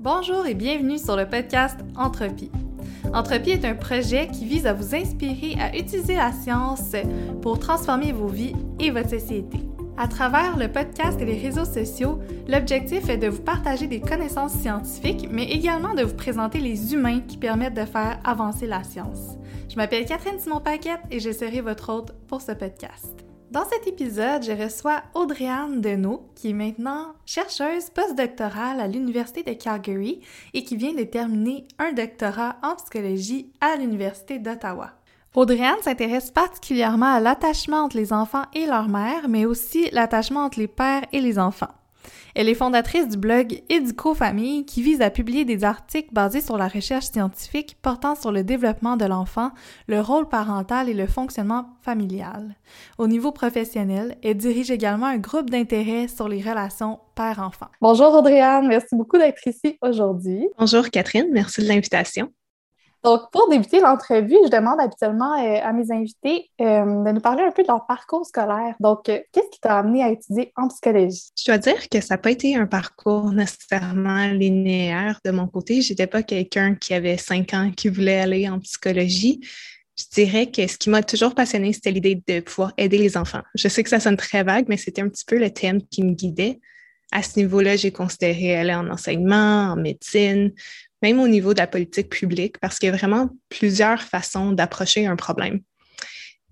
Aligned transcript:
Bonjour 0.00 0.46
et 0.46 0.54
bienvenue 0.54 0.96
sur 0.96 1.16
le 1.16 1.28
podcast 1.28 1.76
Entropie. 1.96 2.52
Entropie 3.12 3.50
est 3.50 3.64
un 3.64 3.74
projet 3.74 4.28
qui 4.28 4.44
vise 4.44 4.64
à 4.64 4.72
vous 4.72 4.94
inspirer 4.94 5.56
à 5.60 5.76
utiliser 5.76 6.14
la 6.14 6.30
science 6.30 6.92
pour 7.42 7.58
transformer 7.58 8.12
vos 8.12 8.28
vies 8.28 8.54
et 8.78 8.92
votre 8.92 9.10
société. 9.10 9.58
À 9.96 10.06
travers 10.06 10.56
le 10.56 10.68
podcast 10.70 11.20
et 11.20 11.24
les 11.24 11.40
réseaux 11.40 11.64
sociaux, 11.64 12.20
l'objectif 12.46 13.08
est 13.08 13.16
de 13.16 13.26
vous 13.26 13.42
partager 13.42 13.88
des 13.88 14.00
connaissances 14.00 14.52
scientifiques, 14.52 15.28
mais 15.32 15.50
également 15.50 15.94
de 15.94 16.04
vous 16.04 16.14
présenter 16.14 16.60
les 16.60 16.94
humains 16.94 17.18
qui 17.18 17.36
permettent 17.36 17.74
de 17.74 17.84
faire 17.84 18.20
avancer 18.22 18.68
la 18.68 18.84
science. 18.84 19.36
Je 19.68 19.74
m'appelle 19.74 20.06
Catherine 20.06 20.38
Simon-Paquette 20.38 21.00
et 21.10 21.18
je 21.18 21.32
serai 21.32 21.60
votre 21.60 21.92
hôte 21.92 22.12
pour 22.28 22.40
ce 22.40 22.52
podcast. 22.52 23.27
Dans 23.50 23.64
cet 23.64 23.86
épisode, 23.86 24.42
je 24.42 24.52
reçois 24.52 25.02
Audrey-Anne 25.14 25.80
Deneau, 25.80 26.28
qui 26.34 26.50
est 26.50 26.52
maintenant 26.52 27.14
chercheuse 27.24 27.88
postdoctorale 27.88 28.78
à 28.78 28.86
l'Université 28.86 29.42
de 29.42 29.54
Calgary 29.54 30.20
et 30.52 30.64
qui 30.64 30.76
vient 30.76 30.92
de 30.92 31.04
terminer 31.04 31.66
un 31.78 31.92
doctorat 31.92 32.56
en 32.62 32.76
psychologie 32.76 33.50
à 33.62 33.76
l'Université 33.76 34.38
d'Ottawa. 34.38 34.90
Audrey-Anne 35.34 35.80
s'intéresse 35.80 36.30
particulièrement 36.30 37.06
à 37.06 37.20
l'attachement 37.20 37.84
entre 37.84 37.96
les 37.96 38.12
enfants 38.12 38.44
et 38.54 38.66
leur 38.66 38.86
mère, 38.86 39.30
mais 39.30 39.46
aussi 39.46 39.88
l'attachement 39.92 40.44
entre 40.44 40.58
les 40.58 40.68
pères 40.68 41.06
et 41.12 41.22
les 41.22 41.38
enfants. 41.38 41.77
Elle 42.34 42.48
est 42.48 42.54
fondatrice 42.54 43.08
du 43.08 43.16
blog 43.16 43.62
Éduco-Famille 43.68 44.64
qui 44.64 44.82
vise 44.82 45.00
à 45.00 45.10
publier 45.10 45.44
des 45.44 45.64
articles 45.64 46.12
basés 46.12 46.40
sur 46.40 46.56
la 46.56 46.68
recherche 46.68 47.06
scientifique 47.06 47.76
portant 47.82 48.14
sur 48.14 48.32
le 48.32 48.44
développement 48.44 48.96
de 48.96 49.04
l'enfant, 49.04 49.50
le 49.86 50.00
rôle 50.00 50.28
parental 50.28 50.88
et 50.88 50.94
le 50.94 51.06
fonctionnement 51.06 51.66
familial. 51.82 52.56
Au 52.98 53.06
niveau 53.06 53.32
professionnel, 53.32 54.16
elle 54.22 54.36
dirige 54.36 54.70
également 54.70 55.06
un 55.06 55.18
groupe 55.18 55.50
d'intérêt 55.50 56.08
sur 56.08 56.28
les 56.28 56.40
relations 56.40 57.00
père-enfant. 57.14 57.66
Bonjour 57.80 58.14
Audrey-Anne, 58.14 58.68
merci 58.68 58.94
beaucoup 58.94 59.18
d'être 59.18 59.44
ici 59.46 59.76
aujourd'hui. 59.82 60.48
Bonjour 60.58 60.88
Catherine, 60.90 61.28
merci 61.32 61.62
de 61.62 61.68
l'invitation. 61.68 62.30
Donc, 63.04 63.30
pour 63.30 63.48
débuter 63.48 63.80
l'entrevue, 63.80 64.36
je 64.44 64.50
demande 64.50 64.80
habituellement 64.80 65.34
euh, 65.34 65.60
à 65.62 65.72
mes 65.72 65.92
invités 65.92 66.50
euh, 66.60 67.04
de 67.04 67.12
nous 67.12 67.20
parler 67.20 67.44
un 67.44 67.52
peu 67.52 67.62
de 67.62 67.68
leur 67.68 67.86
parcours 67.86 68.26
scolaire. 68.26 68.74
Donc, 68.80 69.08
euh, 69.08 69.20
qu'est-ce 69.32 69.50
qui 69.50 69.60
t'a 69.60 69.78
amené 69.78 70.02
à 70.02 70.10
étudier 70.10 70.52
en 70.56 70.68
psychologie? 70.68 71.30
Je 71.38 71.44
dois 71.46 71.58
dire 71.58 71.88
que 71.88 72.00
ça 72.00 72.14
n'a 72.14 72.18
pas 72.18 72.32
été 72.32 72.56
un 72.56 72.66
parcours 72.66 73.32
nécessairement 73.32 74.26
linéaire 74.26 75.20
de 75.24 75.30
mon 75.30 75.46
côté. 75.46 75.80
Je 75.80 75.92
n'étais 75.92 76.08
pas 76.08 76.24
quelqu'un 76.24 76.74
qui 76.74 76.92
avait 76.92 77.16
cinq 77.16 77.54
ans 77.54 77.70
qui 77.76 77.88
voulait 77.88 78.20
aller 78.20 78.48
en 78.48 78.58
psychologie. 78.58 79.40
Je 79.96 80.04
dirais 80.12 80.46
que 80.46 80.66
ce 80.66 80.76
qui 80.76 80.90
m'a 80.90 81.02
toujours 81.02 81.34
passionné, 81.34 81.72
c'était 81.72 81.92
l'idée 81.92 82.22
de 82.26 82.40
pouvoir 82.40 82.72
aider 82.76 82.98
les 82.98 83.16
enfants. 83.16 83.42
Je 83.54 83.68
sais 83.68 83.82
que 83.82 83.90
ça 83.90 84.00
sonne 84.00 84.16
très 84.16 84.42
vague, 84.42 84.66
mais 84.68 84.76
c'était 84.76 85.02
un 85.02 85.08
petit 85.08 85.24
peu 85.24 85.38
le 85.38 85.50
thème 85.50 85.80
qui 85.82 86.02
me 86.02 86.12
guidait. 86.12 86.60
À 87.10 87.22
ce 87.22 87.38
niveau-là, 87.38 87.76
j'ai 87.76 87.90
considéré 87.90 88.54
aller 88.54 88.74
en 88.74 88.90
enseignement, 88.90 89.72
en 89.72 89.76
médecine, 89.76 90.52
même 91.02 91.20
au 91.20 91.28
niveau 91.28 91.54
de 91.54 91.58
la 91.58 91.66
politique 91.66 92.08
publique, 92.08 92.58
parce 92.58 92.78
qu'il 92.78 92.88
y 92.88 92.92
a 92.92 92.96
vraiment 92.96 93.30
plusieurs 93.48 94.02
façons 94.02 94.52
d'approcher 94.52 95.06
un 95.06 95.16
problème. 95.16 95.60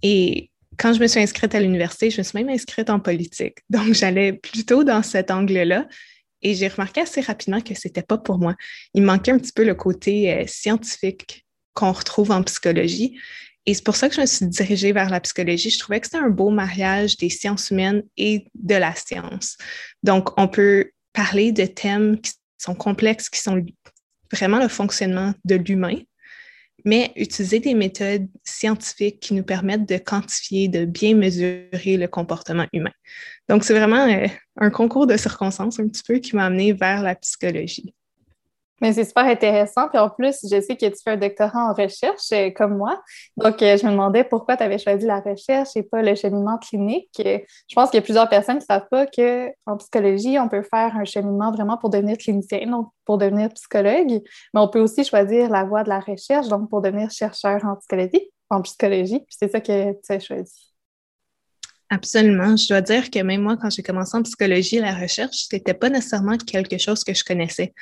Et 0.02 0.50
quand 0.78 0.92
je 0.92 1.00
me 1.00 1.06
suis 1.06 1.20
inscrite 1.20 1.54
à 1.54 1.60
l'université, 1.60 2.10
je 2.10 2.18
me 2.18 2.22
suis 2.22 2.38
même 2.38 2.48
inscrite 2.48 2.90
en 2.90 3.00
politique. 3.00 3.58
Donc, 3.70 3.94
j'allais 3.94 4.32
plutôt 4.32 4.84
dans 4.84 5.02
cet 5.02 5.30
angle-là. 5.30 5.86
Et 6.42 6.54
j'ai 6.54 6.68
remarqué 6.68 7.00
assez 7.00 7.22
rapidement 7.22 7.60
que 7.60 7.74
ce 7.74 7.88
n'était 7.88 8.02
pas 8.02 8.18
pour 8.18 8.38
moi. 8.38 8.54
Il 8.94 9.02
manquait 9.02 9.32
un 9.32 9.38
petit 9.38 9.52
peu 9.52 9.64
le 9.64 9.74
côté 9.74 10.32
euh, 10.32 10.44
scientifique 10.46 11.46
qu'on 11.72 11.92
retrouve 11.92 12.30
en 12.30 12.42
psychologie. 12.42 13.18
Et 13.64 13.74
c'est 13.74 13.82
pour 13.82 13.96
ça 13.96 14.08
que 14.08 14.14
je 14.14 14.20
me 14.20 14.26
suis 14.26 14.46
dirigée 14.46 14.92
vers 14.92 15.10
la 15.10 15.20
psychologie. 15.20 15.70
Je 15.70 15.78
trouvais 15.78 15.98
que 15.98 16.06
c'était 16.06 16.18
un 16.18 16.28
beau 16.28 16.50
mariage 16.50 17.16
des 17.16 17.30
sciences 17.30 17.70
humaines 17.70 18.02
et 18.16 18.46
de 18.54 18.74
la 18.74 18.94
science. 18.94 19.56
Donc, 20.02 20.38
on 20.38 20.46
peut 20.46 20.90
parler 21.12 21.52
de 21.52 21.64
thèmes 21.64 22.20
qui 22.20 22.32
sont 22.58 22.74
complexes, 22.74 23.28
qui 23.28 23.40
sont 23.40 23.64
vraiment 24.32 24.58
le 24.58 24.68
fonctionnement 24.68 25.34
de 25.44 25.56
l'humain, 25.56 25.98
mais 26.84 27.12
utiliser 27.16 27.58
des 27.58 27.74
méthodes 27.74 28.28
scientifiques 28.44 29.20
qui 29.20 29.34
nous 29.34 29.42
permettent 29.42 29.88
de 29.88 29.98
quantifier, 29.98 30.68
de 30.68 30.84
bien 30.84 31.14
mesurer 31.14 31.96
le 31.96 32.06
comportement 32.06 32.66
humain. 32.72 32.92
Donc, 33.48 33.64
c'est 33.64 33.74
vraiment 33.74 34.06
euh, 34.06 34.28
un 34.56 34.70
concours 34.70 35.06
de 35.06 35.16
circonstances 35.16 35.80
un 35.80 35.88
petit 35.88 36.02
peu 36.06 36.18
qui 36.18 36.36
m'a 36.36 36.46
amené 36.46 36.72
vers 36.72 37.02
la 37.02 37.14
psychologie. 37.16 37.94
Mais 38.82 38.92
c'est 38.92 39.04
super 39.04 39.24
intéressant. 39.24 39.88
Puis 39.88 39.98
en 39.98 40.10
plus, 40.10 40.36
je 40.42 40.60
sais 40.60 40.76
que 40.76 40.86
tu 40.86 40.96
fais 41.02 41.12
un 41.12 41.16
doctorat 41.16 41.70
en 41.70 41.72
recherche 41.72 42.30
euh, 42.32 42.50
comme 42.50 42.76
moi. 42.76 43.02
Donc, 43.36 43.62
euh, 43.62 43.76
je 43.76 43.86
me 43.86 43.90
demandais 43.90 44.22
pourquoi 44.22 44.56
tu 44.56 44.62
avais 44.62 44.78
choisi 44.78 45.06
la 45.06 45.20
recherche 45.20 45.70
et 45.76 45.82
pas 45.82 46.02
le 46.02 46.14
cheminement 46.14 46.58
clinique. 46.58 47.10
Euh, 47.24 47.38
je 47.68 47.74
pense 47.74 47.90
qu'il 47.90 47.98
y 47.98 48.02
a 48.02 48.04
plusieurs 48.04 48.28
personnes 48.28 48.58
qui 48.58 48.66
ne 48.70 48.74
savent 48.74 48.88
pas 48.90 49.06
qu'en 49.06 49.76
psychologie, 49.78 50.38
on 50.38 50.48
peut 50.48 50.62
faire 50.62 50.94
un 50.94 51.04
cheminement 51.04 51.52
vraiment 51.52 51.78
pour 51.78 51.88
devenir 51.88 52.18
clinicien, 52.18 52.66
donc 52.66 52.88
pour 53.06 53.16
devenir 53.16 53.48
psychologue. 53.50 54.22
Mais 54.54 54.60
on 54.60 54.68
peut 54.68 54.80
aussi 54.80 55.04
choisir 55.04 55.48
la 55.48 55.64
voie 55.64 55.82
de 55.82 55.88
la 55.88 56.00
recherche, 56.00 56.48
donc 56.48 56.68
pour 56.68 56.82
devenir 56.82 57.10
chercheur 57.10 57.64
en 57.64 57.76
psychologie. 57.76 58.30
En 58.50 58.60
psychologie. 58.62 59.20
Puis 59.20 59.36
c'est 59.38 59.50
ça 59.50 59.60
que 59.60 59.92
tu 59.92 60.12
as 60.12 60.20
choisi. 60.20 60.76
Absolument. 61.88 62.56
Je 62.56 62.68
dois 62.68 62.80
dire 62.80 63.10
que 63.10 63.20
même 63.20 63.42
moi, 63.42 63.56
quand 63.56 63.70
j'ai 63.70 63.82
commencé 63.82 64.16
en 64.16 64.22
psychologie, 64.22 64.80
la 64.80 64.94
recherche, 64.94 65.46
ce 65.48 65.54
n'était 65.54 65.74
pas 65.74 65.88
nécessairement 65.88 66.36
quelque 66.36 66.78
chose 66.78 67.04
que 67.04 67.14
je 67.14 67.22
connaissais. 67.22 67.72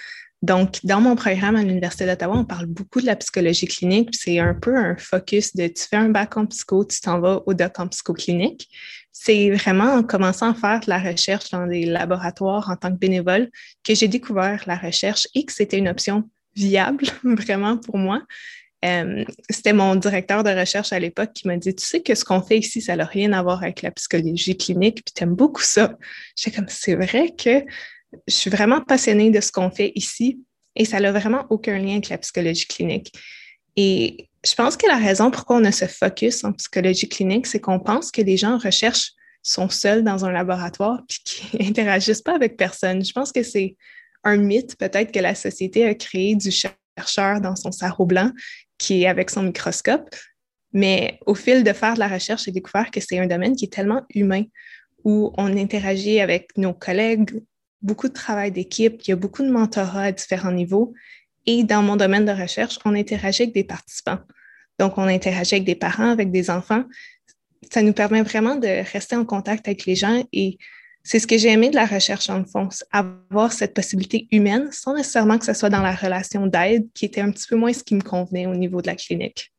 Donc, 0.45 0.81
dans 0.85 1.01
mon 1.01 1.17
programme 1.17 1.57
à 1.57 1.63
l'Université 1.63 2.05
d'Ottawa, 2.05 2.37
on 2.37 2.45
parle 2.45 2.67
beaucoup 2.67 3.01
de 3.01 3.07
la 3.07 3.17
psychologie 3.17 3.67
clinique. 3.67 4.11
C'est 4.13 4.41
un 4.41 4.53
peu 4.53 4.77
un 4.77 4.95
focus 4.95 5.57
de 5.57 5.69
tu 5.69 5.85
fais 5.85 5.97
un 5.97 6.11
bac 6.11 6.37
en 6.37 6.45
psycho, 6.45 6.85
tu 6.85 7.01
t'en 7.01 7.19
vas 7.19 7.43
au 7.47 7.55
doc 7.55 7.81
en 7.81 7.89
psychoclinique. 7.89 8.69
C'est 9.11 9.51
vraiment 9.53 9.95
en 9.95 10.03
commençant 10.03 10.51
à 10.51 10.55
faire 10.55 10.81
de 10.81 10.91
la 10.91 10.99
recherche 10.99 11.49
dans 11.49 11.67
des 11.67 11.87
laboratoires 11.87 12.69
en 12.69 12.77
tant 12.77 12.91
que 12.91 12.99
bénévole 12.99 13.49
que 13.83 13.95
j'ai 13.95 14.07
découvert 14.07 14.63
la 14.67 14.77
recherche 14.77 15.27
et 15.35 15.47
que 15.47 15.53
c'était 15.53 15.79
une 15.79 15.89
option 15.89 16.29
viable 16.55 17.07
vraiment 17.25 17.79
pour 17.79 17.97
moi. 17.97 18.21
Euh, 18.85 19.25
c'était 19.49 19.73
mon 19.73 19.97
directeur 19.97 20.45
de 20.45 20.51
recherche 20.51 20.93
à 20.93 20.99
l'époque 20.99 21.33
qui 21.33 21.49
m'a 21.49 21.57
dit 21.57 21.75
Tu 21.75 21.87
sais 21.87 22.03
que 22.03 22.15
ce 22.15 22.23
qu'on 22.23 22.43
fait 22.43 22.59
ici, 22.59 22.83
ça 22.83 22.97
n'a 22.97 23.07
rien 23.07 23.33
à 23.33 23.43
voir 23.43 23.63
avec 23.63 23.81
la 23.81 23.91
psychologie 23.93 24.59
clinique, 24.59 24.97
puis 25.07 25.15
tu 25.17 25.23
aimes 25.23 25.37
beaucoup 25.37 25.63
ça. 25.63 25.97
J'étais 26.37 26.55
comme 26.55 26.69
C'est 26.69 26.97
vrai 26.97 27.31
que 27.35 27.65
je 28.27 28.35
suis 28.35 28.51
vraiment 28.51 28.81
passionnée 28.81 29.31
de 29.31 29.41
ce 29.41 29.53
qu'on 29.53 29.71
fait 29.71 29.93
ici 29.95 30.41
et 30.77 30.85
ça 30.85 31.01
n'a 31.01 31.13
vraiment 31.13 31.45
aucun 31.51 31.79
lien 31.79 31.93
avec 31.93 32.09
la 32.09 32.19
psychologie 32.19 32.67
clinique. 32.67 33.13
Et 33.77 34.29
je 34.45 34.55
pense 34.55 34.77
que 34.77 34.87
la 34.87 34.97
raison 34.97 35.31
pourquoi 35.31 35.57
on 35.57 35.65
a 35.65 35.73
ce 35.73 35.87
focus 35.87 36.45
en 36.45 36.53
psychologie 36.53 37.09
clinique, 37.09 37.47
c'est 37.47 37.61
qu'on 37.61 37.81
pense 37.81 38.11
que 38.11 38.23
les 38.23 38.37
gens 38.37 38.55
en 38.55 38.59
recherche 38.59 39.13
sont 39.43 39.69
seuls 39.69 40.03
dans 40.03 40.25
un 40.25 40.33
laboratoire 40.33 41.01
et 41.09 41.15
qui 41.25 41.57
n'interagissent 41.63 42.23
pas 42.23 42.35
avec 42.35 42.57
personne. 42.57 43.05
Je 43.05 43.13
pense 43.13 43.33
que 43.33 43.43
c'est 43.43 43.77
un 44.25 44.37
mythe 44.37 44.77
peut-être 44.77 45.13
que 45.13 45.21
la 45.21 45.35
société 45.35 45.87
a 45.87 45.95
créé 45.95 46.35
du 46.35 46.51
chercheur 46.51 47.41
dans 47.41 47.57
son 47.57 47.73
sarrau 47.73 48.07
blanc 48.07 48.31
qui 48.79 49.03
est 49.03 49.07
avec 49.07 49.31
son 49.31 49.43
microscope. 49.43 50.09
Mais 50.73 51.21
au 51.27 51.35
fil 51.35 51.63
de 51.63 51.73
faire 51.73 51.95
de 51.95 52.01
la 52.01 52.09
recherche, 52.09 52.45
j'ai 52.45 52.51
découvert 52.51 52.91
que 52.91 53.01
c'est 53.01 53.19
un 53.19 53.27
domaine 53.27 53.55
qui 53.55 53.67
est 53.67 53.73
tellement 53.73 54.03
humain, 54.13 54.43
où 55.05 55.33
on 55.39 55.57
interagit 55.57 56.21
avec 56.21 56.57
nos 56.57 56.75
collègues, 56.75 57.31
beaucoup 57.85 58.09
de 58.09 58.15
travail 58.15 58.51
d'équipe, 58.51 59.03
il 59.03 59.11
y 59.11 59.13
a 59.13 59.17
beaucoup 59.17 59.43
de 59.43 59.51
mentorat 59.51 60.05
à 60.05 60.13
différents 60.13 60.51
niveaux. 60.51 60.95
Et 61.47 61.63
dans 61.63 61.83
mon 61.83 61.97
domaine 61.97 62.25
de 62.25 62.33
recherche, 62.33 62.79
on 62.85 62.95
interagit 62.95 63.43
avec 63.43 63.55
des 63.55 63.65
participants. 63.65 64.19
Donc, 64.79 64.99
on 64.99 65.03
interagit 65.03 65.57
avec 65.57 65.67
des 65.67 65.75
parents, 65.75 66.11
avec 66.11 66.33
des 66.33 66.51
enfants. 66.51 66.85
Ça 67.71 67.83
nous 67.83 67.93
permet 67.93 68.23
vraiment 68.23 68.57
de 68.57 68.91
rester 68.91 69.15
en 69.15 69.25
contact 69.25 69.69
avec 69.69 69.85
les 69.85 69.95
gens 69.95 70.25
et 70.33 70.59
c'est 71.03 71.19
ce 71.19 71.27
que 71.27 71.37
j'ai 71.37 71.51
aimé 71.51 71.69
de 71.69 71.75
la 71.75 71.85
recherche 71.85 72.31
en 72.31 72.45
fond, 72.47 72.71
avoir 72.91 73.53
cette 73.53 73.75
possibilité 73.75 74.27
humaine 74.33 74.71
sans 74.73 74.95
nécessairement 74.95 75.37
que 75.37 75.45
ce 75.45 75.53
soit 75.53 75.69
dans 75.69 75.83
la 75.83 75.95
relation 75.95 76.47
d'aide 76.47 76.89
qui 76.95 77.05
était 77.05 77.21
un 77.21 77.31
petit 77.31 77.47
peu 77.47 77.57
moins 77.57 77.75
ce 77.75 77.85
qui 77.85 77.95
me 77.95 78.01
convenait 78.01 78.47
au 78.47 78.55
niveau 78.55 78.81
de 78.81 78.87
la 78.87 78.97
clinique. 78.97 79.53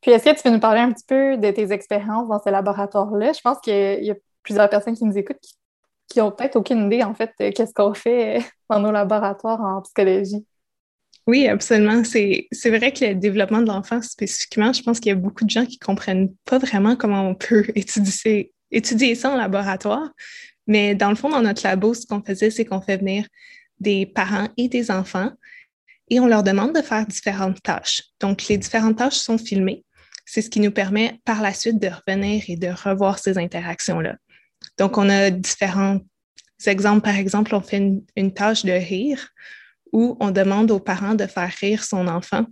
Puis, 0.00 0.12
est-ce 0.12 0.24
que 0.24 0.36
tu 0.36 0.42
peux 0.42 0.50
nous 0.50 0.60
parler 0.60 0.80
un 0.80 0.92
petit 0.92 1.04
peu 1.06 1.36
de 1.36 1.50
tes 1.50 1.72
expériences 1.72 2.28
dans 2.28 2.40
ce 2.40 2.50
laboratoire-là? 2.50 3.32
Je 3.32 3.40
pense 3.40 3.58
qu'il 3.60 4.04
y 4.04 4.10
a 4.10 4.14
plusieurs 4.44 4.68
personnes 4.68 4.96
qui 4.96 5.04
nous 5.04 5.16
écoutent 5.16 5.38
qui 6.12 6.20
ont 6.20 6.30
peut-être 6.30 6.56
aucune 6.56 6.86
idée, 6.86 7.02
en 7.02 7.14
fait, 7.14 7.32
qu'est-ce 7.38 7.72
qu'on 7.72 7.94
fait 7.94 8.44
dans 8.68 8.80
nos 8.80 8.92
laboratoires 8.92 9.60
en 9.60 9.80
psychologie. 9.82 10.44
Oui, 11.26 11.46
absolument. 11.46 12.02
C'est 12.04 12.48
vrai 12.64 12.92
que 12.92 13.04
le 13.04 13.14
développement 13.14 13.60
de 13.60 13.66
l'enfant 13.66 14.02
spécifiquement, 14.02 14.72
je 14.72 14.82
pense 14.82 15.00
qu'il 15.00 15.10
y 15.10 15.12
a 15.12 15.16
beaucoup 15.16 15.44
de 15.44 15.50
gens 15.50 15.64
qui 15.64 15.78
ne 15.80 15.86
comprennent 15.86 16.34
pas 16.44 16.58
vraiment 16.58 16.96
comment 16.96 17.28
on 17.28 17.34
peut 17.34 17.64
étudier, 17.74 18.52
étudier 18.70 19.14
ça 19.14 19.30
en 19.30 19.36
laboratoire. 19.36 20.10
Mais 20.66 20.94
dans 20.94 21.08
le 21.08 21.16
fond, 21.16 21.30
dans 21.30 21.42
notre 21.42 21.62
labo, 21.64 21.94
ce 21.94 22.06
qu'on 22.06 22.22
faisait, 22.22 22.50
c'est 22.50 22.64
qu'on 22.64 22.80
fait 22.80 22.98
venir 22.98 23.26
des 23.80 24.06
parents 24.06 24.48
et 24.56 24.68
des 24.68 24.90
enfants 24.90 25.30
et 26.10 26.20
on 26.20 26.26
leur 26.26 26.42
demande 26.42 26.74
de 26.74 26.82
faire 26.82 27.06
différentes 27.06 27.62
tâches. 27.62 28.02
Donc, 28.20 28.48
les 28.48 28.58
différentes 28.58 28.98
tâches 28.98 29.14
sont 29.16 29.38
filmées. 29.38 29.84
C'est 30.26 30.42
ce 30.42 30.50
qui 30.50 30.60
nous 30.60 30.70
permet 30.70 31.20
par 31.24 31.40
la 31.40 31.54
suite 31.54 31.80
de 31.80 31.88
revenir 31.88 32.44
et 32.48 32.56
de 32.56 32.68
revoir 32.68 33.18
ces 33.18 33.38
interactions-là. 33.38 34.16
Donc, 34.78 34.98
on 34.98 35.08
a 35.08 35.30
différents 35.30 36.00
exemples. 36.66 37.02
Par 37.02 37.16
exemple, 37.16 37.54
on 37.54 37.60
fait 37.60 37.82
une, 38.16 38.32
tâche 38.32 38.64
de 38.64 38.72
rire 38.72 39.28
où 39.92 40.16
on 40.20 40.30
demande 40.30 40.70
aux 40.70 40.80
parents 40.80 41.14
de 41.14 41.26
faire 41.26 41.52
rire 41.60 41.84
son 41.84 42.08
enfant 42.08 42.46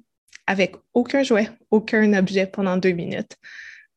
avec 0.47 0.75
aucun 0.95 1.23
jouet, 1.23 1.49
aucun 1.71 2.13
objet 2.15 2.47
pendant 2.47 2.77
deux 2.77 2.93
minutes. 2.93 3.37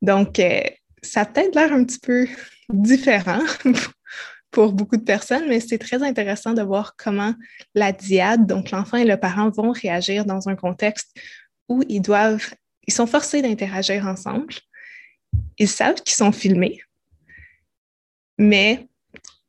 Donc, 0.02 0.38
euh, 0.38 0.60
ça 1.02 1.22
a 1.22 1.26
peut-être 1.26 1.54
l'air 1.54 1.72
un 1.72 1.84
petit 1.84 1.98
peu 1.98 2.26
différent 2.68 3.42
pour 4.50 4.72
beaucoup 4.72 4.96
de 4.96 5.02
personnes, 5.02 5.48
mais 5.48 5.58
c'est 5.58 5.78
très 5.78 6.02
intéressant 6.02 6.52
de 6.52 6.62
voir 6.62 6.94
comment 6.96 7.34
la 7.74 7.90
diade, 7.90 8.46
donc 8.46 8.70
l'enfant 8.70 8.98
et 8.98 9.04
le 9.04 9.16
parent, 9.16 9.50
vont 9.50 9.72
réagir 9.72 10.24
dans 10.24 10.48
un 10.48 10.54
contexte 10.54 11.10
où 11.68 11.82
ils 11.88 12.00
doivent, 12.00 12.54
ils 12.86 12.94
sont 12.94 13.06
forcés 13.06 13.42
d'interagir 13.42 14.06
ensemble. 14.06 14.54
Ils 15.58 15.68
savent 15.68 15.96
qu'ils 15.96 16.14
sont 16.14 16.30
filmés, 16.30 16.80
mais 18.38 18.88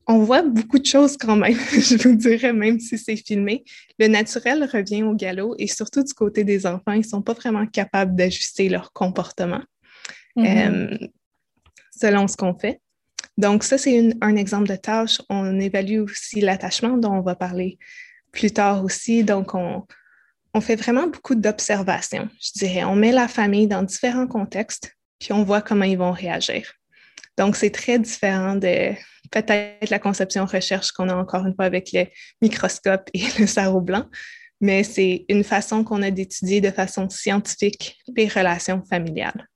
on 0.07 0.19
voit 0.19 0.43
beaucoup 0.43 0.77
de 0.77 0.85
choses 0.85 1.17
quand 1.17 1.35
même, 1.35 1.57
je 1.71 2.07
vous 2.07 2.15
dirais, 2.15 2.53
même 2.53 2.79
si 2.79 2.97
c'est 2.97 3.15
filmé. 3.15 3.63
Le 3.97 4.07
naturel 4.07 4.63
revient 4.71 5.03
au 5.03 5.15
galop 5.15 5.55
et 5.57 5.67
surtout 5.67 6.03
du 6.03 6.13
côté 6.13 6.43
des 6.43 6.65
enfants, 6.65 6.91
ils 6.91 6.99
ne 6.99 7.03
sont 7.03 7.21
pas 7.21 7.33
vraiment 7.33 7.65
capables 7.65 8.15
d'ajuster 8.15 8.69
leur 8.69 8.93
comportement 8.93 9.63
mm-hmm. 10.37 10.93
euh, 10.93 11.07
selon 11.91 12.27
ce 12.27 12.37
qu'on 12.37 12.53
fait. 12.53 12.81
Donc, 13.37 13.63
ça, 13.63 13.77
c'est 13.77 14.13
un 14.21 14.35
exemple 14.35 14.69
de 14.69 14.75
tâche. 14.75 15.21
On 15.29 15.59
évalue 15.59 15.99
aussi 15.99 16.39
l'attachement 16.39 16.97
dont 16.97 17.13
on 17.13 17.21
va 17.21 17.35
parler 17.35 17.77
plus 18.31 18.51
tard 18.51 18.83
aussi. 18.85 19.23
Donc, 19.23 19.55
on, 19.55 19.85
on 20.53 20.61
fait 20.61 20.77
vraiment 20.77 21.07
beaucoup 21.07 21.35
d'observations, 21.35 22.29
je 22.41 22.51
dirais. 22.59 22.85
On 22.85 22.95
met 22.95 23.11
la 23.11 23.27
famille 23.27 23.67
dans 23.67 23.83
différents 23.83 24.27
contextes, 24.27 24.95
puis 25.19 25.33
on 25.33 25.43
voit 25.43 25.61
comment 25.61 25.83
ils 25.83 25.97
vont 25.97 26.13
réagir. 26.13 26.71
Donc, 27.37 27.55
c'est 27.55 27.69
très 27.69 27.99
différent 27.99 28.55
de 28.55 28.93
peut-être 29.31 29.89
la 29.89 29.99
conception 29.99 30.45
recherche 30.45 30.91
qu'on 30.91 31.09
a 31.09 31.15
encore 31.15 31.45
une 31.45 31.55
fois 31.55 31.65
avec 31.65 31.91
le 31.93 32.05
microscope 32.41 33.09
et 33.13 33.23
le 33.39 33.47
sarreau 33.47 33.81
blanc, 33.81 34.05
mais 34.61 34.83
c'est 34.83 35.25
une 35.29 35.43
façon 35.43 35.83
qu'on 35.83 36.01
a 36.01 36.11
d'étudier 36.11 36.61
de 36.61 36.71
façon 36.71 37.09
scientifique 37.09 37.97
les 38.15 38.27
relations 38.27 38.83
familiales. 38.89 39.47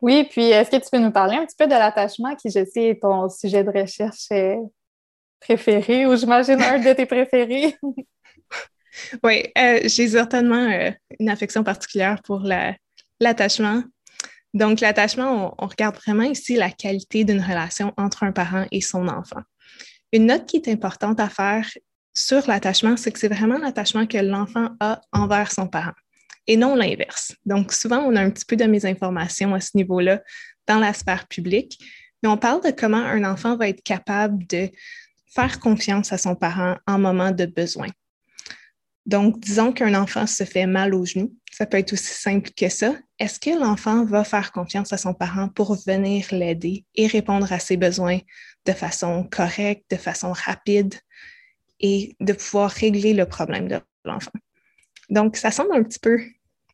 Oui, 0.00 0.24
puis 0.24 0.50
est-ce 0.50 0.70
que 0.70 0.76
tu 0.76 0.90
peux 0.92 0.98
nous 0.98 1.10
parler 1.10 1.36
un 1.36 1.46
petit 1.46 1.56
peu 1.58 1.66
de 1.66 1.72
l'attachement 1.72 2.34
qui, 2.36 2.50
je 2.50 2.64
sais, 2.64 2.88
est 2.88 3.00
ton 3.00 3.28
sujet 3.28 3.64
de 3.64 3.70
recherche 3.70 4.26
euh, 4.32 4.56
préféré 5.40 6.06
ou 6.06 6.14
j'imagine 6.14 6.60
un 6.60 6.78
de 6.78 6.92
tes 6.92 7.06
préférés? 7.06 7.74
oui, 9.22 9.44
euh, 9.56 9.80
j'ai 9.84 10.08
certainement 10.08 10.70
euh, 10.70 10.90
une 11.18 11.30
affection 11.30 11.64
particulière 11.64 12.20
pour 12.22 12.42
l'attachement. 13.20 13.82
Donc, 14.54 14.80
l'attachement, 14.80 15.54
on, 15.58 15.66
regarde 15.66 15.96
vraiment 15.96 16.22
ici 16.22 16.54
la 16.54 16.70
qualité 16.70 17.24
d'une 17.24 17.40
relation 17.40 17.92
entre 17.96 18.22
un 18.22 18.32
parent 18.32 18.66
et 18.70 18.80
son 18.80 19.08
enfant. 19.08 19.42
Une 20.12 20.26
note 20.26 20.46
qui 20.46 20.56
est 20.56 20.68
importante 20.68 21.18
à 21.18 21.28
faire 21.28 21.68
sur 22.14 22.46
l'attachement, 22.46 22.96
c'est 22.96 23.10
que 23.10 23.18
c'est 23.18 23.28
vraiment 23.28 23.58
l'attachement 23.58 24.06
que 24.06 24.18
l'enfant 24.18 24.70
a 24.78 25.00
envers 25.12 25.50
son 25.50 25.66
parent 25.66 25.92
et 26.46 26.56
non 26.56 26.76
l'inverse. 26.76 27.34
Donc, 27.44 27.72
souvent, 27.72 27.98
on 27.98 28.14
a 28.14 28.22
un 28.22 28.30
petit 28.30 28.44
peu 28.44 28.56
de 28.56 28.64
mésinformation 28.64 29.54
à 29.54 29.60
ce 29.60 29.70
niveau-là 29.74 30.22
dans 30.68 30.78
la 30.78 30.92
sphère 30.92 31.26
publique, 31.26 31.78
mais 32.22 32.28
on 32.28 32.36
parle 32.36 32.62
de 32.62 32.70
comment 32.70 32.96
un 32.96 33.24
enfant 33.24 33.56
va 33.56 33.68
être 33.68 33.82
capable 33.82 34.46
de 34.46 34.70
faire 35.34 35.58
confiance 35.58 36.12
à 36.12 36.18
son 36.18 36.36
parent 36.36 36.76
en 36.86 36.98
moment 36.98 37.32
de 37.32 37.46
besoin. 37.46 37.88
Donc, 39.04 39.40
disons 39.40 39.72
qu'un 39.72 39.94
enfant 40.00 40.26
se 40.26 40.44
fait 40.44 40.66
mal 40.66 40.94
au 40.94 41.04
genou, 41.04 41.34
ça 41.50 41.66
peut 41.66 41.76
être 41.76 41.92
aussi 41.92 42.14
simple 42.14 42.50
que 42.56 42.68
ça. 42.68 42.94
Est-ce 43.18 43.38
que 43.38 43.50
l'enfant 43.58 44.04
va 44.04 44.24
faire 44.24 44.50
confiance 44.50 44.92
à 44.92 44.98
son 44.98 45.14
parent 45.14 45.48
pour 45.48 45.76
venir 45.86 46.26
l'aider 46.32 46.84
et 46.96 47.06
répondre 47.06 47.52
à 47.52 47.58
ses 47.60 47.76
besoins 47.76 48.18
de 48.66 48.72
façon 48.72 49.24
correcte, 49.30 49.90
de 49.90 49.96
façon 49.96 50.32
rapide 50.32 50.94
et 51.78 52.16
de 52.20 52.32
pouvoir 52.32 52.70
régler 52.70 53.14
le 53.14 53.26
problème 53.26 53.68
de 53.68 53.80
l'enfant? 54.04 54.32
Donc, 55.10 55.36
ça 55.36 55.50
semble 55.50 55.74
un 55.74 55.82
petit 55.82 56.00
peu, 56.00 56.18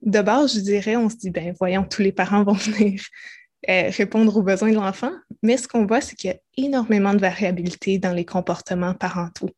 de 0.03 0.21
base, 0.23 0.55
je 0.55 0.61
dirais, 0.61 0.97
on 0.97 1.11
se 1.11 1.17
dit, 1.17 1.31
ben 1.31 1.55
voyons, 1.59 1.85
tous 1.85 2.03
les 2.03 2.13
parents 2.13 2.43
vont 2.43 2.53
venir 2.55 3.03
euh, 3.69 3.91
répondre 3.91 4.35
aux 4.35 4.43
besoins 4.43 4.71
de 4.71 4.77
l'enfant, 4.77 5.13
mais 5.43 5.59
ce 5.59 5.69
qu'on 5.69 5.85
voit, 5.85 6.01
c'est 6.01 6.17
qu'il 6.17 6.31
y 6.31 6.33
a 6.33 6.39
énormément 6.57 7.13
de 7.13 7.21
variabilité 7.21 7.99
dans 7.99 8.13
les 8.13 8.25
comportements 8.25 8.95
parentaux. 8.95 9.51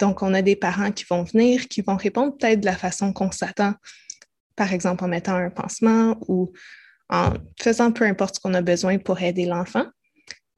Donc, 0.00 0.22
on 0.22 0.34
a 0.34 0.42
des 0.42 0.56
parents 0.56 0.90
qui 0.90 1.04
vont 1.08 1.22
venir, 1.22 1.68
qui 1.68 1.82
vont 1.82 1.96
répondre 1.96 2.36
peut-être 2.36 2.60
de 2.60 2.66
la 2.66 2.76
façon 2.76 3.12
qu'on 3.12 3.30
s'attend, 3.30 3.74
par 4.56 4.72
exemple 4.72 5.04
en 5.04 5.08
mettant 5.08 5.36
un 5.36 5.50
pansement 5.50 6.16
ou 6.28 6.52
en 7.08 7.34
faisant 7.60 7.92
peu 7.92 8.04
importe 8.04 8.36
ce 8.36 8.40
qu'on 8.40 8.54
a 8.54 8.62
besoin 8.62 8.98
pour 8.98 9.20
aider 9.22 9.46
l'enfant. 9.46 9.86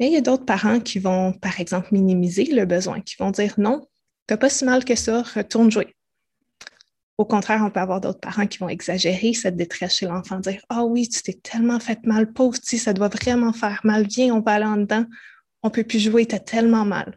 Mais 0.01 0.07
il 0.07 0.13
y 0.13 0.17
a 0.17 0.21
d'autres 0.21 0.45
parents 0.45 0.81
qui 0.81 1.01
vont, 1.01 1.33
par 1.33 1.61
exemple, 1.61 1.89
minimiser 1.91 2.45
le 2.45 2.65
besoin, 2.65 3.01
qui 3.01 3.17
vont 3.19 3.33
dire 3.33 3.55
non, 3.59 3.81
tu 4.29 4.35
n'as 4.35 4.39
pas 4.39 4.49
si 4.49 4.65
mal 4.65 4.85
que 4.85 4.95
ça, 4.95 5.23
retourne 5.23 5.71
jouer. 5.71 5.95
Au 7.19 7.25
contraire, 7.25 7.63
on 7.65 7.71
peut 7.71 7.81
avoir 7.81 8.01
d'autres 8.01 8.21
parents 8.21 8.47
qui 8.47 8.59
vont 8.59 8.69
exagérer 8.69 9.35
cette 9.35 9.57
détresse 9.57 9.97
chez 9.97 10.07
l'enfant, 10.07 10.39
dire 10.39 10.61
Ah 10.69 10.85
oh 10.85 10.89
oui, 10.89 11.09
tu 11.09 11.21
t'es 11.21 11.33
tellement 11.33 11.81
fait 11.81 12.07
mal, 12.07 12.33
pauvre, 12.33 12.57
si 12.63 12.79
ça 12.79 12.93
doit 12.93 13.09
vraiment 13.09 13.53
faire 13.53 13.81
mal, 13.83 14.07
viens, 14.07 14.33
on 14.33 14.41
va 14.41 14.53
aller 14.53 14.67
en 14.67 14.77
dedans, 14.77 15.05
on 15.65 15.71
peut 15.71 15.83
plus 15.83 15.99
jouer, 15.99 16.27
tu 16.27 16.37
as 16.37 16.41
tellement 16.41 16.85
mal. 16.85 17.17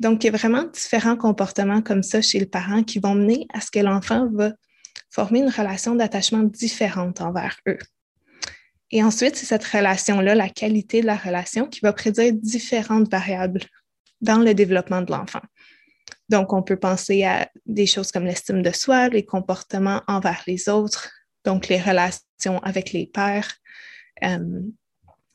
Donc, 0.00 0.24
il 0.24 0.28
y 0.28 0.30
a 0.30 0.32
vraiment 0.38 0.64
différents 0.64 1.16
comportements 1.16 1.82
comme 1.82 2.02
ça 2.02 2.22
chez 2.22 2.40
le 2.40 2.46
parent 2.46 2.82
qui 2.82 2.98
vont 2.98 3.14
mener 3.14 3.46
à 3.52 3.60
ce 3.60 3.70
que 3.70 3.80
l'enfant 3.80 4.30
va 4.32 4.52
former 5.10 5.40
une 5.40 5.50
relation 5.50 5.94
d'attachement 5.94 6.42
différente 6.42 7.20
envers 7.20 7.56
eux. 7.68 7.78
Et 8.92 9.02
ensuite, 9.02 9.36
c'est 9.36 9.46
cette 9.46 9.64
relation-là, 9.64 10.34
la 10.34 10.48
qualité 10.48 11.00
de 11.00 11.06
la 11.06 11.16
relation, 11.16 11.66
qui 11.66 11.80
va 11.80 11.92
prédire 11.92 12.32
différentes 12.32 13.10
variables 13.10 13.62
dans 14.20 14.38
le 14.38 14.54
développement 14.54 15.02
de 15.02 15.12
l'enfant. 15.12 15.42
Donc, 16.28 16.52
on 16.52 16.62
peut 16.62 16.76
penser 16.76 17.24
à 17.24 17.48
des 17.66 17.86
choses 17.86 18.10
comme 18.10 18.24
l'estime 18.24 18.62
de 18.62 18.70
soi, 18.70 19.08
les 19.08 19.24
comportements 19.24 20.02
envers 20.06 20.42
les 20.46 20.68
autres, 20.68 21.10
donc 21.44 21.68
les 21.68 21.80
relations 21.80 22.58
avec 22.62 22.92
les 22.92 23.06
pères, 23.06 23.52
euh, 24.24 24.60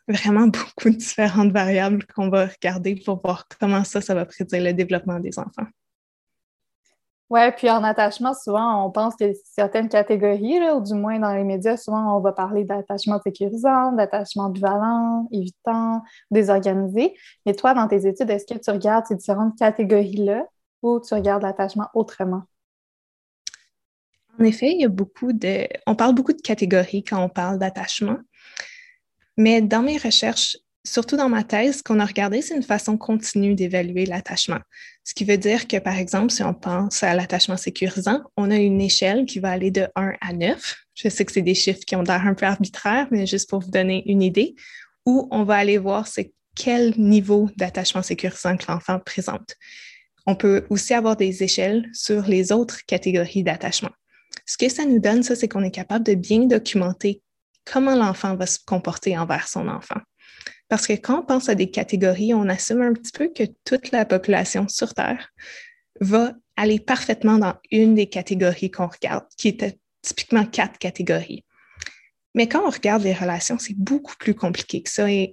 vraiment 0.07 0.47
beaucoup 0.47 0.89
de 0.89 0.95
différentes 0.95 1.51
variables 1.51 2.05
qu'on 2.07 2.29
va 2.29 2.47
regarder 2.47 2.95
pour 2.95 3.21
voir 3.21 3.47
comment 3.59 3.83
ça, 3.83 4.01
ça 4.01 4.13
va 4.13 4.25
prédire 4.25 4.63
le 4.63 4.73
développement 4.73 5.19
des 5.19 5.39
enfants. 5.39 5.67
Oui, 7.31 7.39
puis 7.57 7.71
en 7.71 7.83
attachement, 7.83 8.35
souvent, 8.35 8.85
on 8.85 8.91
pense 8.91 9.19
a 9.19 9.33
certaines 9.45 9.89
catégories, 9.89 10.59
ou 10.69 10.79
du 10.79 10.93
moins 10.93 11.17
dans 11.17 11.33
les 11.33 11.43
médias, 11.43 11.75
souvent, 11.75 12.15
on 12.15 12.19
va 12.19 12.33
parler 12.33 12.65
d'attachement 12.65 13.19
sécurisant, 13.19 13.93
d'attachement 13.93 14.49
bivalent, 14.49 15.27
évitant, 15.31 16.03
désorganisé. 16.29 17.15
Mais 17.47 17.55
toi, 17.55 17.73
dans 17.73 17.87
tes 17.87 18.05
études, 18.07 18.29
est-ce 18.29 18.45
que 18.45 18.59
tu 18.59 18.69
regardes 18.69 19.07
ces 19.07 19.15
différentes 19.15 19.57
catégories-là 19.57 20.45
ou 20.83 20.99
tu 20.99 21.15
regardes 21.15 21.41
l'attachement 21.41 21.87
autrement? 21.95 22.43
En 24.39 24.43
effet, 24.43 24.71
il 24.71 24.81
y 24.81 24.85
a 24.85 24.89
beaucoup 24.89 25.33
de. 25.33 25.67
On 25.87 25.95
parle 25.95 26.13
beaucoup 26.13 26.33
de 26.33 26.41
catégories 26.41 27.03
quand 27.03 27.23
on 27.23 27.29
parle 27.29 27.57
d'attachement. 27.57 28.17
Mais 29.37 29.61
dans 29.61 29.81
mes 29.81 29.97
recherches, 29.97 30.57
surtout 30.85 31.17
dans 31.17 31.29
ma 31.29 31.43
thèse, 31.43 31.77
ce 31.77 31.83
qu'on 31.83 31.99
a 31.99 32.05
regardé, 32.05 32.41
c'est 32.41 32.55
une 32.55 32.63
façon 32.63 32.97
continue 32.97 33.55
d'évaluer 33.55 34.05
l'attachement. 34.05 34.59
Ce 35.03 35.13
qui 35.13 35.25
veut 35.25 35.37
dire 35.37 35.67
que, 35.67 35.77
par 35.77 35.97
exemple, 35.97 36.31
si 36.31 36.43
on 36.43 36.53
pense 36.53 37.03
à 37.03 37.13
l'attachement 37.13 37.57
sécurisant, 37.57 38.21
on 38.37 38.49
a 38.51 38.55
une 38.55 38.81
échelle 38.81 39.25
qui 39.25 39.39
va 39.39 39.51
aller 39.51 39.71
de 39.71 39.87
1 39.95 40.13
à 40.21 40.33
9. 40.33 40.75
Je 40.93 41.09
sais 41.09 41.25
que 41.25 41.31
c'est 41.31 41.41
des 41.41 41.55
chiffres 41.55 41.81
qui 41.85 41.95
ont 41.95 42.01
l'air 42.01 42.25
un 42.25 42.33
peu 42.33 42.45
arbitraires, 42.45 43.07
mais 43.11 43.25
juste 43.27 43.49
pour 43.49 43.59
vous 43.59 43.71
donner 43.71 44.03
une 44.05 44.21
idée, 44.21 44.55
où 45.05 45.27
on 45.31 45.43
va 45.43 45.55
aller 45.55 45.77
voir 45.77 46.07
c'est 46.07 46.31
quel 46.55 46.97
niveau 46.97 47.49
d'attachement 47.57 48.01
sécurisant 48.01 48.55
que 48.55 48.71
l'enfant 48.71 48.99
présente. 48.99 49.55
On 50.25 50.35
peut 50.35 50.65
aussi 50.69 50.93
avoir 50.93 51.17
des 51.17 51.43
échelles 51.43 51.87
sur 51.93 52.23
les 52.23 52.51
autres 52.51 52.79
catégories 52.87 53.43
d'attachement. 53.43 53.91
Ce 54.45 54.57
que 54.57 54.69
ça 54.69 54.85
nous 54.85 54.99
donne, 54.99 55.23
ça, 55.23 55.35
c'est 55.35 55.47
qu'on 55.47 55.63
est 55.63 55.71
capable 55.71 56.05
de 56.05 56.13
bien 56.13 56.45
documenter 56.45 57.21
comment 57.65 57.95
l'enfant 57.95 58.35
va 58.35 58.45
se 58.45 58.59
comporter 58.65 59.17
envers 59.17 59.47
son 59.47 59.67
enfant. 59.67 59.99
Parce 60.67 60.87
que 60.87 60.93
quand 60.93 61.19
on 61.19 61.25
pense 61.25 61.49
à 61.49 61.55
des 61.55 61.69
catégories, 61.69 62.33
on 62.33 62.49
assume 62.49 62.81
un 62.81 62.93
petit 62.93 63.11
peu 63.11 63.29
que 63.29 63.43
toute 63.65 63.91
la 63.91 64.05
population 64.05 64.67
sur 64.67 64.93
Terre 64.93 65.29
va 66.01 66.33
aller 66.55 66.79
parfaitement 66.79 67.37
dans 67.37 67.55
une 67.71 67.95
des 67.95 68.07
catégories 68.07 68.71
qu'on 68.71 68.87
regarde, 68.87 69.25
qui 69.37 69.49
était 69.49 69.77
typiquement 70.01 70.45
quatre 70.45 70.77
catégories. 70.77 71.43
Mais 72.33 72.47
quand 72.47 72.65
on 72.65 72.69
regarde 72.69 73.03
les 73.03 73.13
relations, 73.13 73.57
c'est 73.59 73.77
beaucoup 73.77 74.15
plus 74.17 74.35
compliqué 74.35 74.81
que 74.81 74.89
ça. 74.89 75.09
Et 75.09 75.31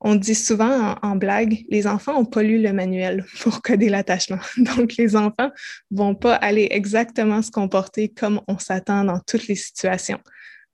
on 0.00 0.14
dit 0.14 0.34
souvent 0.34 0.94
en, 1.02 1.16
blague, 1.16 1.64
les 1.68 1.86
enfants 1.86 2.14
n'ont 2.14 2.24
pas 2.24 2.42
lu 2.42 2.60
le 2.60 2.72
manuel 2.72 3.24
pour 3.40 3.62
coder 3.62 3.88
l'attachement. 3.88 4.38
Donc, 4.56 4.96
les 4.96 5.16
enfants 5.16 5.50
ne 5.90 5.96
vont 5.96 6.14
pas 6.14 6.34
aller 6.34 6.68
exactement 6.70 7.42
se 7.42 7.50
comporter 7.50 8.08
comme 8.08 8.40
on 8.46 8.58
s'attend 8.58 9.04
dans 9.04 9.20
toutes 9.20 9.48
les 9.48 9.54
situations. 9.54 10.20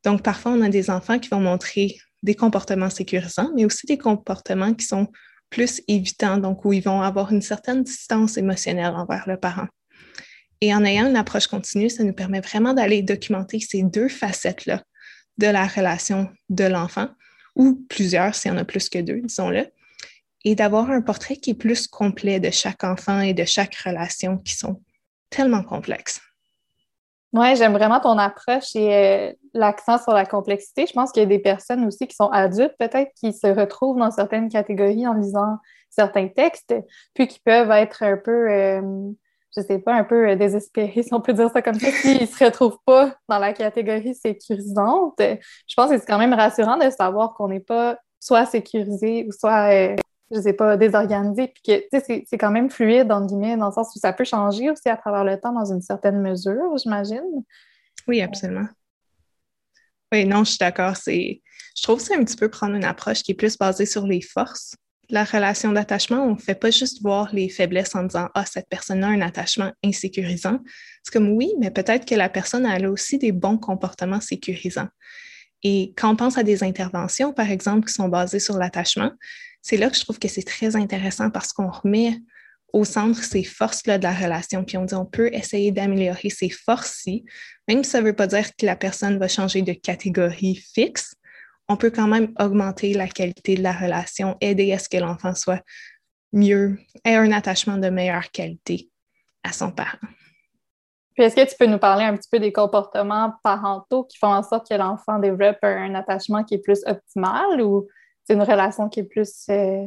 Donc, 0.04 0.23
parfois, 0.23 0.52
on 0.52 0.62
a 0.62 0.68
des 0.68 0.90
enfants 0.90 1.18
qui 1.18 1.28
vont 1.28 1.40
montrer 1.40 1.97
des 2.22 2.34
comportements 2.34 2.90
sécurisants, 2.90 3.50
mais 3.54 3.64
aussi 3.64 3.86
des 3.86 3.98
comportements 3.98 4.74
qui 4.74 4.86
sont 4.86 5.08
plus 5.50 5.82
évitants, 5.88 6.38
donc 6.38 6.64
où 6.64 6.72
ils 6.72 6.82
vont 6.82 7.02
avoir 7.02 7.32
une 7.32 7.42
certaine 7.42 7.82
distance 7.82 8.36
émotionnelle 8.36 8.94
envers 8.94 9.24
le 9.28 9.36
parent. 9.36 9.68
Et 10.60 10.74
en 10.74 10.84
ayant 10.84 11.08
une 11.08 11.16
approche 11.16 11.46
continue, 11.46 11.90
ça 11.90 12.04
nous 12.04 12.12
permet 12.12 12.40
vraiment 12.40 12.72
d'aller 12.72 13.02
documenter 13.02 13.60
ces 13.60 13.82
deux 13.82 14.08
facettes-là 14.08 14.82
de 15.38 15.46
la 15.46 15.66
relation 15.66 16.30
de 16.48 16.64
l'enfant, 16.64 17.08
ou 17.56 17.84
plusieurs, 17.88 18.34
s'il 18.34 18.50
y 18.50 18.54
en 18.54 18.58
a 18.58 18.64
plus 18.64 18.88
que 18.88 18.98
deux, 18.98 19.20
disons-le, 19.20 19.66
et 20.44 20.54
d'avoir 20.54 20.90
un 20.90 21.02
portrait 21.02 21.36
qui 21.36 21.50
est 21.50 21.54
plus 21.54 21.86
complet 21.86 22.40
de 22.40 22.50
chaque 22.50 22.84
enfant 22.84 23.20
et 23.20 23.34
de 23.34 23.44
chaque 23.44 23.74
relation 23.76 24.38
qui 24.38 24.54
sont 24.54 24.80
tellement 25.30 25.62
complexes. 25.62 26.20
Oui, 27.32 27.56
j'aime 27.56 27.72
vraiment 27.72 27.98
ton 27.98 28.18
approche 28.18 28.76
et 28.76 28.94
euh, 28.94 29.32
l'accent 29.54 29.96
sur 29.96 30.12
la 30.12 30.26
complexité. 30.26 30.86
Je 30.86 30.92
pense 30.92 31.12
qu'il 31.12 31.22
y 31.22 31.26
a 31.26 31.28
des 31.28 31.38
personnes 31.38 31.86
aussi 31.86 32.06
qui 32.06 32.14
sont 32.14 32.28
adultes, 32.28 32.74
peut-être, 32.78 33.10
qui 33.14 33.32
se 33.32 33.46
retrouvent 33.46 33.98
dans 33.98 34.10
certaines 34.10 34.50
catégories 34.50 35.06
en 35.06 35.14
disant 35.14 35.56
certains 35.88 36.28
textes, 36.28 36.74
puis 37.14 37.26
qui 37.28 37.40
peuvent 37.40 37.70
être 37.70 38.02
un 38.02 38.18
peu, 38.18 38.50
euh, 38.50 38.82
je 39.56 39.62
sais 39.62 39.78
pas, 39.78 39.94
un 39.94 40.04
peu 40.04 40.36
désespérés, 40.36 41.02
si 41.02 41.14
on 41.14 41.22
peut 41.22 41.32
dire 41.32 41.50
ça 41.50 41.62
comme 41.62 41.78
ça, 41.80 41.90
s'ils 41.90 42.20
ne 42.20 42.26
se 42.26 42.44
retrouvent 42.44 42.78
pas 42.84 43.14
dans 43.30 43.38
la 43.38 43.54
catégorie 43.54 44.14
sécurisante. 44.14 45.18
Je 45.18 45.74
pense 45.74 45.90
que 45.90 45.98
c'est 45.98 46.06
quand 46.06 46.18
même 46.18 46.34
rassurant 46.34 46.76
de 46.76 46.90
savoir 46.90 47.32
qu'on 47.32 47.48
n'est 47.48 47.60
pas 47.60 47.96
soit 48.20 48.44
sécurisé 48.44 49.26
ou 49.26 49.32
soit 49.32 49.96
je 50.32 50.40
sais 50.40 50.52
pas, 50.52 50.76
désorganisé, 50.76 51.48
puis 51.48 51.62
que 51.90 51.98
c'est 52.00 52.38
quand 52.38 52.50
même 52.50 52.70
fluide, 52.70 53.12
entre 53.12 53.26
guillemets, 53.26 53.56
dans 53.56 53.66
le 53.66 53.72
sens 53.72 53.94
où 53.94 53.98
ça 53.98 54.12
peut 54.12 54.24
changer 54.24 54.70
aussi 54.70 54.88
à 54.88 54.96
travers 54.96 55.24
le 55.24 55.38
temps 55.38 55.52
dans 55.52 55.70
une 55.70 55.82
certaine 55.82 56.20
mesure, 56.20 56.76
j'imagine. 56.78 57.44
Oui, 58.08 58.22
absolument. 58.22 58.66
Oui, 60.12 60.24
non, 60.24 60.44
je 60.44 60.50
suis 60.50 60.58
d'accord. 60.58 60.94
Je 61.06 61.82
trouve 61.82 61.98
que 61.98 62.04
c'est 62.04 62.16
un 62.16 62.24
petit 62.24 62.36
peu 62.36 62.48
prendre 62.48 62.74
une 62.74 62.84
approche 62.84 63.22
qui 63.22 63.32
est 63.32 63.34
plus 63.36 63.56
basée 63.56 63.86
sur 63.86 64.06
les 64.06 64.20
forces. 64.20 64.74
La 65.08 65.24
relation 65.24 65.72
d'attachement, 65.72 66.24
on 66.24 66.34
ne 66.34 66.38
fait 66.38 66.54
pas 66.54 66.70
juste 66.70 67.02
voir 67.02 67.34
les 67.34 67.48
faiblesses 67.48 67.94
en 67.94 68.04
disant 68.04 68.28
Ah, 68.34 68.46
cette 68.46 68.68
personne 68.68 69.04
a 69.04 69.08
un 69.08 69.20
attachement 69.20 69.72
insécurisant. 69.84 70.58
C'est 71.02 71.12
comme 71.12 71.30
oui, 71.30 71.52
mais 71.58 71.70
peut-être 71.70 72.06
que 72.06 72.14
la 72.14 72.28
personne 72.28 72.64
a 72.64 72.78
aussi 72.88 73.18
des 73.18 73.32
bons 73.32 73.58
comportements 73.58 74.20
sécurisants. 74.20 74.88
Et 75.62 75.92
quand 75.96 76.10
on 76.10 76.16
pense 76.16 76.38
à 76.38 76.42
des 76.42 76.64
interventions, 76.64 77.32
par 77.32 77.50
exemple, 77.50 77.86
qui 77.86 77.94
sont 77.94 78.08
basées 78.08 78.40
sur 78.40 78.56
l'attachement, 78.56 79.12
c'est 79.62 79.76
là 79.76 79.88
que 79.88 79.97
je 79.97 80.02
trouve 80.02 80.19
que 80.19 80.28
c'est 80.28 80.42
très 80.42 80.76
intéressant 80.76 81.31
parce 81.31 81.52
qu'on 81.52 81.71
remet 81.71 82.19
au 82.73 82.85
centre 82.85 83.23
ces 83.23 83.45
forces-là 83.45 83.99
de 83.99 84.02
la 84.02 84.14
relation, 84.14 84.64
puis 84.64 84.76
on 84.76 84.85
dit 84.85 84.95
on 84.95 85.04
peut 85.04 85.28
essayer 85.33 85.73
d'améliorer 85.73 86.31
ces 86.31 86.50
forces-ci, 86.50 87.25
même 87.69 87.85
si 87.85 87.90
ça 87.90 88.00
ne 88.00 88.07
veut 88.07 88.16
pas 88.16 88.26
dire 88.26 88.49
que 88.57 88.66
la 88.66 88.76
personne 88.76 89.19
va 89.19 89.28
changer 89.28 89.62
de 89.62 89.73
catégorie 89.73 90.57
fixe, 90.75 91.14
on 91.69 91.76
peut 91.76 91.90
quand 91.90 92.09
même 92.09 92.33
augmenter 92.38 92.95
la 92.95 93.09
qualité 93.09 93.54
de 93.54 93.62
la 93.62 93.73
relation, 93.73 94.37
aider 94.40 94.73
à 94.73 94.78
ce 94.78 94.88
que 94.88 94.97
l'enfant 94.97 95.35
soit 95.35 95.62
mieux, 96.33 96.78
ait 97.04 97.14
un 97.14 97.31
attachement 97.31 97.76
de 97.76 97.88
meilleure 97.88 98.31
qualité 98.31 98.90
à 99.45 99.52
son 99.52 99.71
parent. 99.71 99.99
Puis 101.14 101.25
est-ce 101.25 101.37
que 101.37 101.49
tu 101.49 101.54
peux 101.59 101.66
nous 101.66 101.78
parler 101.78 102.04
un 102.04 102.16
petit 102.16 102.28
peu 102.31 102.38
des 102.38 102.52
comportements 102.52 103.35
parentaux 103.45 104.04
qui 104.04 104.16
font 104.16 104.33
en 104.33 104.42
sorte 104.42 104.69
que 104.69 104.75
l'enfant 104.75 105.19
développe 105.19 105.59
un 105.62 105.95
attachement 105.95 106.42
qui 106.42 106.54
est 106.54 106.62
plus 106.62 106.81
optimal 106.87 107.61
ou 107.61 107.87
c'est 108.24 108.34
une 108.34 108.42
relation 108.42 108.88
qui 108.88 109.00
est 109.00 109.04
plus 109.04 109.46
euh, 109.50 109.86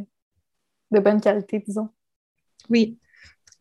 de 0.92 1.00
bonne 1.00 1.22
qualité, 1.22 1.60
disons. 1.66 1.90
Oui. 2.70 2.98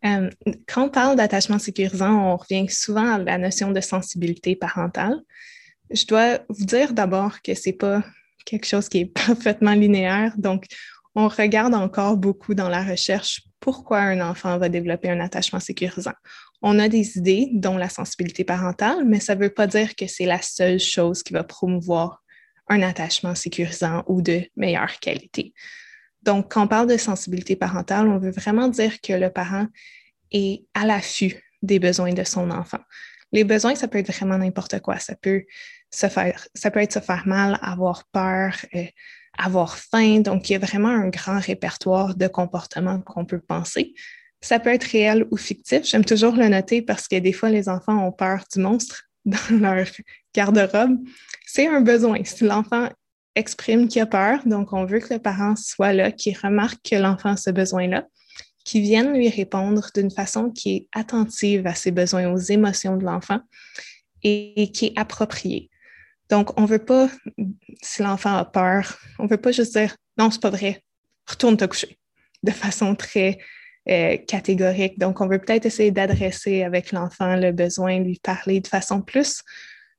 Euh, 0.05 0.29
quand 0.67 0.87
on 0.87 0.89
parle 0.91 1.17
d'attachement 1.17 1.59
sécurisant, 1.59 2.33
on 2.33 2.37
revient 2.37 2.69
souvent 2.69 3.15
à 3.15 3.19
la 3.19 3.39
notion 3.39 3.71
de 3.71 3.81
sensibilité 3.81 4.57
parentale. 4.57 5.21
Je 5.91 6.07
dois 6.07 6.41
vous 6.49 6.65
dire 6.65 6.93
d'abord 6.93 7.41
que 7.43 7.55
ce 7.55 7.69
n'est 7.69 7.77
pas 7.77 8.05
quelque 8.45 8.67
chose 8.67 8.89
qui 8.89 8.99
est 8.99 9.07
parfaitement 9.27 9.73
linéaire. 9.73 10.35
Donc, 10.37 10.67
on 11.15 11.29
regarde 11.29 11.75
encore 11.75 12.17
beaucoup 12.17 12.55
dans 12.55 12.69
la 12.69 12.83
recherche 12.83 13.43
pourquoi 13.61 14.01
un 14.01 14.21
enfant 14.21 14.59
va 14.59 14.69
développer 14.69 15.09
un 15.09 15.21
attachement 15.21 15.61
sécurisant. 15.61 16.13
On 16.61 16.79
a 16.79 16.89
des 16.89 17.17
idées, 17.17 17.49
dont 17.53 17.79
la 17.79 17.89
sensibilité 17.89 18.45
parentale, 18.45 19.05
mais 19.07 19.21
ça 19.21 19.35
ne 19.35 19.41
veut 19.41 19.55
pas 19.55 19.67
dire 19.67 19.95
que 19.95 20.07
c'est 20.07 20.27
la 20.27 20.43
seule 20.43 20.81
chose 20.81 21.23
qui 21.23 21.33
va 21.33 21.45
promouvoir 21.45 22.24
un 22.69 22.83
attachement 22.83 23.35
sécurisant 23.35 24.03
ou 24.07 24.23
de 24.23 24.43
meilleure 24.57 24.99
qualité. 25.01 25.53
Donc, 26.23 26.53
quand 26.53 26.65
on 26.65 26.69
parle 26.69 26.89
de 26.89 26.97
sensibilité 26.97 27.57
parentale, 27.57 28.09
on 28.09 28.19
veut 28.19 28.31
vraiment 28.31 28.69
dire 28.69 29.01
que 29.01 29.13
le 29.13 29.31
parent 29.31 29.67
est 30.33 30.65
à 30.75 30.87
l'affût 30.87 31.43
des 31.63 31.79
besoins 31.79 32.13
de 32.13 32.25
son 32.25 32.51
enfant. 32.51 32.81
Les 33.33 33.45
besoins, 33.45 33.75
ça 33.75 33.89
peut 33.89 33.99
être 33.99 34.13
vraiment 34.13 34.39
n'importe 34.39 34.81
quoi. 34.81 34.99
Ça 34.99 35.15
peut, 35.17 35.43
se 35.91 36.09
faire, 36.09 36.47
être 36.55 36.93
se 36.93 36.99
faire 37.01 37.27
mal, 37.27 37.59
avoir 37.63 38.05
peur, 38.13 38.55
euh, 38.75 38.85
avoir 39.39 39.77
faim. 39.77 40.21
Donc, 40.21 40.49
il 40.49 40.55
y 40.55 40.57
a 40.57 40.59
vraiment 40.59 40.89
un 40.89 41.09
grand 41.09 41.41
répertoire 41.41 42.15
de 42.15 42.27
comportements 42.27 43.01
qu'on 43.01 43.25
peut 43.25 43.41
penser. 43.41 43.95
Ça 44.41 44.59
peut 44.59 44.71
être 44.71 44.85
réel 44.85 45.27
ou 45.31 45.37
fictif. 45.37 45.85
J'aime 45.85 46.05
toujours 46.05 46.35
le 46.35 46.49
noter 46.49 46.83
parce 46.83 47.09
que 47.09 47.17
des 47.17 47.33
fois, 47.33 47.51
les 47.51 47.69
enfants 47.69 48.07
ont 48.07 48.13
peur 48.13 48.45
du 48.53 48.61
monstre 48.61 49.05
dans 49.25 49.59
leur 49.59 49.87
garde-robe 50.35 50.99
c'est 51.55 51.69
un 51.69 51.83
besoin. 51.83 52.19
Si 52.25 52.43
l'enfant 52.43 52.89
exprime 53.37 53.87
qu'il 53.87 54.03
a 54.03 54.07
peur, 54.07 54.41
donc 54.45 54.73
on 54.73 54.87
veut 54.87 54.99
que 54.99 55.15
le 55.15 55.21
parent 55.21 55.55
soit 55.55 55.93
là, 55.93 56.11
qui 56.11 56.35
remarque 56.35 56.81
que 56.91 56.97
l'enfant 56.97 57.31
a 57.31 57.37
ce 57.37 57.51
besoin-là, 57.51 58.09
qui 58.65 58.81
vienne 58.81 59.15
lui 59.15 59.29
répondre 59.29 59.87
d'une 59.95 60.11
façon 60.11 60.51
qui 60.51 60.75
est 60.75 60.89
attentive 60.93 61.65
à 61.69 61.77
ses 61.77 61.93
besoins, 61.93 62.27
aux 62.29 62.39
émotions 62.39 62.97
de 62.97 63.05
l'enfant 63.05 63.39
et, 64.25 64.73
qui 64.73 64.87
est 64.87 64.99
appropriée. 64.99 65.71
Donc, 66.29 66.59
on 66.59 66.63
ne 66.63 66.67
veut 66.67 66.85
pas, 66.85 67.09
si 67.83 68.03
l'enfant 68.03 68.37
a 68.37 68.45
peur, 68.45 68.99
on 69.21 69.25
ne 69.25 69.29
veut 69.29 69.37
pas 69.37 69.53
juste 69.53 69.77
dire 69.77 69.95
non, 70.19 70.33
c'est 70.33 70.43
pas 70.43 70.51
vrai, 70.51 70.83
retourne 71.29 71.57
te 71.57 71.67
coucher 71.67 72.01
de 72.43 72.51
façon 72.51 72.97
très 72.97 73.39
euh, 73.89 74.17
catégorique. 74.17 74.99
Donc, 74.99 75.21
on 75.21 75.29
veut 75.29 75.39
peut-être 75.39 75.67
essayer 75.67 75.91
d'adresser 75.91 76.63
avec 76.63 76.93
l'enfant 76.93 77.37
le 77.37 77.53
besoin, 77.53 77.99
lui 77.99 78.19
parler 78.23 78.61
de 78.61 78.67
façon 78.67 79.03
plus 79.03 79.43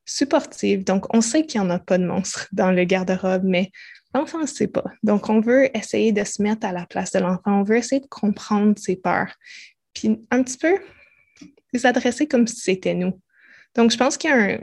supportive. 0.06 0.84
Donc, 0.84 1.14
on 1.14 1.22
sait 1.22 1.46
qu'il 1.46 1.62
n'y 1.62 1.68
en 1.68 1.70
a 1.70 1.80
pas 1.80 1.98
de 1.98 2.06
monstre 2.06 2.48
dans 2.52 2.72
le 2.72 2.84
garde-robe, 2.84 3.44
mais 3.44 3.72
l'enfant 4.14 4.40
ne 4.40 4.46
sait 4.46 4.68
pas. 4.68 4.86
Donc, 5.04 5.30
on 5.30 5.40
veut 5.40 5.70
essayer 5.78 6.12
de 6.12 6.24
se 6.24 6.42
mettre 6.42 6.66
à 6.66 6.72
la 6.72 6.86
place 6.86 7.12
de 7.12 7.20
l'enfant. 7.20 7.60
On 7.60 7.64
veut 7.64 7.78
essayer 7.78 8.02
de 8.02 8.08
comprendre 8.08 8.74
ses 8.78 8.96
peurs. 8.96 9.34
Puis, 9.94 10.20
un 10.32 10.44
petit 10.44 10.58
peu 10.58 10.78
les 11.74 11.86
adresser 11.86 12.28
comme 12.28 12.48
si 12.48 12.58
c'était 12.58 12.94
nous. 12.94 13.20
Donc, 13.76 13.92
je 13.92 13.98
pense 13.98 14.18
qu'il 14.18 14.30
y 14.30 14.34
a 14.34 14.38
un, 14.38 14.58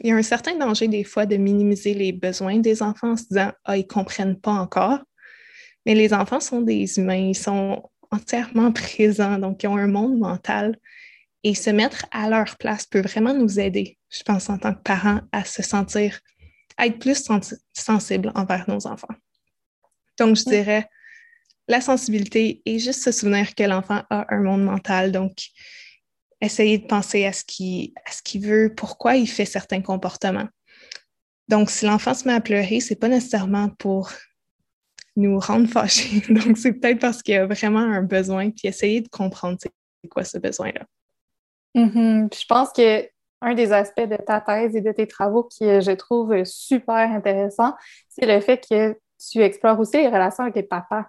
il 0.00 0.06
y 0.06 0.10
a 0.10 0.16
un 0.16 0.22
certain 0.22 0.56
danger 0.56 0.88
des 0.88 1.04
fois 1.04 1.26
de 1.26 1.36
minimiser 1.36 1.94
les 1.94 2.12
besoins 2.12 2.58
des 2.58 2.82
enfants 2.82 3.12
en 3.12 3.16
se 3.16 3.24
disant 3.28 3.52
Ah, 3.64 3.76
ils 3.76 3.80
ne 3.80 3.86
comprennent 3.86 4.40
pas 4.40 4.52
encore. 4.52 5.00
Mais 5.84 5.94
les 5.94 6.12
enfants 6.12 6.40
sont 6.40 6.62
des 6.62 6.98
humains, 6.98 7.28
ils 7.28 7.36
sont 7.36 7.88
entièrement 8.16 8.72
présents, 8.72 9.38
donc 9.38 9.62
ils 9.62 9.68
ont 9.68 9.76
un 9.76 9.86
monde 9.86 10.18
mental 10.18 10.76
et 11.44 11.54
se 11.54 11.70
mettre 11.70 12.06
à 12.10 12.28
leur 12.28 12.56
place 12.56 12.86
peut 12.86 13.02
vraiment 13.02 13.34
nous 13.34 13.60
aider, 13.60 13.98
je 14.10 14.22
pense, 14.24 14.50
en 14.50 14.58
tant 14.58 14.74
que 14.74 14.82
parents, 14.82 15.20
à 15.30 15.44
se 15.44 15.62
sentir, 15.62 16.18
à 16.76 16.86
être 16.86 16.98
plus 16.98 17.28
sensible 17.72 18.32
envers 18.34 18.68
nos 18.68 18.86
enfants. 18.86 19.14
Donc, 20.18 20.36
je 20.36 20.44
dirais 20.44 20.88
la 21.68 21.80
sensibilité 21.80 22.62
et 22.64 22.78
juste 22.78 23.02
se 23.02 23.12
souvenir 23.12 23.54
que 23.54 23.62
l'enfant 23.62 24.02
a 24.10 24.26
un 24.34 24.40
monde 24.40 24.64
mental. 24.64 25.12
Donc, 25.12 25.36
essayer 26.40 26.78
de 26.78 26.86
penser 26.86 27.24
à 27.26 27.32
ce 27.32 27.44
qu'il 27.44 28.40
veut, 28.40 28.74
pourquoi 28.74 29.16
il 29.16 29.28
fait 29.28 29.44
certains 29.44 29.82
comportements. 29.82 30.48
Donc, 31.48 31.70
si 31.70 31.86
l'enfant 31.86 32.14
se 32.14 32.26
met 32.26 32.34
à 32.34 32.40
pleurer, 32.40 32.80
ce 32.80 32.92
n'est 32.92 32.98
pas 32.98 33.08
nécessairement 33.08 33.68
pour 33.68 34.10
nous 35.16 35.38
rendre 35.38 35.68
fâchés. 35.68 36.22
Donc, 36.28 36.56
c'est 36.56 36.72
peut-être 36.72 37.00
parce 37.00 37.22
qu'il 37.22 37.34
a 37.34 37.46
vraiment 37.46 37.80
un 37.80 38.02
besoin, 38.02 38.50
puis 38.50 38.68
essayer 38.68 39.00
de 39.00 39.08
comprendre 39.08 39.58
c'est 39.60 39.70
quoi 40.08 40.24
ce 40.24 40.38
besoin-là. 40.38 40.84
Mm-hmm. 41.74 42.34
Je 42.34 42.46
pense 42.46 42.72
que 42.72 43.08
un 43.42 43.54
des 43.54 43.72
aspects 43.72 44.08
de 44.08 44.16
ta 44.16 44.40
thèse 44.40 44.74
et 44.76 44.80
de 44.80 44.92
tes 44.92 45.06
travaux 45.06 45.44
qui, 45.44 45.64
je 45.64 45.92
trouve, 45.92 46.44
super 46.44 47.10
intéressant, 47.10 47.74
c'est 48.08 48.26
le 48.26 48.40
fait 48.40 48.66
que 48.68 48.98
tu 49.18 49.42
explores 49.42 49.78
aussi 49.78 49.98
les 49.98 50.08
relations 50.08 50.44
avec 50.44 50.56
les 50.56 50.62
papas. 50.62 51.04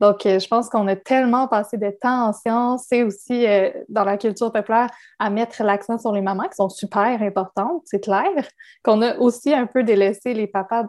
Donc, 0.00 0.24
euh, 0.26 0.38
je 0.38 0.48
pense 0.48 0.68
qu'on 0.68 0.86
a 0.86 0.96
tellement 0.96 1.46
passé 1.48 1.76
de 1.76 1.90
temps 1.90 2.28
en 2.28 2.32
sciences 2.32 2.90
et 2.92 3.02
aussi 3.02 3.46
euh, 3.46 3.70
dans 3.88 4.04
la 4.04 4.16
culture 4.16 4.52
populaire 4.52 4.88
à 5.18 5.28
mettre 5.28 5.62
l'accent 5.62 5.98
sur 5.98 6.12
les 6.12 6.22
mamans 6.22 6.48
qui 6.48 6.56
sont 6.56 6.68
super 6.68 7.20
importantes, 7.20 7.82
c'est 7.84 8.02
clair, 8.02 8.48
qu'on 8.82 9.02
a 9.02 9.16
aussi 9.18 9.52
un 9.52 9.66
peu 9.66 9.82
délaissé 9.82 10.34
les 10.34 10.46
papas 10.46 10.86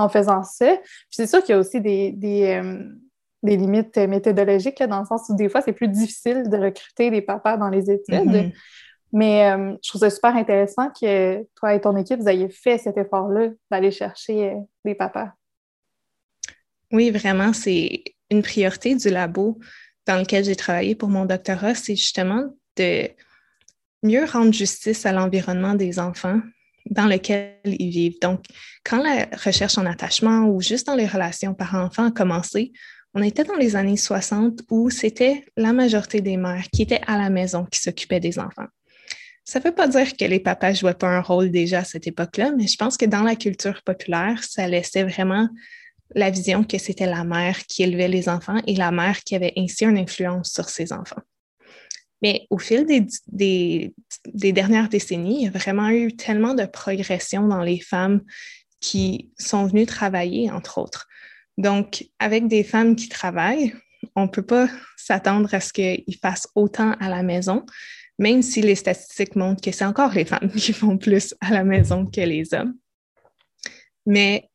en 0.00 0.08
faisant 0.08 0.42
ça. 0.42 0.76
C'est 1.10 1.26
sûr 1.26 1.42
qu'il 1.42 1.54
y 1.54 1.56
a 1.56 1.58
aussi 1.58 1.80
des, 1.80 2.14
euh, 2.22 2.82
des 3.42 3.56
limites 3.56 3.96
méthodologiques, 3.96 4.82
dans 4.82 5.00
le 5.00 5.06
sens 5.06 5.28
où 5.28 5.36
des 5.36 5.48
fois, 5.48 5.62
c'est 5.62 5.72
plus 5.72 5.88
difficile 5.88 6.48
de 6.48 6.56
recruter 6.56 7.10
des 7.10 7.22
papas 7.22 7.56
dans 7.56 7.68
les 7.68 7.90
études. 7.90 8.14
Mm-hmm. 8.14 8.52
Mais 9.12 9.50
euh, 9.50 9.74
je 9.82 9.88
trouve 9.88 10.00
ça 10.00 10.10
super 10.10 10.36
intéressant 10.36 10.88
que 10.90 11.44
toi 11.56 11.74
et 11.74 11.80
ton 11.80 11.96
équipe, 11.96 12.20
vous 12.20 12.28
ayez 12.28 12.48
fait 12.48 12.78
cet 12.78 12.96
effort-là 12.96 13.48
d'aller 13.70 13.90
chercher 13.90 14.50
euh, 14.50 14.56
des 14.84 14.94
papas. 14.94 15.32
Oui, 16.92 17.10
vraiment, 17.10 17.52
c'est 17.52 18.04
une 18.30 18.42
priorité 18.42 18.94
du 18.94 19.10
labo 19.10 19.58
dans 20.06 20.18
lequel 20.18 20.44
j'ai 20.44 20.56
travaillé 20.56 20.94
pour 20.94 21.08
mon 21.08 21.24
doctorat, 21.24 21.74
c'est 21.74 21.96
justement 21.96 22.54
de 22.76 23.08
mieux 24.02 24.24
rendre 24.24 24.52
justice 24.52 25.04
à 25.06 25.12
l'environnement 25.12 25.74
des 25.74 25.98
enfants 25.98 26.40
dans 26.90 27.06
lequel 27.06 27.56
ils 27.64 27.90
vivent. 27.90 28.18
Donc, 28.20 28.44
quand 28.84 29.02
la 29.02 29.26
recherche 29.44 29.78
en 29.78 29.86
attachement 29.86 30.46
ou 30.46 30.60
juste 30.60 30.86
dans 30.86 30.96
les 30.96 31.06
relations 31.06 31.54
parents-enfants 31.54 32.08
a 32.08 32.10
commencé, 32.10 32.72
on 33.14 33.22
était 33.22 33.44
dans 33.44 33.56
les 33.56 33.76
années 33.76 33.96
60 33.96 34.60
où 34.70 34.90
c'était 34.90 35.44
la 35.56 35.72
majorité 35.72 36.20
des 36.20 36.36
mères 36.36 36.66
qui 36.72 36.82
étaient 36.82 37.00
à 37.06 37.16
la 37.16 37.30
maison 37.30 37.64
qui 37.64 37.80
s'occupaient 37.80 38.20
des 38.20 38.38
enfants. 38.38 38.66
Ça 39.44 39.58
ne 39.58 39.64
veut 39.64 39.74
pas 39.74 39.88
dire 39.88 40.16
que 40.16 40.24
les 40.24 40.38
papas 40.38 40.70
ne 40.70 40.76
jouaient 40.76 40.94
pas 40.94 41.08
un 41.08 41.20
rôle 41.20 41.50
déjà 41.50 41.80
à 41.80 41.84
cette 41.84 42.06
époque-là, 42.06 42.52
mais 42.56 42.68
je 42.68 42.76
pense 42.76 42.96
que 42.96 43.06
dans 43.06 43.22
la 43.22 43.34
culture 43.34 43.82
populaire, 43.82 44.44
ça 44.44 44.68
laissait 44.68 45.02
vraiment 45.02 45.48
la 46.14 46.30
vision 46.30 46.62
que 46.62 46.78
c'était 46.78 47.06
la 47.06 47.24
mère 47.24 47.66
qui 47.66 47.82
élevait 47.82 48.08
les 48.08 48.28
enfants 48.28 48.60
et 48.66 48.74
la 48.74 48.90
mère 48.90 49.20
qui 49.24 49.34
avait 49.34 49.52
ainsi 49.56 49.84
une 49.84 49.98
influence 49.98 50.52
sur 50.52 50.68
ses 50.68 50.92
enfants. 50.92 51.22
Mais 52.22 52.46
au 52.50 52.58
fil 52.58 52.86
des, 52.86 53.94
des, 54.26 54.52
dernières 54.52 54.88
décennies, 54.88 55.42
il 55.42 55.44
y 55.44 55.48
a 55.48 55.58
vraiment 55.58 55.88
eu 55.88 56.14
tellement 56.14 56.54
de 56.54 56.66
progression 56.66 57.46
dans 57.48 57.62
les 57.62 57.80
femmes 57.80 58.22
qui 58.80 59.30
sont 59.38 59.66
venues 59.66 59.86
travailler, 59.86 60.50
entre 60.50 60.78
autres. 60.78 61.08
Donc, 61.56 62.06
avec 62.18 62.48
des 62.48 62.64
femmes 62.64 62.96
qui 62.96 63.08
travaillent, 63.08 63.74
on 64.16 64.22
ne 64.22 64.28
peut 64.28 64.44
pas 64.44 64.68
s'attendre 64.96 65.52
à 65.54 65.60
ce 65.60 65.72
qu'ils 65.72 66.16
fassent 66.20 66.48
autant 66.54 66.92
à 67.00 67.08
la 67.08 67.22
maison, 67.22 67.64
même 68.18 68.42
si 68.42 68.60
les 68.60 68.74
statistiques 68.74 69.36
montrent 69.36 69.62
que 69.62 69.72
c'est 69.72 69.84
encore 69.84 70.12
les 70.12 70.24
femmes 70.24 70.50
qui 70.56 70.72
font 70.72 70.98
plus 70.98 71.34
à 71.40 71.50
la 71.50 71.64
maison 71.64 72.06
que 72.06 72.20
les 72.20 72.52
hommes. 72.54 72.74
Mais 74.06 74.48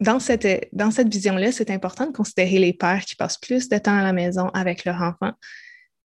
dans 0.00 0.18
cette, 0.18 0.68
dans 0.72 0.90
cette 0.90 1.12
vision-là, 1.12 1.52
c'est 1.52 1.70
important 1.70 2.06
de 2.06 2.12
considérer 2.12 2.58
les 2.58 2.72
pères 2.72 3.04
qui 3.04 3.14
passent 3.14 3.38
plus 3.38 3.68
de 3.68 3.78
temps 3.78 3.96
à 3.96 4.02
la 4.02 4.12
maison 4.12 4.48
avec 4.48 4.84
leurs 4.84 5.00
enfants 5.00 5.32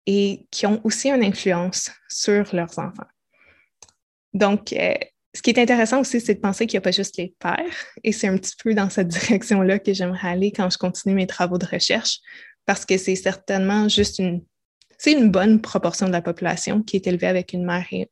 et 0.06 0.48
qui 0.52 0.66
ont 0.66 0.82
aussi 0.84 1.10
une 1.10 1.24
influence 1.24 1.92
sur 2.10 2.56
leurs 2.56 2.78
enfants. 2.80 3.08
Donc, 4.34 4.74
euh, 4.74 4.94
ce 5.34 5.42
qui 5.42 5.52
est 5.52 5.60
intéressant 5.60 6.02
aussi, 6.02 6.20
c'est 6.20 6.36
de 6.36 6.40
penser 6.40 6.68
qu'il 6.68 6.78
n'y 6.78 6.82
a 6.82 6.86
pas 6.86 6.92
juste 6.92 7.18
les 7.18 7.34
pères, 7.40 7.86
et 8.04 8.12
c'est 8.12 8.28
un 8.28 8.38
petit 8.38 8.56
peu 8.62 8.74
dans 8.74 8.90
cette 8.90 9.08
direction-là 9.10 9.80
que 9.80 9.94
j'aimerais 9.94 10.30
aller 10.30 10.52
quand 10.52 10.70
je 10.70 10.78
continue 10.78 11.16
mes 11.16 11.28
travaux 11.28 11.58
de 11.58 11.66
recherche, 11.66 12.20
parce 12.66 12.86
que 12.86 12.98
c'est 12.98 13.16
certainement 13.16 13.88
juste 13.88 14.20
une, 14.20 14.44
c'est 14.98 15.14
une 15.14 15.32
bonne 15.32 15.62
proportion 15.62 16.08
de 16.08 16.12
la 16.12 16.22
population 16.22 16.82
qui 16.82 16.98
est 16.98 17.08
élevée 17.08 17.28
avec 17.28 17.54
une 17.54 17.66
mère 17.66 17.86
et 17.92 18.10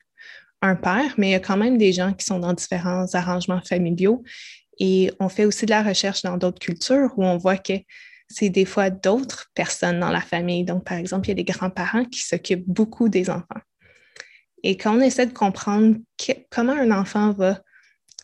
un 0.62 0.76
père, 0.76 1.14
mais 1.18 1.30
il 1.30 1.32
y 1.32 1.36
a 1.36 1.40
quand 1.40 1.58
même 1.58 1.78
des 1.78 1.94
gens 1.94 2.14
qui 2.14 2.26
sont 2.26 2.40
dans 2.40 2.54
différents 2.54 3.06
arrangements 3.14 3.62
familiaux. 3.62 4.24
Et 4.80 5.12
on 5.20 5.30
fait 5.30 5.46
aussi 5.46 5.66
de 5.66 5.72
la 5.72 5.84
recherche 5.84 6.22
dans 6.24 6.38
d'autres 6.38 6.60
cultures 6.60 7.12
où 7.18 7.24
on 7.24 7.38
voit 7.38 7.58
que 7.58 7.74
c'est 8.30 8.50
des 8.50 8.66
fois 8.66 8.90
d'autres 8.90 9.48
personnes 9.56 10.00
dans 10.00 10.12
la 10.12 10.22
famille. 10.22 10.64
Donc, 10.64 10.86
par 10.86 10.98
exemple, 10.98 11.28
il 11.28 11.30
y 11.30 11.32
a 11.32 11.44
des 11.44 11.44
grands-parents 11.44 12.06
qui 12.06 12.22
s'occupent 12.22 12.68
beaucoup 12.68 13.10
des 13.10 13.30
enfants. 13.30 13.62
Et 14.64 14.78
quand 14.78 14.98
on 14.98 15.02
essaie 15.02 15.26
de 15.26 15.34
comprendre 15.34 15.98
comment 16.52 16.74
un 16.74 16.92
enfant 16.92 17.32
va 17.32 17.60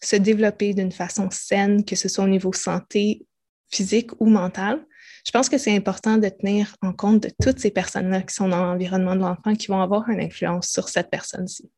se 0.03 0.15
développer 0.15 0.73
d'une 0.73 0.91
façon 0.91 1.29
saine, 1.31 1.83
que 1.83 1.95
ce 1.95 2.07
soit 2.09 2.25
au 2.25 2.27
niveau 2.27 2.53
santé, 2.53 3.25
physique 3.71 4.11
ou 4.19 4.27
mentale, 4.27 4.85
je 5.25 5.31
pense 5.31 5.49
que 5.49 5.57
c'est 5.57 5.75
important 5.75 6.17
de 6.17 6.29
tenir 6.29 6.75
en 6.83 6.93
compte 6.93 7.23
de 7.23 7.31
toutes 7.41 7.59
ces 7.59 7.71
personnes-là 7.71 8.21
qui 8.21 8.35
sont 8.35 8.49
dans 8.49 8.63
l'environnement 8.63 9.15
de 9.15 9.21
l'enfant 9.21 9.55
qui 9.55 9.67
vont 9.67 9.81
avoir 9.81 10.07
une 10.09 10.21
influence 10.21 10.67
sur 10.67 10.87
cette 10.87 11.09
personne-ci. 11.09 11.71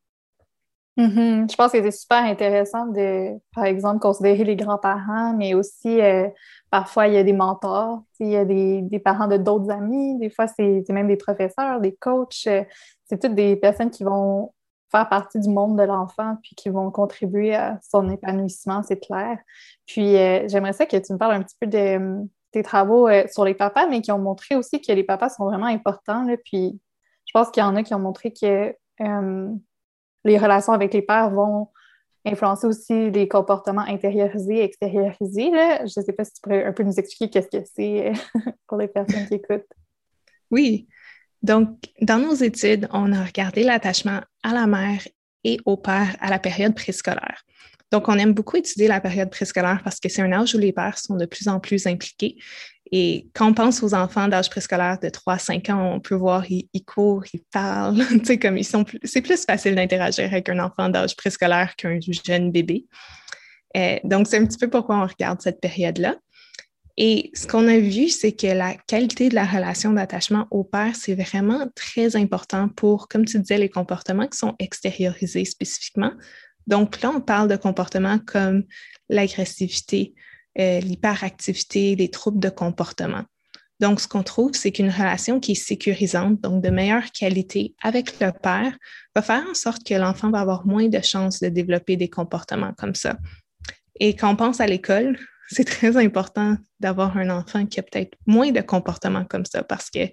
Mm-hmm. 0.98 1.52
Je 1.52 1.56
pense 1.56 1.72
que 1.72 1.82
c'est 1.82 1.92
super 1.92 2.24
intéressant 2.24 2.88
de, 2.88 3.38
par 3.54 3.66
exemple, 3.66 4.00
considérer 4.00 4.44
les 4.44 4.56
grands-parents, 4.56 5.36
mais 5.38 5.54
aussi 5.54 6.02
euh, 6.02 6.28
parfois 6.70 7.08
il 7.08 7.14
y 7.14 7.18
a 7.18 7.24
des 7.24 7.34
mentors, 7.34 8.04
il 8.20 8.30
y 8.30 8.36
a 8.36 8.46
des, 8.46 9.02
parents 9.04 9.28
de 9.28 9.38
d'autres 9.38 9.70
amis, 9.70 10.18
des 10.20 10.30
fois 10.30 10.48
c'est 10.48 10.84
même 10.90 11.08
des 11.08 11.18
professeurs, 11.18 11.80
des 11.80 11.96
coachs, 11.96 12.48
euh, 12.48 12.64
c'est 13.06 13.20
toutes 13.22 13.36
des 13.36 13.56
personnes 13.56 13.90
qui 13.90 14.04
vont 14.04 14.54
faire 14.92 15.10
partie 15.10 15.40
du 15.40 15.50
monde 15.50 15.78
de 15.78 15.84
l'enfant 15.84 16.38
puis 16.42 16.56
qui 16.56 16.70
vont 16.70 16.92
contribuer 16.92 17.56
à 17.56 17.80
son 17.82 18.10
épanouissement, 18.10 18.84
c'est 18.84 19.00
clair. 19.00 19.38
Puis 19.86 20.16
euh, 20.18 20.48
j'aimerais 20.48 20.74
ça 20.74 20.86
que 20.86 20.98
tu 20.98 21.14
me 21.14 21.18
parles 21.18 21.34
un 21.34 21.44
petit 21.44 21.56
peu 21.60 21.68
de 21.68 22.26
tes 22.52 22.64
travaux 22.64 23.10
sur 23.30 23.44
les 23.44 23.54
papas, 23.54 23.88
mais 23.88 24.02
qui 24.02 24.12
ont 24.12 24.20
montré 24.20 24.56
aussi 24.56 24.82
que 24.82 24.92
les 24.94 25.04
papas 25.04 25.30
sont 25.30 25.46
vraiment 25.46 25.66
importants. 25.66 26.26
Puis 26.46 26.80
je 27.26 27.32
pense 27.34 27.52
qu'il 27.52 27.62
y 27.62 27.66
en 27.66 27.76
a 27.76 27.84
qui 27.84 27.94
ont 27.94 28.00
montré 28.00 28.32
que 28.32 28.74
les 30.24 30.38
relations 30.38 30.74
avec 30.74 30.94
les 30.94 31.02
pères 31.02 31.30
vont 31.30 31.70
influencer 32.28 32.68
aussi 32.68 33.12
les 33.12 33.28
comportements 33.28 33.82
intériorisés 33.82 34.58
et 34.58 34.64
extériorisés. 34.64 35.52
Je 35.52 36.00
ne 36.00 36.06
sais 36.06 36.14
pas 36.14 36.24
si 36.24 36.34
tu 36.34 36.42
pourrais 36.42 36.66
un 36.66 36.74
peu 36.74 36.84
nous 36.84 37.00
expliquer 37.00 37.30
qu'est-ce 37.30 37.58
que 37.58 37.64
c'est 37.76 38.14
pour 38.68 38.78
les 38.78 38.88
personnes 38.88 39.28
qui 39.28 39.36
écoutent. 39.36 39.72
Oui. 40.52 40.88
Donc, 41.42 41.78
dans 42.02 42.20
nos 42.20 42.34
études, 42.34 42.88
on 42.92 43.14
a 43.14 43.24
regardé 43.24 43.64
l'attachement 43.64 44.22
à 44.44 44.54
la 44.54 44.68
mère 44.68 45.02
et 45.44 45.60
au 45.66 45.78
père 45.78 46.16
à 46.20 46.30
la 46.30 46.40
période 46.40 46.76
préscolaire. 46.76 47.44
Donc, 47.92 48.10
on 48.10 48.18
aime 48.18 48.34
beaucoup 48.34 48.58
étudier 48.58 48.88
la 48.88 49.00
période 49.00 49.30
préscolaire 49.30 49.82
parce 49.84 50.00
que 50.00 50.10
c'est 50.10 50.22
un 50.22 50.32
âge 50.34 50.56
où 50.56 50.58
les 50.58 50.74
pères 50.74 50.98
sont 50.98 51.16
de 51.16 51.26
plus 51.26 51.48
en 51.48 51.60
plus 51.60 51.88
impliqués 51.88 52.38
et 52.92 53.28
quand 53.34 53.50
on 53.50 53.54
pense 53.54 53.84
aux 53.84 53.94
enfants 53.94 54.28
d'âge 54.28 54.50
préscolaire 54.50 55.00
de 55.00 55.10
3 55.10 55.34
à 55.34 55.40
5 55.40 55.70
ans, 55.70 55.94
on 55.96 56.00
peut 56.00 56.16
voir, 56.16 56.46
ils, 56.50 56.68
courent, 56.86 57.26
ils 57.34 57.44
parlent, 57.52 58.06
tu 58.10 58.26
sais, 58.26 58.40
comme 58.40 58.58
ils 58.58 58.64
sont 58.64 58.86
c'est 59.04 59.22
plus 59.22 59.44
facile 59.46 59.76
d'interagir 59.76 60.26
avec 60.26 60.48
un 60.50 60.60
enfant 60.60 60.90
d'âge 60.90 61.16
préscolaire 61.16 61.76
qu'un 61.76 62.00
jeune 62.00 62.52
bébé. 62.52 62.86
Euh, 63.76 63.98
donc, 64.04 64.28
c'est 64.28 64.38
un 64.38 64.46
petit 64.46 64.58
peu 64.58 64.70
pourquoi 64.70 64.98
on 64.98 65.06
regarde 65.06 65.42
cette 65.42 65.60
période-là. 65.60 66.16
Et 67.00 67.30
ce 67.36 67.46
qu'on 67.46 67.68
a 67.68 67.78
vu, 67.78 68.10
c'est 68.10 68.32
que 68.32 68.48
la 68.48 68.74
qualité 68.74 69.30
de 69.30 69.36
la 69.36 69.46
relation 69.46 69.94
d'attachement 69.94 70.48
au 70.50 70.64
père, 70.64 70.96
c'est 70.96 71.14
vraiment 71.14 71.68
très 71.76 72.16
important 72.16 72.70
pour, 72.70 73.08
comme 73.08 73.26
tu 73.26 73.38
disais, 73.40 73.60
les 73.60 73.70
comportements 73.70 74.28
qui 74.28 74.38
sont 74.38 74.56
extériorisés 74.58 75.46
spécifiquement. 75.46 76.12
Donc 76.66 77.02
là, 77.02 77.12
on 77.16 77.22
parle 77.22 77.50
de 77.50 77.56
comportements 77.56 78.18
comme 78.18 78.64
l'agressivité, 79.10 80.16
euh, 80.60 80.80
l'hyperactivité, 80.80 81.96
les 81.96 82.10
troubles 82.10 82.40
de 82.40 82.50
comportement. 82.50 83.24
Donc, 83.80 84.02
ce 84.02 84.08
qu'on 84.08 84.24
trouve, 84.24 84.54
c'est 84.54 84.72
qu'une 84.72 84.90
relation 84.90 85.40
qui 85.40 85.52
est 85.52 85.56
sécurisante, 85.56 86.42
donc 86.42 86.64
de 86.64 86.70
meilleure 86.70 87.12
qualité 87.12 87.76
avec 87.84 88.20
le 88.20 88.32
père, 88.32 88.76
va 89.16 89.22
faire 89.22 89.46
en 89.48 89.54
sorte 89.54 89.86
que 89.86 89.94
l'enfant 89.94 90.32
va 90.32 90.40
avoir 90.40 90.66
moins 90.66 90.88
de 90.88 91.02
chances 91.02 91.40
de 91.40 91.50
développer 91.50 91.96
des 91.96 92.10
comportements 92.10 92.74
comme 92.74 92.96
ça. 92.96 93.18
Et 94.00 94.16
quand 94.16 94.32
on 94.32 94.36
pense 94.36 94.62
à 94.62 94.68
l'école, 94.68 95.18
c'est 95.50 95.64
très 95.64 95.96
important 95.96 96.58
d'avoir 96.80 97.18
un 97.18 97.30
enfant 97.30 97.66
qui 97.66 97.80
a 97.80 97.84
peut-être 97.84 98.18
moins 98.26 98.52
de 98.52 98.62
comportements 98.62 99.26
comme 99.26 99.46
ça 99.46 99.64
parce 99.64 99.90
que 99.90 100.10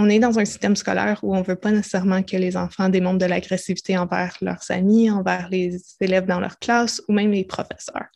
on 0.00 0.08
est 0.08 0.20
dans 0.20 0.38
un 0.38 0.44
système 0.44 0.76
scolaire 0.76 1.18
où 1.24 1.34
on 1.34 1.40
ne 1.40 1.44
veut 1.44 1.56
pas 1.56 1.72
nécessairement 1.72 2.22
que 2.22 2.36
les 2.36 2.56
enfants 2.56 2.88
démontrent 2.88 3.18
de 3.18 3.26
l'agressivité 3.26 3.98
envers 3.98 4.36
leurs 4.40 4.70
amis, 4.70 5.10
envers 5.10 5.48
les 5.48 5.76
élèves 6.00 6.26
dans 6.26 6.38
leur 6.38 6.60
classe 6.60 7.02
ou 7.08 7.12
même 7.12 7.32
les 7.32 7.44
professeurs. 7.44 8.06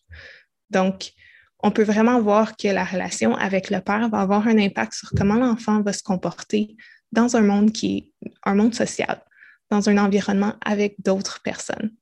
Donc, 0.73 1.13
on 1.63 1.71
peut 1.71 1.85
vraiment 1.85 2.21
voir 2.21 2.57
que 2.57 2.69
la 2.69 2.85
relation 2.85 3.37
avec 3.37 3.71
le 3.71 3.81
père 3.81 4.09
va 4.09 4.21
avoir 4.21 4.49
un 4.49 4.59
impact 4.59 4.95
sur 4.95 5.11
comment 5.17 5.37
l'enfant 5.37 5.81
va 5.83 5.93
se 5.93 6.03
comporter 6.03 6.77
dans 7.13 7.37
un 7.37 7.43
monde 7.43 7.73
qui 7.73 8.13
est 8.25 8.33
un 8.45 8.55
monde 8.55 8.75
social, 8.75 9.23
dans 9.71 9.89
un 9.89 9.99
environnement 9.99 10.55
avec 10.65 10.97
d'autres 10.99 11.41
personnes. 11.43 11.93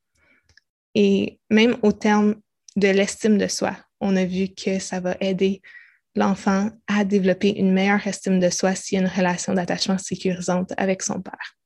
Et 0.95 1.41
même 1.51 1.77
au 1.83 1.93
terme 1.93 2.37
de 2.77 2.89
l'estime 2.89 3.37
de 3.37 3.49
soi, 3.49 3.77
on 4.01 4.17
a 4.17 4.25
vu 4.25 4.49
que 4.49 4.79
ça 4.79 5.01
va 5.01 5.17
aider 5.21 5.61
l'enfant 6.17 6.71
à 6.89 7.05
développer 7.05 7.51
une 7.51 7.73
meilleure 7.73 8.07
estime 8.07 8.41
de 8.41 8.51
soi 8.51 8.75
s'il 8.75 8.97
y 8.97 9.01
a 9.01 9.05
une 9.05 9.13
relation 9.15 9.55
d'attachement 9.55 9.99
sécurisante 9.99 10.73
avec 10.77 11.03
son 11.03 11.21
père. 11.21 11.60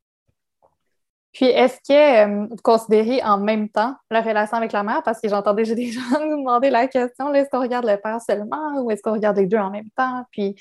Puis, 1.34 1.46
est-ce 1.46 1.78
que 1.78 2.44
euh, 2.44 2.46
vous 2.48 2.56
considérez 2.62 3.20
en 3.24 3.38
même 3.38 3.68
temps 3.68 3.96
la 4.08 4.22
relation 4.22 4.56
avec 4.56 4.70
la 4.70 4.84
mère? 4.84 5.02
Parce 5.02 5.20
que 5.20 5.28
j'entendais 5.28 5.64
déjà 5.64 5.74
des 5.74 5.90
gens 5.90 6.00
nous 6.24 6.38
demander 6.38 6.70
la 6.70 6.86
question, 6.86 7.34
est-ce 7.34 7.50
qu'on 7.50 7.60
regarde 7.60 7.84
le 7.86 7.96
père 7.96 8.20
seulement 8.22 8.80
ou 8.80 8.90
est-ce 8.92 9.02
qu'on 9.02 9.12
regarde 9.12 9.36
les 9.36 9.46
deux 9.46 9.58
en 9.58 9.70
même 9.70 9.90
temps? 9.96 10.24
Puis, 10.30 10.54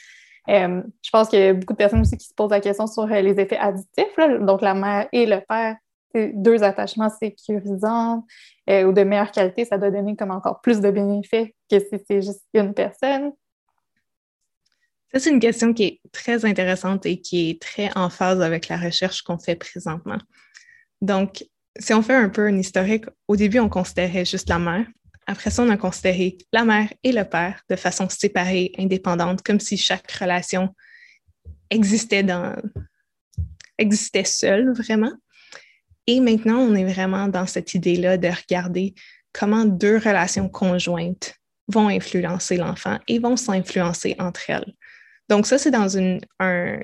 euh, 0.50 0.82
je 1.04 1.10
pense 1.12 1.30
qu'il 1.30 1.40
y 1.40 1.44
a 1.44 1.54
beaucoup 1.54 1.74
de 1.74 1.78
personnes 1.78 2.02
aussi 2.02 2.18
qui 2.18 2.28
se 2.28 2.34
posent 2.34 2.50
la 2.50 2.60
question 2.60 2.88
sur 2.88 3.04
euh, 3.04 3.22
les 3.22 3.40
effets 3.40 3.58
additifs. 3.58 4.18
Donc, 4.42 4.62
la 4.62 4.74
mère 4.74 5.08
et 5.12 5.28
le 5.28 5.42
père, 5.48 5.78
deux 6.16 6.64
attachements 6.64 7.10
sécurisants 7.10 8.24
ou 8.68 8.92
de 8.92 9.04
meilleure 9.04 9.32
qualité, 9.32 9.66
ça 9.66 9.80
doit 9.80 9.90
donner 9.90 10.16
comme 10.16 10.30
encore 10.30 10.62
plus 10.62 10.80
de 10.80 10.92
bénéfices 10.92 11.50
que 11.72 11.80
si 11.80 12.04
c'est 12.08 12.22
juste 12.22 12.44
une 12.54 12.74
personne. 12.76 13.32
Ça, 15.12 15.20
c'est 15.20 15.32
une 15.32 15.40
question 15.40 15.74
qui 15.74 15.84
est 15.84 16.02
très 16.12 16.46
intéressante 16.46 17.08
et 17.08 17.20
qui 17.20 17.50
est 17.50 17.62
très 17.62 17.90
en 17.96 18.12
phase 18.12 18.42
avec 18.42 18.68
la 18.68 18.78
recherche 18.78 19.24
qu'on 19.24 19.40
fait 19.40 19.56
présentement. 19.56 20.20
Donc, 21.04 21.44
si 21.78 21.94
on 21.94 22.02
fait 22.02 22.16
un 22.16 22.30
peu 22.30 22.48
un 22.48 22.58
historique, 22.58 23.06
au 23.28 23.36
début, 23.36 23.60
on 23.60 23.68
considérait 23.68 24.24
juste 24.24 24.48
la 24.48 24.58
mère. 24.58 24.86
Après 25.28 25.50
ça, 25.50 25.62
on 25.62 25.70
a 25.70 25.76
considéré 25.76 26.38
la 26.54 26.64
mère 26.64 26.94
et 27.04 27.12
le 27.12 27.26
père 27.26 27.62
de 27.70 27.76
façon 27.76 28.08
séparée, 28.08 28.72
indépendante, 28.78 29.42
comme 29.42 29.60
si 29.60 29.76
chaque 29.76 30.10
relation 30.14 30.74
existait 31.70 32.24
dans 32.24 32.56
existait 33.78 34.24
seule 34.24 34.72
vraiment. 34.72 35.12
Et 36.08 36.22
maintenant, 36.22 36.60
on 36.60 36.74
est 36.74 36.86
vraiment 36.86 37.28
dans 37.28 37.48
cette 37.48 37.74
idée-là 37.74 38.18
de 38.18 38.30
regarder 38.30 38.94
comment 39.34 39.66
deux 39.66 39.98
relations 39.98 40.48
conjointes 40.48 41.36
vont 41.68 41.90
influencer 41.90 42.56
l'enfant 42.56 42.98
et 43.10 43.20
vont 43.20 43.36
s'influencer 43.36 44.16
entre 44.20 44.50
elles. 44.50 44.74
Donc 45.28 45.48
ça, 45.48 45.58
c'est 45.58 45.72
dans 45.72 45.90
une, 45.90 46.22
un, 46.40 46.80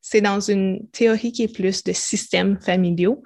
c'est 0.00 0.20
dans 0.20 0.40
une 0.40 0.88
théorie 0.90 1.32
qui 1.32 1.42
est 1.42 1.54
plus 1.54 1.84
de 1.84 1.92
systèmes 1.92 2.60
familiaux 2.60 3.22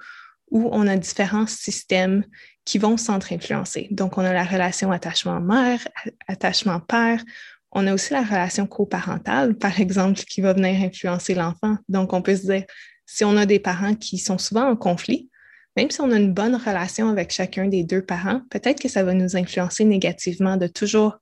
où 0.51 0.69
on 0.71 0.87
a 0.87 0.95
différents 0.95 1.47
systèmes 1.47 2.23
qui 2.65 2.77
vont 2.77 2.97
s'entre-influencer. 2.97 3.87
Donc, 3.91 4.17
on 4.17 4.21
a 4.21 4.33
la 4.33 4.43
relation 4.43 4.91
attachement-mère, 4.91 5.87
attachement-père. 6.27 7.23
On 7.71 7.87
a 7.87 7.93
aussi 7.93 8.13
la 8.13 8.23
relation 8.23 8.65
coparentale, 8.67 9.55
par 9.55 9.79
exemple, 9.79 10.19
qui 10.21 10.41
va 10.41 10.53
venir 10.53 10.81
influencer 10.81 11.35
l'enfant. 11.35 11.77
Donc, 11.89 12.13
on 12.13 12.21
peut 12.21 12.35
se 12.35 12.45
dire, 12.45 12.63
si 13.05 13.23
on 13.23 13.37
a 13.37 13.45
des 13.45 13.59
parents 13.59 13.95
qui 13.95 14.17
sont 14.17 14.37
souvent 14.37 14.69
en 14.69 14.75
conflit, 14.75 15.29
même 15.75 15.91
si 15.91 16.01
on 16.01 16.11
a 16.11 16.17
une 16.17 16.33
bonne 16.33 16.55
relation 16.55 17.09
avec 17.09 17.31
chacun 17.31 17.67
des 17.67 17.83
deux 17.83 18.01
parents, 18.01 18.41
peut-être 18.49 18.79
que 18.79 18.87
ça 18.87 19.03
va 19.03 19.13
nous 19.13 19.35
influencer 19.35 19.83
négativement 19.83 20.57
de 20.57 20.67
toujours 20.67 21.17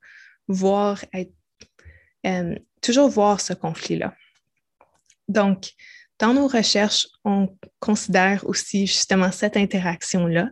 voir, 0.47 1.03
euh, 2.25 2.55
toujours 2.81 3.09
voir 3.09 3.41
ce 3.41 3.53
conflit-là. 3.53 4.13
Donc, 5.27 5.71
dans 6.19 6.33
nos 6.33 6.47
recherches, 6.47 7.07
on 7.25 7.49
considère 7.79 8.47
aussi 8.47 8.87
justement 8.87 9.31
cette 9.31 9.57
interaction-là. 9.57 10.49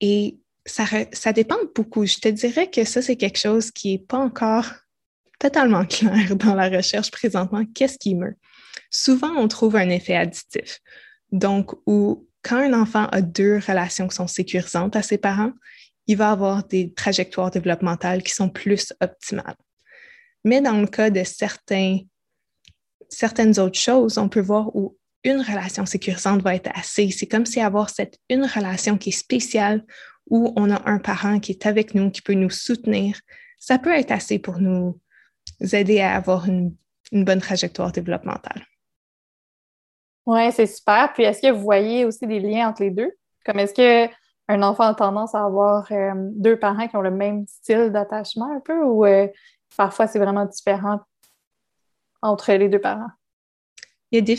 Et 0.00 0.38
ça, 0.66 1.32
dépend 1.32 1.56
beaucoup. 1.74 2.06
Je 2.06 2.16
te 2.16 2.28
dirais 2.28 2.70
que 2.70 2.84
ça, 2.84 3.02
c'est 3.02 3.16
quelque 3.16 3.38
chose 3.38 3.70
qui 3.70 3.92
n'est 3.92 4.04
pas 4.04 4.18
encore 4.18 4.66
totalement 5.38 5.84
clair 5.86 6.36
dans 6.36 6.54
la 6.54 6.68
recherche 6.68 7.10
présentement. 7.10 7.64
Qu'est-ce 7.74 7.98
qui 7.98 8.14
meurt? 8.14 8.36
Souvent, 8.90 9.34
on 9.36 9.48
trouve 9.48 9.76
un 9.76 9.88
effet 9.88 10.16
additif. 10.16 10.80
Donc, 11.30 11.72
où 11.86 12.28
quand 12.42 12.58
un 12.58 12.72
enfant 12.72 13.06
a 13.06 13.22
deux 13.22 13.58
relations 13.66 14.08
qui 14.08 14.16
sont 14.16 14.26
sécurisantes 14.26 14.96
à 14.96 15.02
ses 15.02 15.18
parents, 15.18 15.52
il 16.06 16.16
va 16.16 16.30
avoir 16.32 16.64
des 16.64 16.92
trajectoires 16.92 17.50
développementales 17.50 18.22
qui 18.22 18.34
sont 18.34 18.48
plus 18.48 18.92
optimales. 19.00 19.56
Mais 20.44 20.60
dans 20.60 20.80
le 20.80 20.86
cas 20.86 21.10
de 21.10 21.22
certains, 21.22 22.00
certaines 23.12 23.58
autres 23.60 23.78
choses, 23.78 24.18
on 24.18 24.28
peut 24.28 24.40
voir 24.40 24.74
où 24.74 24.96
une 25.24 25.40
relation 25.40 25.86
sécurisante 25.86 26.42
va 26.42 26.54
être 26.54 26.70
assez. 26.74 27.10
C'est 27.10 27.26
comme 27.26 27.46
si 27.46 27.60
avoir 27.60 27.90
cette 27.90 28.18
une 28.28 28.44
relation 28.44 28.98
qui 28.98 29.10
est 29.10 29.12
spéciale, 29.12 29.84
où 30.28 30.52
on 30.56 30.70
a 30.70 30.88
un 30.88 30.98
parent 30.98 31.38
qui 31.40 31.52
est 31.52 31.66
avec 31.66 31.94
nous, 31.94 32.10
qui 32.10 32.22
peut 32.22 32.34
nous 32.34 32.50
soutenir, 32.50 33.20
ça 33.58 33.78
peut 33.78 33.92
être 33.92 34.10
assez 34.10 34.38
pour 34.38 34.58
nous 34.58 34.98
aider 35.72 36.00
à 36.00 36.16
avoir 36.16 36.46
une, 36.48 36.74
bonne 37.12 37.40
trajectoire 37.40 37.92
développementale. 37.92 38.66
Oui, 40.24 40.50
c'est 40.52 40.66
super. 40.66 41.12
Puis 41.12 41.24
est-ce 41.24 41.42
que 41.42 41.52
vous 41.52 41.60
voyez 41.60 42.06
aussi 42.06 42.26
des 42.26 42.40
liens 42.40 42.70
entre 42.70 42.82
les 42.82 42.90
deux? 42.90 43.10
Comme 43.44 43.58
est-ce 43.58 43.74
qu'un 43.74 44.62
enfant 44.62 44.84
a 44.84 44.94
tendance 44.94 45.34
à 45.34 45.44
avoir 45.44 45.86
euh, 45.92 46.12
deux 46.16 46.58
parents 46.58 46.88
qui 46.88 46.96
ont 46.96 47.02
le 47.02 47.10
même 47.10 47.46
style 47.46 47.90
d'attachement 47.90 48.56
un 48.56 48.60
peu 48.60 48.82
ou 48.82 49.04
euh, 49.04 49.28
parfois 49.76 50.06
c'est 50.06 50.18
vraiment 50.18 50.46
différent 50.46 51.00
entre 52.22 52.52
les 52.52 52.68
deux 52.68 52.80
parents? 52.80 53.10
Il 54.10 54.18
y 54.18 54.32
a 54.32 54.36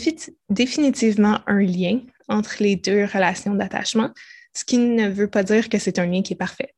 définitivement 0.48 1.40
un 1.46 1.60
lien 1.60 2.00
entre 2.28 2.56
les 2.60 2.76
deux 2.76 3.04
relations 3.04 3.54
d'attachement, 3.54 4.10
ce 4.54 4.64
qui 4.64 4.78
ne 4.78 5.08
veut 5.08 5.28
pas 5.28 5.42
dire 5.42 5.68
que 5.68 5.78
c'est 5.78 5.98
un 5.98 6.06
lien 6.06 6.22
qui 6.22 6.32
est 6.32 6.36
parfait. 6.36 6.74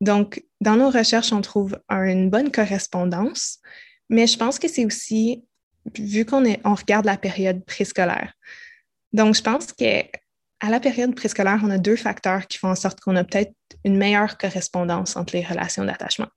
Donc, 0.00 0.44
dans 0.60 0.76
nos 0.76 0.90
recherches, 0.90 1.32
on 1.32 1.40
trouve 1.40 1.78
une 1.88 2.28
bonne 2.28 2.50
correspondance, 2.50 3.60
mais 4.10 4.26
je 4.26 4.36
pense 4.36 4.58
que 4.58 4.68
c'est 4.68 4.84
aussi, 4.84 5.44
vu 5.96 6.24
qu'on 6.24 6.44
on 6.64 6.74
regarde 6.74 7.06
la 7.06 7.16
période 7.16 7.64
préscolaire. 7.64 8.34
Donc, 9.12 9.34
je 9.36 9.42
pense 9.42 9.72
qu'à 9.72 10.04
la 10.68 10.80
période 10.80 11.14
préscolaire, 11.14 11.60
on 11.62 11.70
a 11.70 11.78
deux 11.78 11.96
facteurs 11.96 12.46
qui 12.46 12.58
font 12.58 12.70
en 12.70 12.74
sorte 12.74 13.00
qu'on 13.00 13.16
a 13.16 13.24
peut-être 13.24 13.54
une 13.84 13.96
meilleure 13.96 14.36
correspondance 14.36 15.16
entre 15.16 15.34
les 15.34 15.44
relations 15.44 15.84
d'attachement. 15.84 16.28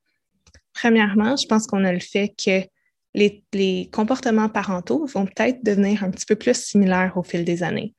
Premièrement, 0.73 1.35
je 1.35 1.47
pense 1.47 1.67
qu'on 1.67 1.83
a 1.83 1.91
le 1.91 1.99
fait 1.99 2.29
que 2.29 2.62
les, 3.13 3.89
comportements 3.91 4.49
parentaux 4.49 5.05
vont 5.05 5.25
peut-être 5.25 5.63
devenir 5.63 6.03
un 6.03 6.11
petit 6.11 6.25
peu 6.25 6.35
plus 6.35 6.55
similaires 6.55 7.13
au 7.15 7.23
fil 7.23 7.43
des 7.43 7.63
années. 7.63 7.95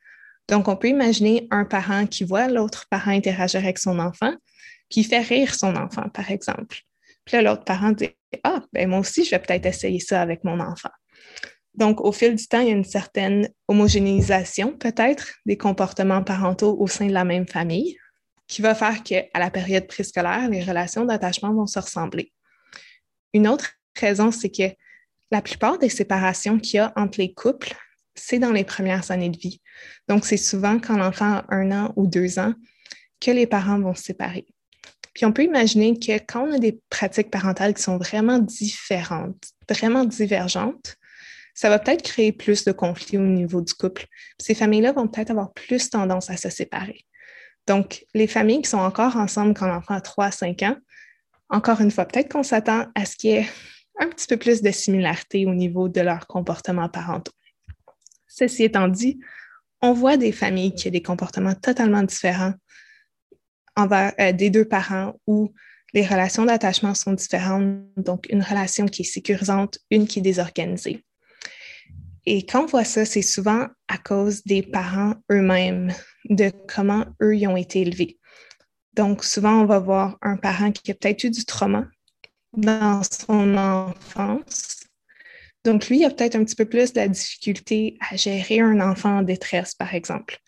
Donc, 0.48 0.68
on 0.68 0.76
peut 0.76 0.88
imaginer 0.88 1.46
un 1.50 1.64
parent 1.64 2.06
qui 2.06 2.24
voit 2.24 2.48
l'autre 2.48 2.86
parent 2.90 3.10
interagir 3.10 3.60
avec 3.60 3.78
son 3.78 3.98
enfant, 3.98 4.34
qui 4.88 5.04
fait 5.04 5.20
rire 5.20 5.54
son 5.54 5.76
enfant, 5.76 6.08
par 6.08 6.30
exemple. 6.30 6.78
Puis 7.24 7.36
là, 7.36 7.42
l'autre 7.42 7.64
parent 7.64 7.92
dit 7.92 8.10
Ah, 8.42 8.62
ben 8.72 8.88
moi 8.88 8.98
aussi, 8.98 9.24
je 9.24 9.30
vais 9.30 9.38
peut-être 9.38 9.66
essayer 9.66 10.00
ça 10.00 10.20
avec 10.20 10.42
mon 10.44 10.58
enfant. 10.58 10.90
Donc, 11.74 12.00
au 12.00 12.10
fil 12.10 12.34
du 12.34 12.46
temps, 12.48 12.60
il 12.60 12.68
y 12.68 12.70
a 12.70 12.74
une 12.74 12.84
certaine 12.84 13.48
homogénéisation, 13.68 14.76
peut-être, 14.76 15.34
des 15.46 15.56
comportements 15.56 16.24
parentaux 16.24 16.76
au 16.80 16.88
sein 16.88 17.06
de 17.06 17.12
la 17.12 17.24
même 17.24 17.46
famille, 17.46 17.96
qui 18.48 18.60
va 18.60 18.74
faire 18.74 19.04
qu'à 19.04 19.26
la 19.38 19.50
période 19.50 19.86
préscolaire, 19.86 20.48
les 20.48 20.64
relations 20.64 21.04
d'attachement 21.04 21.54
vont 21.54 21.66
se 21.66 21.78
ressembler. 21.78 22.32
Une 23.32 23.46
autre 23.46 23.70
raison, 23.96 24.32
c'est 24.32 24.50
que 24.50 24.74
la 25.30 25.42
plupart 25.42 25.78
des 25.78 25.88
séparations 25.88 26.58
qu'il 26.58 26.76
y 26.76 26.78
a 26.78 26.92
entre 26.96 27.20
les 27.20 27.32
couples 27.32 27.74
c'est 28.20 28.38
dans 28.38 28.52
les 28.52 28.64
premières 28.64 29.10
années 29.10 29.30
de 29.30 29.38
vie. 29.38 29.60
Donc, 30.08 30.24
c'est 30.24 30.36
souvent 30.36 30.78
quand 30.78 30.96
l'enfant 30.96 31.36
a 31.36 31.44
un 31.50 31.70
an 31.72 31.92
ou 31.96 32.06
deux 32.06 32.38
ans 32.38 32.54
que 33.20 33.30
les 33.30 33.46
parents 33.46 33.80
vont 33.80 33.94
se 33.94 34.04
séparer. 34.04 34.46
Puis 35.14 35.24
on 35.24 35.32
peut 35.32 35.42
imaginer 35.42 35.98
que 35.98 36.12
quand 36.18 36.46
on 36.46 36.52
a 36.52 36.58
des 36.58 36.80
pratiques 36.88 37.30
parentales 37.30 37.74
qui 37.74 37.82
sont 37.82 37.98
vraiment 37.98 38.38
différentes, 38.38 39.50
vraiment 39.68 40.04
divergentes, 40.04 40.96
ça 41.54 41.68
va 41.68 41.78
peut-être 41.78 42.02
créer 42.02 42.32
plus 42.32 42.64
de 42.64 42.72
conflits 42.72 43.18
au 43.18 43.22
niveau 43.22 43.60
du 43.60 43.74
couple. 43.74 44.06
ces 44.38 44.54
familles-là 44.54 44.92
vont 44.92 45.08
peut-être 45.08 45.30
avoir 45.30 45.52
plus 45.52 45.90
tendance 45.90 46.30
à 46.30 46.36
se 46.36 46.48
séparer. 46.48 47.04
Donc, 47.66 48.04
les 48.14 48.26
familles 48.26 48.62
qui 48.62 48.70
sont 48.70 48.78
encore 48.78 49.16
ensemble 49.16 49.54
quand 49.54 49.66
l'enfant 49.66 49.94
a 49.94 50.00
3 50.00 50.26
à 50.26 50.30
5 50.30 50.62
ans, 50.62 50.76
encore 51.50 51.80
une 51.80 51.90
fois, 51.90 52.06
peut-être 52.06 52.30
qu'on 52.30 52.42
s'attend 52.42 52.86
à 52.94 53.04
ce 53.04 53.16
qu'il 53.16 53.30
y 53.30 53.34
ait 53.34 53.48
un 53.98 54.08
petit 54.08 54.26
peu 54.26 54.36
plus 54.36 54.62
de 54.62 54.70
similarité 54.70 55.46
au 55.46 55.54
niveau 55.54 55.88
de 55.88 56.00
leurs 56.00 56.26
comportements 56.26 56.88
parentaux. 56.88 57.32
Ceci 58.26 58.64
étant 58.64 58.88
dit, 58.88 59.20
on 59.82 59.92
voit 59.92 60.16
des 60.16 60.32
familles 60.32 60.74
qui 60.74 60.88
ont 60.88 60.92
des 60.92 61.02
comportements 61.02 61.54
totalement 61.54 62.02
différents 62.02 62.54
envers 63.76 64.12
euh, 64.20 64.32
des 64.32 64.50
deux 64.50 64.64
parents 64.64 65.14
où 65.26 65.52
les 65.92 66.06
relations 66.06 66.44
d'attachement 66.44 66.94
sont 66.94 67.12
différentes, 67.12 67.82
donc 67.96 68.26
une 68.30 68.42
relation 68.42 68.86
qui 68.86 69.02
est 69.02 69.12
sécurisante, 69.12 69.78
une 69.90 70.06
qui 70.06 70.20
est 70.20 70.22
désorganisée. 70.22 71.04
Et 72.26 72.46
quand 72.46 72.64
on 72.64 72.66
voit 72.66 72.84
ça, 72.84 73.04
c'est 73.04 73.22
souvent 73.22 73.66
à 73.88 73.98
cause 73.98 74.44
des 74.44 74.62
parents 74.62 75.14
eux-mêmes, 75.32 75.92
de 76.26 76.52
comment 76.68 77.06
eux 77.22 77.36
y 77.36 77.46
ont 77.46 77.56
été 77.56 77.80
élevés. 77.80 78.18
Donc, 78.94 79.24
souvent, 79.24 79.62
on 79.62 79.66
va 79.66 79.78
voir 79.78 80.18
un 80.20 80.36
parent 80.36 80.70
qui 80.70 80.90
a 80.90 80.94
peut-être 80.94 81.24
eu 81.24 81.30
du 81.30 81.44
trauma 81.44 81.88
dans 82.52 83.02
son 83.02 83.56
enfance 83.56 84.80
donc, 85.64 85.88
lui, 85.88 85.98
il 85.98 86.04
a 86.04 86.10
peut-être 86.10 86.36
un 86.36 86.44
petit 86.44 86.56
peu 86.56 86.64
plus 86.64 86.92
de 86.92 87.00
la 87.00 87.08
difficulté 87.08 87.98
à 88.10 88.16
gérer 88.16 88.60
un 88.60 88.80
enfant 88.80 89.18
en 89.18 89.22
détresse, 89.22 89.74
par 89.74 89.94
exemple. 89.94 90.38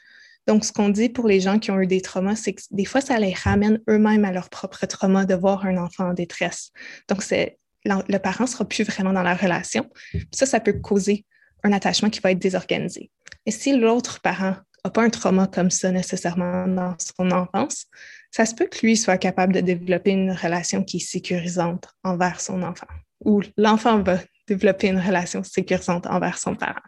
Donc, 0.46 0.64
ce 0.64 0.72
qu'on 0.72 0.88
dit 0.88 1.10
pour 1.10 1.28
les 1.28 1.40
gens 1.40 1.58
qui 1.58 1.70
ont 1.70 1.80
eu 1.80 1.86
des 1.86 2.00
traumas, 2.00 2.34
c'est 2.34 2.54
que 2.54 2.62
des 2.70 2.84
fois, 2.84 3.00
ça 3.00 3.18
les 3.18 3.34
ramène 3.34 3.80
eux-mêmes 3.88 4.24
à 4.24 4.32
leur 4.32 4.48
propre 4.48 4.86
trauma 4.86 5.24
de 5.26 5.34
voir 5.34 5.66
un 5.66 5.76
enfant 5.76 6.08
en 6.08 6.14
détresse. 6.14 6.72
Donc, 7.08 7.22
c'est, 7.22 7.58
le 7.84 8.18
parent 8.18 8.44
ne 8.44 8.48
sera 8.48 8.64
plus 8.64 8.84
vraiment 8.84 9.12
dans 9.12 9.22
la 9.22 9.34
relation. 9.34 9.88
Ça, 10.32 10.46
ça 10.46 10.60
peut 10.60 10.72
causer 10.72 11.26
un 11.62 11.72
attachement 11.72 12.10
qui 12.10 12.20
va 12.20 12.30
être 12.30 12.38
désorganisé. 12.38 13.10
Et 13.44 13.50
si 13.50 13.76
l'autre 13.76 14.20
parent 14.20 14.56
n'a 14.84 14.90
pas 14.90 15.02
un 15.02 15.10
trauma 15.10 15.46
comme 15.46 15.70
ça 15.70 15.92
nécessairement 15.92 16.66
dans 16.66 16.96
son 16.98 17.30
enfance, 17.30 17.86
ça 18.32 18.46
se 18.46 18.54
peut 18.54 18.66
que 18.66 18.84
lui 18.84 18.96
soit 18.96 19.18
capable 19.18 19.52
de 19.52 19.60
développer 19.60 20.10
une 20.10 20.32
relation 20.32 20.82
qui 20.82 20.96
est 20.96 21.00
sécurisante 21.00 21.86
envers 22.02 22.40
son 22.40 22.62
enfant, 22.62 22.88
ou 23.24 23.42
l'enfant 23.56 24.02
va 24.02 24.18
développer 24.48 24.88
une 24.88 24.98
relation 24.98 25.44
sécurisante 25.44 26.06
envers 26.06 26.38
son 26.38 26.56
parent. 26.56 26.80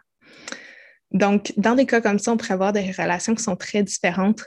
Donc, 1.11 1.53
dans 1.55 1.75
des 1.75 1.85
cas 1.85 2.01
comme 2.01 2.19
ça, 2.19 2.33
on 2.33 2.37
pourrait 2.37 2.55
avoir 2.55 2.73
des 2.73 2.91
relations 2.91 3.35
qui 3.35 3.43
sont 3.43 3.55
très 3.55 3.83
différentes 3.83 4.43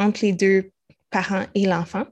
entre 0.00 0.24
les 0.24 0.32
deux 0.32 0.70
parents 1.10 1.44
et 1.54 1.66
l'enfant. 1.66 2.06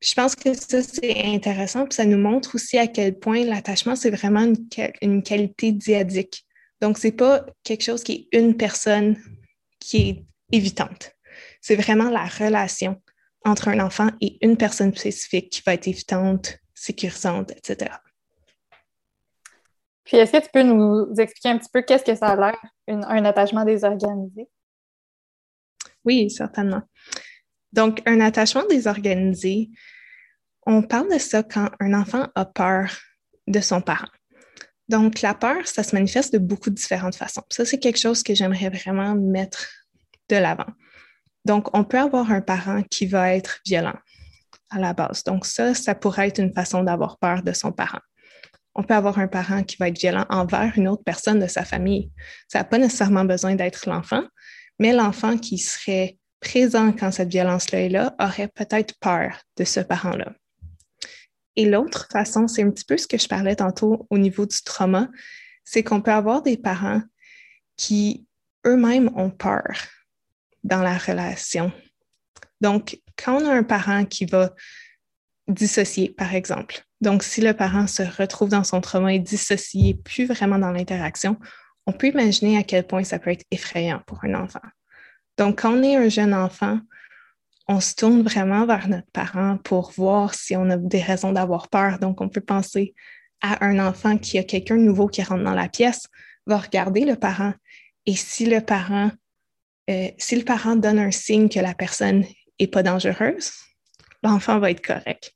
Je 0.00 0.12
pense 0.14 0.36
que 0.36 0.52
ça, 0.52 0.82
c'est 0.82 1.24
intéressant, 1.24 1.86
puis 1.86 1.94
ça 1.94 2.04
nous 2.04 2.18
montre 2.18 2.56
aussi 2.56 2.76
à 2.76 2.86
quel 2.86 3.18
point 3.18 3.44
l'attachement, 3.44 3.96
c'est 3.96 4.10
vraiment 4.10 4.52
une, 5.00 5.22
qualité 5.22 5.72
diadique. 5.72 6.44
Donc, 6.80 6.98
ce 6.98 7.06
n'est 7.06 7.12
pas 7.12 7.46
quelque 7.64 7.82
chose 7.82 8.02
qui 8.04 8.28
est 8.30 8.38
une 8.38 8.56
personne 8.56 9.16
qui 9.80 9.96
est 10.08 10.24
évitante. 10.50 11.12
C'est 11.60 11.76
vraiment 11.76 12.10
la 12.10 12.26
relation 12.26 13.00
entre 13.44 13.68
un 13.68 13.80
enfant 13.80 14.08
et 14.20 14.38
une 14.44 14.56
personne 14.56 14.94
spécifique 14.94 15.50
qui 15.50 15.62
va 15.64 15.74
être 15.74 15.88
évitante, 15.88 16.58
sécurisante, 16.74 17.52
etc. 17.52 17.90
Puis 20.04 20.16
est-ce 20.16 20.32
que 20.32 20.42
tu 20.42 20.50
peux 20.52 20.62
nous 20.62 21.12
expliquer 21.18 21.50
un 21.50 21.58
petit 21.58 21.70
peu 21.72 21.82
qu'est-ce 21.82 22.04
que 22.04 22.14
ça 22.14 22.28
a 22.28 22.36
l'air, 22.36 22.60
un 22.88 23.24
attachement 23.24 23.64
désorganisé? 23.64 24.48
Oui, 26.04 26.30
certainement. 26.30 26.82
Donc, 27.72 28.02
un 28.06 28.20
attachement 28.20 28.64
désorganisé, 28.68 29.70
on 30.66 30.82
parle 30.82 31.12
de 31.12 31.18
ça 31.18 31.42
quand 31.42 31.70
un 31.80 31.94
enfant 31.94 32.28
a 32.34 32.44
peur 32.44 32.90
de 33.46 33.60
son 33.60 33.80
parent. 33.80 34.08
Donc, 34.88 35.22
la 35.22 35.34
peur, 35.34 35.66
ça 35.66 35.82
se 35.82 35.94
manifeste 35.94 36.32
de 36.32 36.38
beaucoup 36.38 36.70
de 36.70 36.74
différentes 36.74 37.14
façons. 37.14 37.42
Ça, 37.50 37.64
c'est 37.64 37.78
quelque 37.78 37.98
chose 37.98 38.22
que 38.22 38.34
j'aimerais 38.34 38.68
vraiment 38.68 39.14
mettre 39.14 39.68
de 40.28 40.36
l'avant. 40.36 40.66
Donc, 41.44 41.76
on 41.76 41.84
peut 41.84 41.98
avoir 41.98 42.30
un 42.30 42.40
parent 42.40 42.82
qui 42.84 43.06
va 43.06 43.34
être 43.34 43.60
violent 43.66 43.98
à 44.70 44.78
la 44.78 44.94
base. 44.94 45.24
Donc, 45.24 45.44
ça, 45.44 45.74
ça 45.74 45.94
pourrait 45.94 46.28
être 46.28 46.38
une 46.38 46.52
façon 46.52 46.82
d'avoir 46.82 47.18
peur 47.18 47.42
de 47.42 47.52
son 47.52 47.72
parent 47.72 48.00
on 48.74 48.82
peut 48.82 48.94
avoir 48.94 49.18
un 49.18 49.28
parent 49.28 49.62
qui 49.62 49.76
va 49.76 49.88
être 49.88 49.98
violent 49.98 50.24
envers 50.30 50.72
une 50.76 50.88
autre 50.88 51.02
personne 51.04 51.38
de 51.38 51.46
sa 51.46 51.64
famille. 51.64 52.10
Ça 52.48 52.58
n'a 52.58 52.64
pas 52.64 52.78
nécessairement 52.78 53.24
besoin 53.24 53.54
d'être 53.54 53.88
l'enfant, 53.88 54.22
mais 54.78 54.92
l'enfant 54.92 55.36
qui 55.36 55.58
serait 55.58 56.18
présent 56.40 56.92
quand 56.92 57.12
cette 57.12 57.30
violence-là 57.30 57.82
est 57.82 57.88
là 57.88 58.14
aurait 58.18 58.48
peut-être 58.48 58.94
peur 58.98 59.38
de 59.56 59.64
ce 59.64 59.80
parent-là. 59.80 60.32
Et 61.56 61.66
l'autre 61.66 62.08
façon, 62.10 62.48
c'est 62.48 62.62
un 62.62 62.70
petit 62.70 62.84
peu 62.84 62.96
ce 62.96 63.06
que 63.06 63.18
je 63.18 63.28
parlais 63.28 63.56
tantôt 63.56 64.06
au 64.08 64.18
niveau 64.18 64.46
du 64.46 64.62
trauma, 64.62 65.08
c'est 65.64 65.84
qu'on 65.84 66.00
peut 66.00 66.10
avoir 66.10 66.42
des 66.42 66.56
parents 66.56 67.02
qui 67.76 68.26
eux-mêmes 68.66 69.10
ont 69.16 69.30
peur 69.30 69.76
dans 70.64 70.82
la 70.82 70.96
relation. 70.96 71.72
Donc, 72.60 73.00
quand 73.16 73.40
on 73.40 73.48
a 73.48 73.54
un 73.54 73.62
parent 73.62 74.04
qui 74.04 74.24
va 74.24 74.52
dissocier, 75.48 76.10
par 76.10 76.34
exemple, 76.34 76.84
donc, 77.02 77.24
si 77.24 77.40
le 77.40 77.52
parent 77.52 77.88
se 77.88 78.04
retrouve 78.04 78.48
dans 78.48 78.62
son 78.62 78.80
trauma 78.80 79.12
et 79.12 79.18
dissocié, 79.18 79.94
plus 79.94 80.24
vraiment 80.24 80.58
dans 80.58 80.70
l'interaction, 80.70 81.36
on 81.84 81.92
peut 81.92 82.06
imaginer 82.06 82.56
à 82.56 82.62
quel 82.62 82.86
point 82.86 83.02
ça 83.02 83.18
peut 83.18 83.30
être 83.30 83.44
effrayant 83.50 84.00
pour 84.06 84.24
un 84.24 84.34
enfant. 84.34 84.60
Donc, 85.36 85.62
quand 85.62 85.72
on 85.72 85.82
est 85.82 85.96
un 85.96 86.08
jeune 86.08 86.32
enfant, 86.32 86.78
on 87.66 87.80
se 87.80 87.96
tourne 87.96 88.22
vraiment 88.22 88.66
vers 88.66 88.88
notre 88.88 89.10
parent 89.10 89.58
pour 89.58 89.90
voir 89.90 90.34
si 90.34 90.54
on 90.54 90.70
a 90.70 90.76
des 90.76 91.02
raisons 91.02 91.32
d'avoir 91.32 91.68
peur. 91.68 91.98
Donc, 91.98 92.20
on 92.20 92.28
peut 92.28 92.40
penser 92.40 92.94
à 93.40 93.64
un 93.64 93.80
enfant 93.80 94.16
qui 94.16 94.38
a 94.38 94.44
quelqu'un 94.44 94.76
nouveau 94.76 95.08
qui 95.08 95.24
rentre 95.24 95.42
dans 95.42 95.54
la 95.54 95.68
pièce, 95.68 96.06
va 96.46 96.58
regarder 96.58 97.04
le 97.04 97.16
parent. 97.16 97.52
Et 98.06 98.14
si 98.14 98.46
le 98.46 98.60
parent, 98.60 99.10
euh, 99.90 100.08
si 100.18 100.36
le 100.36 100.44
parent 100.44 100.76
donne 100.76 100.98
un 100.98 101.10
signe 101.10 101.48
que 101.48 101.60
la 101.60 101.74
personne 101.74 102.24
n'est 102.60 102.66
pas 102.66 102.82
dangereuse, 102.82 103.52
l'enfant 104.22 104.58
va 104.58 104.70
être 104.70 104.84
correct. 104.84 105.32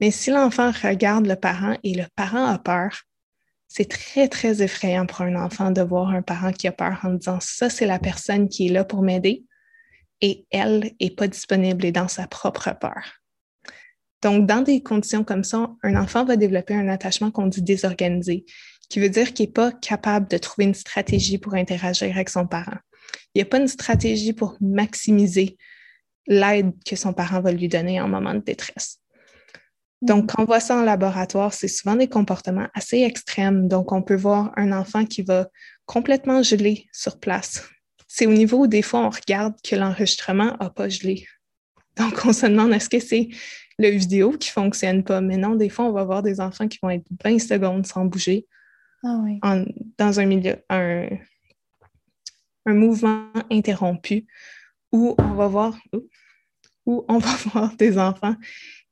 Mais 0.00 0.10
si 0.10 0.30
l'enfant 0.30 0.70
regarde 0.70 1.26
le 1.26 1.36
parent 1.36 1.76
et 1.82 1.94
le 1.94 2.04
parent 2.14 2.46
a 2.46 2.58
peur, 2.58 3.02
c'est 3.68 3.88
très, 3.88 4.28
très 4.28 4.62
effrayant 4.62 5.06
pour 5.06 5.22
un 5.22 5.34
enfant 5.36 5.70
de 5.70 5.82
voir 5.82 6.10
un 6.10 6.22
parent 6.22 6.52
qui 6.52 6.68
a 6.68 6.72
peur 6.72 7.00
en 7.02 7.14
disant 7.14 7.38
ça, 7.40 7.70
c'est 7.70 7.86
la 7.86 7.98
personne 7.98 8.48
qui 8.48 8.66
est 8.66 8.72
là 8.72 8.84
pour 8.84 9.02
m'aider 9.02 9.44
et 10.20 10.46
elle 10.50 10.92
n'est 11.00 11.10
pas 11.10 11.28
disponible 11.28 11.84
et 11.84 11.92
dans 11.92 12.08
sa 12.08 12.26
propre 12.26 12.70
peur. 12.78 13.20
Donc, 14.22 14.46
dans 14.46 14.62
des 14.62 14.82
conditions 14.82 15.24
comme 15.24 15.44
ça, 15.44 15.70
un 15.82 15.96
enfant 15.96 16.24
va 16.24 16.36
développer 16.36 16.74
un 16.74 16.88
attachement 16.88 17.30
qu'on 17.30 17.46
dit 17.46 17.62
désorganisé, 17.62 18.46
qui 18.88 18.98
veut 18.98 19.10
dire 19.10 19.34
qu'il 19.34 19.46
n'est 19.46 19.52
pas 19.52 19.72
capable 19.72 20.28
de 20.28 20.38
trouver 20.38 20.64
une 20.64 20.74
stratégie 20.74 21.38
pour 21.38 21.54
interagir 21.54 22.14
avec 22.14 22.30
son 22.30 22.46
parent. 22.46 22.78
Il 23.34 23.38
n'y 23.38 23.42
a 23.42 23.46
pas 23.46 23.58
une 23.58 23.68
stratégie 23.68 24.32
pour 24.32 24.56
maximiser 24.60 25.56
l'aide 26.26 26.72
que 26.84 26.96
son 26.96 27.12
parent 27.12 27.40
va 27.40 27.52
lui 27.52 27.68
donner 27.68 28.00
en 28.00 28.08
moment 28.08 28.34
de 28.34 28.40
détresse. 28.40 28.98
Donc, 30.02 30.24
mm. 30.24 30.26
quand 30.26 30.42
on 30.42 30.46
voit 30.46 30.60
ça 30.60 30.76
en 30.76 30.82
laboratoire, 30.82 31.54
c'est 31.54 31.68
souvent 31.68 31.96
des 31.96 32.08
comportements 32.08 32.68
assez 32.74 33.02
extrêmes. 33.02 33.68
Donc, 33.68 33.92
on 33.92 34.02
peut 34.02 34.16
voir 34.16 34.52
un 34.56 34.72
enfant 34.72 35.04
qui 35.04 35.22
va 35.22 35.48
complètement 35.86 36.42
geler 36.42 36.86
sur 36.92 37.18
place, 37.20 37.68
c'est 38.08 38.26
au 38.26 38.32
niveau 38.32 38.62
où 38.62 38.66
des 38.66 38.82
fois 38.82 39.00
on 39.00 39.10
regarde 39.10 39.54
que 39.62 39.76
l'enregistrement 39.76 40.56
n'a 40.58 40.70
pas 40.70 40.88
gelé. 40.88 41.26
Donc, 41.96 42.24
on 42.24 42.32
se 42.32 42.46
demande 42.46 42.72
est-ce 42.72 42.88
que 42.88 43.00
c'est 43.00 43.28
le 43.78 43.90
vidéo 43.90 44.32
qui 44.32 44.48
ne 44.50 44.52
fonctionne 44.52 45.04
pas? 45.04 45.20
Mais 45.20 45.36
non, 45.36 45.54
des 45.54 45.68
fois, 45.68 45.84
on 45.86 45.92
va 45.92 46.04
voir 46.04 46.22
des 46.22 46.40
enfants 46.40 46.68
qui 46.68 46.78
vont 46.82 46.90
être 46.90 47.06
20 47.24 47.38
secondes 47.38 47.86
sans 47.86 48.04
bouger 48.04 48.46
ah 49.42 49.62
dans 49.98 50.18
un 50.18 50.26
milieu, 50.26 50.56
un, 50.68 51.08
mouvement 52.74 53.28
interrompu 53.50 54.26
où 54.92 55.14
on 55.18 55.34
va 55.34 55.48
voir 55.48 55.76
où 56.86 57.04
on 57.08 57.18
va 57.18 57.34
voir 57.52 57.76
des 57.76 57.98
enfants 57.98 58.36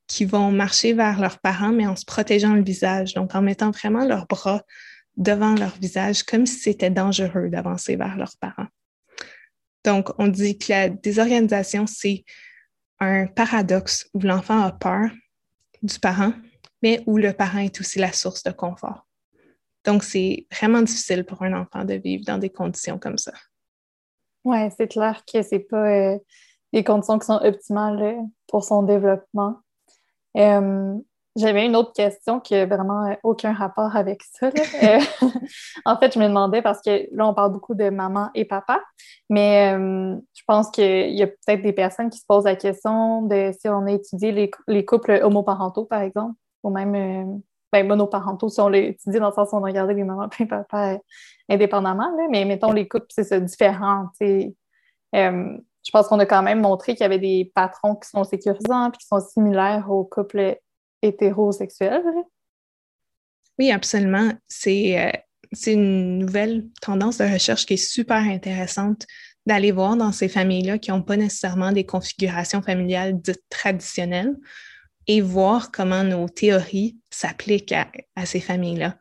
qui 0.07 0.25
vont 0.25 0.51
marcher 0.51 0.93
vers 0.93 1.19
leurs 1.19 1.39
parents, 1.39 1.73
mais 1.73 1.87
en 1.87 1.97
se 1.97 2.05
protégeant 2.05 2.55
le 2.55 2.63
visage, 2.63 3.15
donc 3.15 3.35
en 3.35 3.43
mettant 3.43 3.71
vraiment 3.71 4.05
leurs 4.05 4.27
bras 4.27 4.63
devant 5.17 5.55
leur 5.55 5.77
visage, 5.77 6.23
comme 6.25 6.45
si 6.45 6.59
c'était 6.59 6.91
dangereux 6.91 7.49
d'avancer 7.49 7.97
vers 7.97 8.17
leurs 8.17 8.37
parents. 8.39 8.67
Donc, 9.85 10.11
on 10.19 10.27
dit 10.29 10.59
que 10.59 10.73
la 10.73 10.89
désorganisation, 10.89 11.87
c'est 11.87 12.25
un 13.01 13.27
paradoxe 13.27 14.09
où 14.15 14.21
l'enfant 14.21 14.61
a 14.61 14.73
peur 14.73 15.11
du 15.83 15.99
parent, 15.99 16.33
mais 16.83 17.03
où 17.07 17.17
le 17.17 17.33
parent 17.33 17.61
est 17.61 17.81
aussi 17.81 17.99
la 17.99 18.13
source 18.13 18.43
de 18.43 18.51
confort. 18.51 19.07
Donc, 19.85 20.03
c'est 20.03 20.47
vraiment 20.51 20.83
difficile 20.83 21.25
pour 21.25 21.43
un 21.43 21.53
enfant 21.53 21.85
de 21.85 21.95
vivre 21.95 22.25
dans 22.25 22.39
des 22.39 22.51
conditions 22.51 22.99
comme 22.99 23.19
ça. 23.19 23.33
Oui, 24.45 24.59
c'est 24.77 24.89
clair 24.89 25.23
que 25.31 25.43
ce 25.43 25.57
pas 25.57 25.77
euh, 25.77 26.19
des 26.73 26.85
conditions 26.85 27.19
qui 27.19 27.27
sont 27.27 27.41
optimales 27.43 28.03
euh, 28.03 28.23
pour 28.49 28.65
son 28.65 28.83
développement. 28.83 29.57
Euh, 30.37 30.95
j'avais 31.37 31.67
une 31.67 31.75
autre 31.75 31.93
question 31.93 32.39
qui 32.39 32.55
n'a 32.55 32.67
vraiment 32.67 33.07
euh, 33.07 33.15
aucun 33.25 33.53
rapport 33.53 33.97
avec 33.97 34.23
ça. 34.23 34.51
En 35.85 35.97
fait, 35.99 36.15
je 36.15 36.19
me 36.19 36.29
demandais 36.29 36.63
parce 36.63 36.81
que 36.81 37.09
là, 37.13 37.27
on 37.27 37.35
parle 37.35 37.53
beaucoup 37.53 37.75
de 37.75 37.91
maman 37.91 38.31
et 38.35 38.45
papa, 38.45 38.81
mais 39.29 39.75
euh, 39.75 40.17
je 40.35 40.43
pense 40.47 40.71
qu'il 40.71 41.11
y 41.11 41.23
a 41.23 41.27
peut-être 41.27 41.63
des 41.63 41.73
personnes 41.73 42.11
qui 42.11 42.19
se 42.19 42.27
posent 42.27 42.45
la 42.45 42.57
question 42.57 43.23
de 43.23 43.53
si 43.59 43.69
on 43.69 43.87
a 43.87 43.91
étudié 43.91 44.51
les, 44.67 44.85
couples 44.85 45.21
homoparentaux, 45.23 45.85
par 45.85 46.03
exemple, 46.03 46.35
ou 46.63 46.71
même 46.71 47.43
ben, 47.83 47.89
monoparentaux, 47.89 48.49
si 48.49 48.61
on 48.61 48.73
étudié 48.73 49.19
dans 49.19 49.31
le 49.31 49.35
sens 49.35 49.49
où 49.53 49.57
on 49.57 49.65
a 49.65 49.67
regardé 49.67 49.95
les 49.95 50.05
mamans 50.05 50.29
et 50.39 50.47
papa 50.47 50.99
indépendamment, 51.49 52.11
mais 52.31 52.45
mettons 52.45 52.73
les 52.73 52.87
couples, 52.87 53.07
c'est 53.09 53.45
différent. 53.45 54.07
je 54.21 55.91
pense 55.93 56.07
qu'on 56.07 56.21
a 56.21 56.27
quand 56.27 56.43
même 56.45 56.61
montré 56.61 56.95
qu'il 56.95 57.03
y 57.03 57.07
avait 57.07 57.19
des 57.19 57.51
patrons 57.53 57.97
qui 57.97 58.09
sont 58.09 58.23
sécurisants 58.23 58.91
et 58.91 58.97
qui 58.97 59.05
sont 59.07 59.21
similaires 59.21 59.91
aux 59.91 60.05
couples 60.05 60.57
hétérosexuel. 61.03 62.03
Oui, 63.59 63.73
absolument. 63.73 64.31
Euh, 64.67 65.11
c'est 65.53 65.73
une 65.73 66.19
nouvelle 66.19 66.67
tendance 66.81 67.19
de 67.19 67.25
recherche 67.25 67.67
qui 67.67 67.75
est 67.75 67.77
super 67.77 68.19
intéressante 68.19 69.05
d'aller 69.47 69.73
voir 69.73 69.97
dans 69.97 70.13
ces 70.13 70.29
familles-là 70.29 70.79
qui 70.79 70.93
n'ont 70.93 71.03
pas 71.03 71.17
nécessairement 71.17 71.73
des 71.73 71.85
configurations 71.85 72.63
familiales 72.63 73.21
dites 73.21 73.43
traditionnelles 73.51 74.37
et 75.07 75.21
voir 75.21 75.71
comment 75.71 76.05
nos 76.05 76.29
théories 76.29 76.97
s'appliquent 77.11 77.73
à, 77.73 78.27
ces 78.27 78.41
familles-là. 78.41 78.97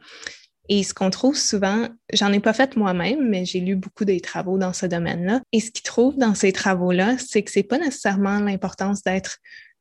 Et 0.70 0.84
ce 0.84 0.94
qu'on 0.94 1.10
trouve 1.10 1.38
souvent, 1.38 1.90
j'en 2.14 2.32
ai 2.32 2.40
pas 2.40 2.54
fait 2.54 2.78
moi-même, 2.78 3.30
mais 3.30 3.44
j'ai 3.46 3.60
lu 3.60 3.76
beaucoup 3.76 4.06
des 4.06 4.22
travaux 4.22 4.58
dans 4.58 4.74
ce 4.74 4.86
domaine-là. 4.86 5.42
Et 5.52 5.60
ce 5.60 5.72
qu'ils 5.72 5.84
trouvent 5.84 6.18
dans 6.18 6.36
ces 6.36 6.54
travaux-là, 6.54 7.18
c'est 7.18 7.44
que 7.44 7.52
c'est 7.52 7.64
pas 7.64 7.78
nécessairement 7.78 8.40
l'importance 8.40 9.04
d'être 9.04 9.40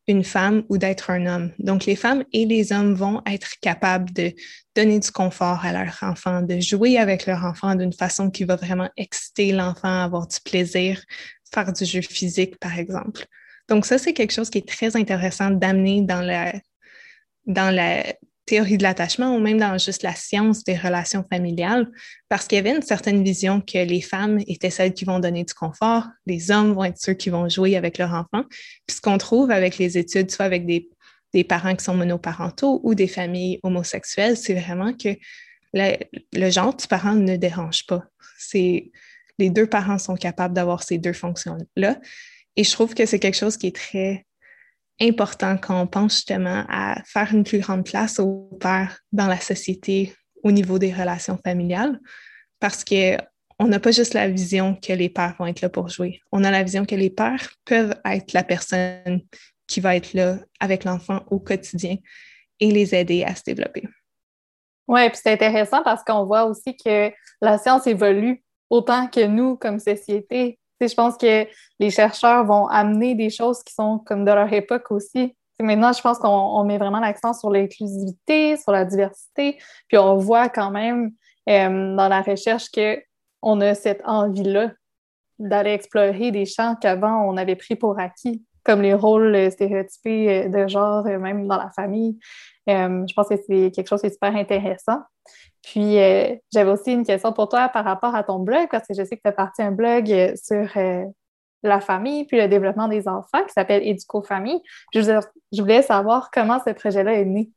une 0.08 0.24
femme 0.24 0.64
ou 0.68 0.78
d'être 0.78 1.10
un 1.10 1.26
homme. 1.26 1.52
Donc, 1.58 1.84
les 1.84 1.94
femmes 1.94 2.24
et 2.32 2.44
les 2.44 2.72
hommes 2.72 2.94
vont 2.94 3.22
être 3.26 3.60
capables 3.60 4.12
de 4.12 4.32
donner 4.74 4.98
du 4.98 5.10
confort 5.12 5.64
à 5.64 5.72
leur 5.72 5.96
enfant, 6.02 6.42
de 6.42 6.58
jouer 6.58 6.98
avec 6.98 7.26
leur 7.26 7.44
enfant 7.44 7.76
d'une 7.76 7.92
façon 7.92 8.30
qui 8.30 8.44
va 8.44 8.56
vraiment 8.56 8.90
exciter 8.96 9.52
l'enfant, 9.52 10.02
avoir 10.02 10.26
du 10.26 10.38
plaisir, 10.44 11.00
faire 11.52 11.72
du 11.72 11.84
jeu 11.84 12.00
physique, 12.00 12.58
par 12.58 12.76
exemple. 12.78 13.26
Donc, 13.72 13.86
ça, 13.86 13.96
c'est 13.96 14.12
quelque 14.12 14.34
chose 14.34 14.50
qui 14.50 14.58
est 14.58 14.68
très 14.68 14.96
intéressant 14.96 15.50
d'amener 15.50 16.02
dans 16.02 16.20
la, 16.20 16.52
théorie 18.44 18.76
de 18.76 18.82
l'attachement 18.82 19.34
ou 19.34 19.40
même 19.40 19.56
dans 19.56 19.78
juste 19.78 20.02
la 20.02 20.14
science 20.14 20.62
des 20.62 20.76
relations 20.76 21.24
familiales, 21.32 21.90
parce 22.28 22.46
qu'il 22.46 22.56
y 22.56 22.58
avait 22.58 22.76
une 22.76 22.82
certaine 22.82 23.24
vision 23.24 23.62
que 23.62 23.78
les 23.78 24.02
femmes 24.02 24.40
étaient 24.46 24.68
celles 24.68 24.92
qui 24.92 25.06
vont 25.06 25.20
donner 25.20 25.44
du 25.44 25.54
confort, 25.54 26.04
les 26.26 26.50
hommes 26.50 26.74
vont 26.74 26.84
être 26.84 26.98
ceux 26.98 27.14
qui 27.14 27.30
vont 27.30 27.48
jouer 27.48 27.76
avec 27.76 27.96
leur 27.96 28.10
enfant. 28.10 28.44
Puis 28.86 28.96
ce 28.96 29.00
qu'on 29.00 29.16
trouve 29.16 29.50
avec 29.50 29.78
les 29.78 29.96
études, 29.96 30.30
soit 30.30 30.44
avec 30.44 30.66
des, 30.66 30.90
des, 31.32 31.44
parents 31.44 31.74
qui 31.74 31.82
sont 31.82 31.94
monoparentaux 31.94 32.78
ou 32.84 32.94
des 32.94 33.08
familles 33.08 33.58
homosexuelles, 33.62 34.36
c'est 34.36 34.52
vraiment 34.52 34.92
que 34.92 35.16
le, 35.72 35.96
le 36.34 36.50
genre 36.50 36.76
du 36.76 36.86
parent 36.86 37.14
ne 37.14 37.36
dérange 37.36 37.86
pas. 37.86 38.02
C'est 38.36 38.90
les 39.38 39.48
deux 39.48 39.66
parents 39.66 39.98
sont 39.98 40.16
capables 40.16 40.52
d'avoir 40.52 40.82
ces 40.82 40.98
deux 40.98 41.14
fonctions-là. 41.14 41.96
Et 42.56 42.64
je 42.64 42.72
trouve 42.72 42.94
que 42.94 43.06
c'est 43.06 43.18
quelque 43.18 43.36
chose 43.36 43.56
qui 43.56 43.68
est 43.68 43.76
très 43.76 44.26
important 45.00 45.56
quand 45.56 45.80
on 45.80 45.86
pense 45.86 46.14
justement 46.14 46.64
à 46.68 47.02
faire 47.04 47.32
une 47.32 47.44
plus 47.44 47.60
grande 47.60 47.84
place 47.84 48.18
au 48.18 48.50
père 48.60 49.00
dans 49.10 49.26
la 49.26 49.40
société 49.40 50.14
au 50.42 50.52
niveau 50.52 50.78
des 50.78 50.92
relations 50.92 51.38
familiales, 51.42 51.98
parce 52.60 52.84
qu'on 52.84 53.66
n'a 53.66 53.80
pas 53.80 53.90
juste 53.90 54.14
la 54.14 54.28
vision 54.28 54.74
que 54.74 54.92
les 54.92 55.08
pères 55.08 55.34
vont 55.38 55.46
être 55.46 55.60
là 55.60 55.68
pour 55.68 55.88
jouer. 55.88 56.20
On 56.30 56.44
a 56.44 56.50
la 56.50 56.62
vision 56.62 56.84
que 56.84 56.94
les 56.94 57.10
pères 57.10 57.48
peuvent 57.64 57.94
être 58.04 58.32
la 58.32 58.42
personne 58.42 59.22
qui 59.66 59.80
va 59.80 59.96
être 59.96 60.12
là 60.12 60.38
avec 60.60 60.84
l'enfant 60.84 61.22
au 61.30 61.38
quotidien 61.38 61.96
et 62.60 62.70
les 62.70 62.94
aider 62.94 63.24
à 63.24 63.34
se 63.34 63.42
développer. 63.44 63.88
Oui, 64.88 65.08
puis 65.08 65.18
c'est 65.22 65.32
intéressant 65.32 65.82
parce 65.82 66.04
qu'on 66.04 66.26
voit 66.26 66.44
aussi 66.44 66.76
que 66.76 67.10
la 67.40 67.56
science 67.58 67.86
évolue 67.86 68.42
autant 68.68 69.06
que 69.06 69.24
nous 69.26 69.56
comme 69.56 69.78
société 69.78 70.58
je 70.88 70.94
pense 70.94 71.16
que 71.16 71.46
les 71.78 71.90
chercheurs 71.90 72.44
vont 72.44 72.66
amener 72.66 73.14
des 73.14 73.30
choses 73.30 73.62
qui 73.62 73.74
sont 73.74 73.98
comme 73.98 74.24
de 74.24 74.32
leur 74.32 74.52
époque 74.52 74.90
aussi. 74.90 75.34
maintenant, 75.60 75.92
je 75.92 76.02
pense 76.02 76.18
qu'on 76.18 76.64
met 76.64 76.78
vraiment 76.78 77.00
l'accent 77.00 77.32
sur 77.32 77.50
l'inclusivité, 77.50 78.56
sur 78.56 78.72
la 78.72 78.84
diversité, 78.84 79.58
puis 79.88 79.98
on 79.98 80.16
voit 80.16 80.48
quand 80.48 80.70
même 80.70 81.12
euh, 81.48 81.96
dans 81.96 82.08
la 82.08 82.22
recherche 82.22 82.66
qu'on 82.70 83.60
a 83.60 83.74
cette 83.74 84.02
envie-là 84.04 84.72
d'aller 85.38 85.72
explorer 85.72 86.30
des 86.30 86.46
champs 86.46 86.76
qu'avant 86.80 87.24
on 87.28 87.36
avait 87.36 87.56
pris 87.56 87.74
pour 87.74 87.98
acquis, 87.98 88.42
comme 88.64 88.82
les 88.82 88.94
rôles 88.94 89.50
stéréotypés 89.50 90.48
de 90.48 90.68
genre, 90.68 91.04
même 91.04 91.48
dans 91.48 91.56
la 91.56 91.70
famille. 91.70 92.18
Euh, 92.68 93.04
je 93.08 93.14
pense 93.14 93.28
que 93.28 93.36
c'est 93.36 93.70
quelque 93.72 93.88
chose 93.88 94.00
qui 94.00 94.06
est 94.06 94.12
super 94.12 94.34
intéressant. 94.34 95.00
Puis, 95.62 95.98
euh, 95.98 96.34
j'avais 96.52 96.70
aussi 96.70 96.92
une 96.92 97.04
question 97.04 97.32
pour 97.32 97.48
toi 97.48 97.68
par 97.68 97.84
rapport 97.84 98.14
à 98.14 98.22
ton 98.22 98.38
blog, 98.38 98.68
parce 98.70 98.86
que 98.86 98.94
je 98.94 99.04
sais 99.04 99.16
que 99.16 99.22
tu 99.22 99.28
as 99.28 99.32
parti 99.32 99.62
un 99.62 99.72
blog 99.72 100.10
euh, 100.10 100.34
sur 100.36 100.68
la 101.64 101.80
famille 101.80 102.24
puis 102.24 102.38
le 102.38 102.48
développement 102.48 102.88
des 102.88 103.06
enfants 103.06 103.44
qui 103.46 103.52
s'appelle 103.52 103.86
Éduco 103.86 104.22
Famille. 104.22 104.60
Je, 104.92 105.00
je 105.52 105.60
voulais 105.60 105.82
savoir 105.82 106.30
comment 106.32 106.60
ce 106.66 106.72
projet-là 106.72 107.14
est 107.14 107.24
né. 107.24 107.50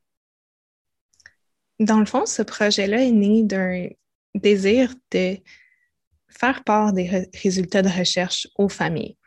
Dans 1.80 2.00
le 2.00 2.06
fond, 2.06 2.26
ce 2.26 2.44
projet-là 2.44 3.04
est 3.04 3.12
né 3.12 3.44
d'un 3.44 3.88
désir 4.36 4.94
de 5.12 5.38
faire 6.30 6.64
part 6.64 6.94
des 6.94 7.30
résultats 7.42 7.82
de 7.82 7.90
recherche 7.90 8.48
aux 8.58 8.70
familles. 8.70 9.18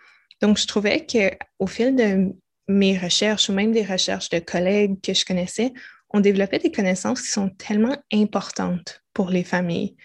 Donc, 0.40 0.58
je 0.58 0.66
trouvais 0.66 1.04
qu'au 1.04 1.66
fil 1.66 1.96
de 1.96 2.32
mes 2.68 2.96
recherches 2.98 3.48
ou 3.48 3.52
même 3.52 3.72
des 3.72 3.85
recherches 3.85 4.28
de 4.28 4.38
collègues 4.38 5.00
que 5.02 5.14
je 5.14 5.24
connaissais, 5.24 5.72
on 6.11 6.20
développait 6.20 6.59
des 6.59 6.72
connaissances 6.72 7.22
qui 7.22 7.28
sont 7.28 7.48
tellement 7.48 7.96
importantes 8.12 9.02
pour 9.12 9.31
les 9.31 9.44
familles. 9.44 9.96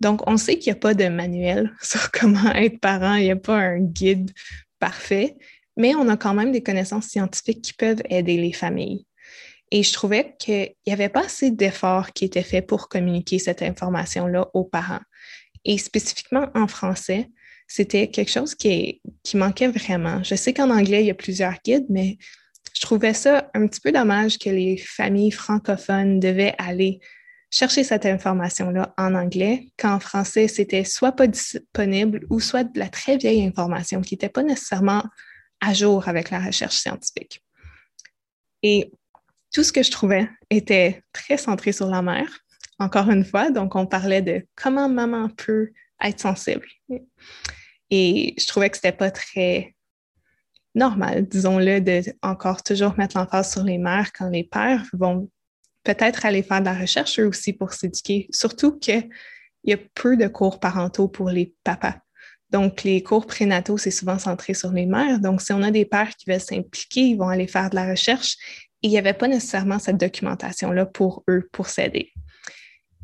Donc, 0.00 0.28
on 0.28 0.36
sait 0.36 0.58
qu'il 0.58 0.72
n'y 0.72 0.78
a 0.78 0.80
pas 0.80 0.94
de 0.94 1.08
manuel 1.08 1.72
sur 1.82 2.10
comment 2.10 2.52
être 2.54 2.80
parent, 2.80 3.14
il 3.14 3.24
n'y 3.24 3.30
a 3.30 3.36
pas 3.36 3.56
un 3.56 3.80
guide 3.80 4.30
parfait, 4.78 5.36
mais 5.76 5.94
on 5.94 6.08
a 6.08 6.16
quand 6.16 6.34
même 6.34 6.52
des 6.52 6.62
connaissances 6.62 7.06
scientifiques 7.06 7.62
qui 7.62 7.72
peuvent 7.72 8.02
aider 8.08 8.36
les 8.36 8.52
familles. 8.52 9.06
Et 9.70 9.82
je 9.82 9.92
trouvais 9.92 10.36
qu'il 10.38 10.74
n'y 10.86 10.92
avait 10.92 11.08
pas 11.08 11.24
assez 11.24 11.50
d'efforts 11.50 12.12
qui 12.12 12.26
étaient 12.26 12.42
faits 12.42 12.66
pour 12.66 12.88
communiquer 12.88 13.38
cette 13.38 13.62
information-là 13.62 14.50
aux 14.52 14.64
parents. 14.64 15.00
Et 15.64 15.78
spécifiquement 15.78 16.48
en 16.54 16.66
français, 16.66 17.30
c'était 17.66 18.08
quelque 18.08 18.30
chose 18.30 18.54
qui, 18.54 19.00
manquait 19.34 19.68
vraiment. 19.68 20.22
Je 20.22 20.34
sais 20.34 20.52
qu'en 20.52 20.70
anglais, 20.70 21.02
il 21.02 21.06
y 21.06 21.10
a 21.10 21.14
plusieurs 21.14 21.54
guides, 21.64 21.86
mais 21.88 22.18
je 22.74 22.80
trouvais 22.82 23.14
ça 23.14 23.50
un 23.54 23.66
petit 23.66 23.80
peu 23.80 23.92
dommage 23.92 24.38
que 24.38 24.50
les 24.50 24.76
familles 24.76 25.30
francophones 25.30 26.20
devaient 26.20 26.54
aller 26.58 27.00
chercher 27.50 27.84
cette 27.84 28.06
information-là 28.06 28.94
en 28.96 29.14
anglais, 29.14 29.68
quand 29.78 29.94
en 29.94 30.00
français, 30.00 30.48
c'était 30.48 30.84
soit 30.84 31.12
pas 31.12 31.26
disponible 31.26 32.26
ou 32.30 32.40
soit 32.40 32.64
de 32.64 32.78
la 32.78 32.88
très 32.88 33.18
vieille 33.18 33.44
information 33.44 34.00
qui 34.00 34.14
n'était 34.14 34.30
pas 34.30 34.42
nécessairement 34.42 35.04
à 35.60 35.74
jour 35.74 36.08
avec 36.08 36.30
la 36.30 36.40
recherche 36.40 36.76
scientifique. 36.76 37.42
Et 38.62 38.90
tout 39.52 39.62
ce 39.62 39.72
que 39.72 39.82
je 39.82 39.90
trouvais 39.90 40.28
était 40.50 41.02
très 41.12 41.36
centré 41.36 41.72
sur 41.72 41.88
la 41.88 42.00
mère, 42.00 42.40
encore 42.78 43.10
une 43.10 43.24
fois. 43.24 43.50
Donc, 43.50 43.76
on 43.76 43.86
parlait 43.86 44.22
de 44.22 44.46
comment 44.56 44.88
maman 44.88 45.28
peut 45.28 45.70
être 46.02 46.20
sensible. 46.20 46.66
Et 47.90 48.34
je 48.38 48.46
trouvais 48.46 48.70
que 48.70 48.76
c'était 48.76 48.92
pas 48.92 49.10
très 49.10 49.74
normal, 50.74 51.28
disons-le, 51.28 51.80
de 51.80 52.02
encore 52.22 52.62
toujours 52.62 52.96
mettre 52.96 53.18
l'emphase 53.18 53.52
sur 53.52 53.62
les 53.62 53.78
mères 53.78 54.12
quand 54.12 54.28
les 54.28 54.44
pères 54.44 54.84
vont 54.94 55.28
peut-être 55.84 56.24
aller 56.24 56.42
faire 56.42 56.60
de 56.60 56.66
la 56.66 56.74
recherche 56.74 57.18
eux 57.18 57.26
aussi 57.26 57.52
pour 57.52 57.72
s'éduquer, 57.72 58.28
surtout 58.30 58.78
qu'il 58.78 59.08
y 59.64 59.72
a 59.72 59.78
peu 59.94 60.16
de 60.16 60.28
cours 60.28 60.60
parentaux 60.60 61.08
pour 61.08 61.30
les 61.30 61.54
papas. 61.64 61.96
Donc, 62.50 62.82
les 62.82 63.02
cours 63.02 63.26
prénataux, 63.26 63.78
c'est 63.78 63.90
souvent 63.90 64.18
centré 64.18 64.52
sur 64.52 64.72
les 64.72 64.84
mères. 64.84 65.20
Donc, 65.20 65.40
si 65.40 65.52
on 65.52 65.62
a 65.62 65.70
des 65.70 65.86
pères 65.86 66.14
qui 66.14 66.30
veulent 66.30 66.38
s'impliquer, 66.38 67.00
ils 67.00 67.16
vont 67.16 67.28
aller 67.28 67.46
faire 67.46 67.70
de 67.70 67.76
la 67.76 67.88
recherche 67.88 68.36
et 68.82 68.88
il 68.88 68.90
n'y 68.90 68.98
avait 68.98 69.14
pas 69.14 69.26
nécessairement 69.26 69.78
cette 69.78 69.96
documentation-là 69.96 70.84
pour 70.86 71.24
eux, 71.30 71.48
pour 71.50 71.68
s'aider. 71.68 72.12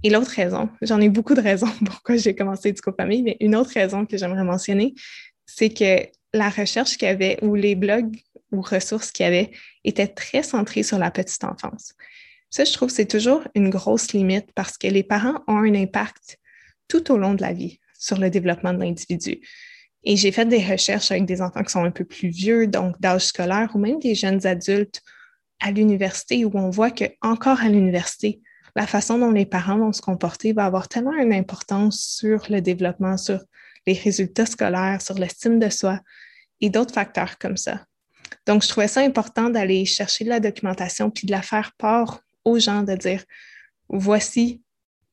Et 0.05 0.11
l'autre 0.11 0.31
raison, 0.31 0.69
j'en 0.83 1.01
ai 1.01 1.09
beaucoup 1.09 1.35
de 1.35 1.41
raisons 1.41 1.69
pourquoi 1.87 2.17
j'ai 2.17 2.35
commencé 2.35 2.75
Famille, 2.97 3.23
mais 3.23 3.37
une 3.41 3.57
autre 3.57 3.71
raison 3.75 4.07
que 4.07 4.17
j'aimerais 4.17 4.45
mentionner, 4.45 4.95
c'est 5.47 5.71
que 5.71 6.07
la 6.33 6.51
recherche 6.51 6.97
qu'il 6.97 7.09
y 7.09 7.11
avait 7.11 7.39
ou 7.43 7.55
les 7.55 7.75
blogs 7.75 8.17
ou 8.53 8.61
ressources 8.61 9.11
qu'il 9.11 9.25
y 9.25 9.27
avait 9.27 9.51
étaient 9.85 10.07
très 10.07 10.43
centrés 10.43 10.83
sur 10.83 10.99
la 10.99 11.11
petite 11.11 11.45
enfance. 11.45 11.95
Ça, 12.51 12.65
je 12.65 12.73
trouve, 12.73 12.89
c'est 12.89 13.07
toujours 13.07 13.43
une 13.55 13.69
grosse 13.69 14.13
limite 14.13 14.53
parce 14.55 14.79
que 14.79 14.87
les 14.87 15.03
parents 15.03 15.43
ont 15.49 15.59
un 15.59 15.75
impact 15.75 16.39
tout 16.87 17.13
au 17.13 17.19
long 17.19 17.35
de 17.35 17.43
la 17.43 17.53
vie 17.53 17.79
sur 17.99 18.19
le 18.19 18.31
développement 18.31 18.73
de 18.73 18.81
l'individu. 18.81 19.41
Et 20.05 20.17
j'ai 20.17 20.33
fait 20.33 20.47
des 20.47 20.65
recherches 20.65 21.11
avec 21.11 21.27
des 21.27 21.43
enfants 21.43 21.63
qui 21.63 21.73
sont 21.73 21.85
un 21.85 21.91
peu 21.91 22.05
plus 22.05 22.29
vieux, 22.29 22.67
donc 22.67 22.99
d'âge 23.01 23.27
scolaire, 23.27 23.71
ou 23.75 23.79
même 23.79 23.99
des 23.99 24.15
jeunes 24.15 24.47
adultes 24.47 25.03
à 25.61 25.73
l'université, 25.73 26.45
où 26.45 26.53
on 26.55 26.71
voit 26.71 26.91
que 26.91 27.05
encore 27.21 27.61
à 27.61 27.69
l'université, 27.69 28.41
la 28.77 28.87
façon 28.87 29.19
dont 29.19 29.31
les 29.31 29.47
parents 29.47 29.79
vont 29.79 29.93
se 29.93 30.03
comporter 30.03 30.53
va 30.53 30.65
avoir 30.65 30.89
tellement 30.89 31.15
une 31.15 31.33
importance 31.33 32.01
sur 32.01 32.47
le 32.51 32.61
développement, 32.61 33.17
sur 33.17 33.41
les 33.87 33.95
résultats 33.95 34.47
scolaires, 34.47 35.01
sur 35.01 35.15
l'estime 35.15 35.59
de 35.59 35.69
soi 35.71 36.01
et 36.61 36.71
d'autres 36.71 36.95
facteurs 36.95 37.39
comme 37.39 37.57
ça. 37.57 37.85
Donc, 38.47 38.63
je 38.63 38.69
trouvais 38.69 38.89
ça 38.89 39.01
important 39.01 39.51
d'aller 39.51 39.85
chercher 39.85 40.25
de 40.25 40.31
la 40.31 40.41
documentation 40.41 41.11
puis 41.11 41.27
de 41.27 41.33
la 41.33 41.43
faire 41.43 41.73
part 41.79 42.21
aux 42.45 42.59
gens, 42.59 42.83
de 42.83 42.95
dire 42.95 43.25
voici 43.89 44.63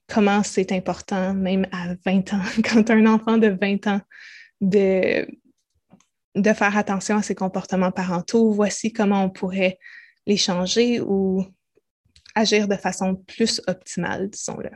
comment 0.08 0.44
c'est 0.44 0.72
important, 0.72 1.34
même 1.34 1.68
à 1.72 1.96
20 2.06 2.34
ans, 2.34 2.42
quand 2.64 2.90
un 2.90 3.06
enfant 3.06 3.38
de 3.38 3.48
20 3.48 3.88
ans, 3.88 4.02
de, 4.62 5.28
de 6.36 6.54
faire 6.54 6.78
attention 6.78 7.18
à 7.18 7.22
ses 7.22 7.36
comportements 7.36 7.92
parentaux, 7.92 8.52
voici 8.52 8.94
comment 8.94 9.24
on 9.24 9.30
pourrait 9.30 9.78
les 10.26 10.38
changer 10.38 11.02
ou 11.02 11.46
agir 12.36 12.68
de 12.68 12.76
façon 12.76 13.16
plus 13.16 13.62
optimale, 13.68 14.30
disons-le. 14.30 14.70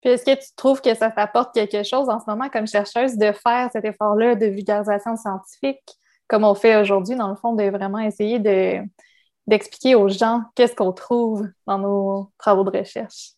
Puis 0.00 0.10
est-ce 0.10 0.24
que 0.24 0.34
tu 0.34 0.48
trouves 0.56 0.80
que 0.80 0.94
ça 0.94 1.10
t'apporte 1.10 1.54
quelque 1.54 1.84
chose 1.84 2.08
en 2.08 2.18
ce 2.18 2.24
moment 2.26 2.48
comme 2.48 2.66
chercheuse 2.66 3.16
de 3.16 3.30
faire 3.32 3.70
cet 3.72 3.84
effort-là 3.84 4.34
de 4.34 4.46
vulgarisation 4.46 5.16
scientifique, 5.16 5.84
comme 6.26 6.44
on 6.44 6.54
fait 6.54 6.80
aujourd'hui, 6.80 7.14
dans 7.14 7.28
le 7.28 7.36
fond, 7.36 7.54
de 7.54 7.64
vraiment 7.64 8.00
essayer 8.00 8.40
de, 8.40 8.80
d'expliquer 9.46 9.94
aux 9.94 10.08
gens 10.08 10.42
qu'est-ce 10.56 10.74
qu'on 10.74 10.92
trouve 10.92 11.48
dans 11.66 11.78
nos 11.78 12.32
travaux 12.36 12.64
de 12.64 12.76
recherche? 12.76 13.32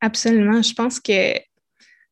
Absolument. 0.00 0.62
Je 0.62 0.74
pense 0.74 0.98
que 0.98 1.38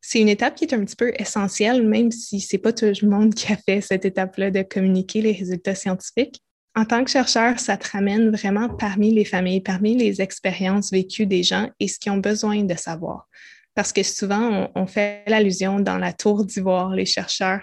c'est 0.01 0.21
une 0.21 0.29
étape 0.29 0.55
qui 0.55 0.65
est 0.65 0.75
un 0.75 0.85
petit 0.85 0.95
peu 0.95 1.13
essentielle, 1.19 1.83
même 1.85 2.13
si 2.13 2.41
ce 2.41 2.55
n'est 2.55 2.63
pas 2.63 2.73
tout 2.73 2.85
le 2.85 3.09
monde 3.09 3.35
qui 3.35 3.53
a 3.53 3.57
fait 3.57 3.81
cette 3.81 4.05
étape-là 4.05 4.53
de 4.53 4.63
communiquer 4.63 5.21
les 5.21 5.33
résultats 5.33 5.75
scientifiques 5.75 6.41
en 6.77 6.85
tant 6.85 7.03
que 7.03 7.11
chercheur, 7.11 7.59
ça 7.59 7.79
te 7.79 7.91
ramène 7.91 8.31
vraiment 8.31 8.69
parmi 8.69 9.11
les 9.11 9.25
familles, 9.25 9.63
parmi 9.63 9.97
les 9.97 10.21
expériences 10.21 10.91
vécues 10.93 11.25
des 11.25 11.43
gens 11.43 11.71
et 11.81 11.89
ce 11.89 11.99
qu'ils 11.99 12.13
ont 12.13 12.19
besoin 12.19 12.63
de 12.65 12.75
savoir. 12.75 13.27
Parce 13.75 13.93
que 13.93 14.03
souvent, 14.03 14.71
on, 14.75 14.87
fait 14.87 15.23
l'allusion 15.27 15.81
dans 15.81 15.97
la 15.97 16.13
tour 16.13 16.45
d'ivoire, 16.45 16.91
les 16.91 17.07
chercheurs, 17.07 17.63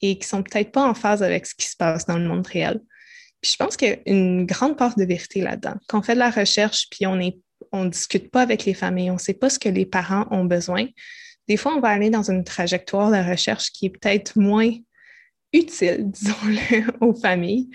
et 0.00 0.18
qui 0.18 0.26
sont 0.26 0.42
peut-être 0.42 0.72
pas 0.72 0.88
en 0.88 0.94
phase 0.94 1.22
avec 1.22 1.46
ce 1.46 1.54
qui 1.54 1.66
se 1.66 1.76
passe 1.76 2.06
dans 2.06 2.18
le 2.18 2.26
monde 2.26 2.46
réel. 2.46 2.80
Puis 3.42 3.52
je 3.52 3.56
pense 3.56 3.76
qu'il 3.76 3.88
y 3.88 3.92
a 3.92 3.98
une 4.06 4.46
grande 4.46 4.78
part 4.78 4.96
de 4.96 5.04
vérité 5.04 5.42
là-dedans. 5.42 5.74
Quand 5.86 5.98
on 5.98 6.02
fait 6.02 6.14
de 6.14 6.18
la 6.18 6.30
recherche, 6.30 6.88
puis 6.90 7.06
on 7.06 7.18
on 7.72 7.84
discute 7.86 8.30
pas 8.30 8.42
avec 8.42 8.64
les 8.64 8.74
familles, 8.74 9.10
on 9.10 9.14
ne 9.14 9.18
sait 9.18 9.34
pas 9.34 9.50
ce 9.50 9.58
que 9.58 9.68
les 9.68 9.86
parents 9.86 10.26
ont 10.30 10.44
besoin. 10.44 10.86
Des 11.48 11.56
fois, 11.56 11.74
on 11.74 11.80
va 11.80 11.88
aller 11.88 12.10
dans 12.10 12.30
une 12.30 12.44
trajectoire 12.44 13.10
de 13.10 13.30
recherche 13.30 13.70
qui 13.72 13.86
est 13.86 13.90
peut-être 13.90 14.38
moins 14.38 14.70
utile, 15.52 15.98
disons-le, 16.10 17.04
aux 17.04 17.14
familles, 17.14 17.68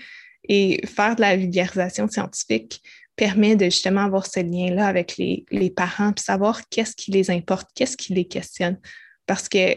et 0.48 0.84
faire 0.86 1.16
de 1.16 1.20
la 1.20 1.36
vulgarisation 1.36 2.08
scientifique 2.08 2.82
permet 3.16 3.54
de 3.54 3.66
justement 3.66 4.04
avoir 4.04 4.26
ce 4.26 4.40
lien-là 4.40 4.86
avec 4.86 5.16
les, 5.18 5.72
parents, 5.76 6.12
puis 6.12 6.24
savoir 6.24 6.62
qu'est-ce 6.70 6.96
qui 6.96 7.10
les 7.10 7.30
importe, 7.30 7.68
qu'est-ce 7.74 7.96
qui 7.96 8.14
les 8.14 8.24
questionne. 8.24 8.78
Parce 9.26 9.48
que 9.48 9.76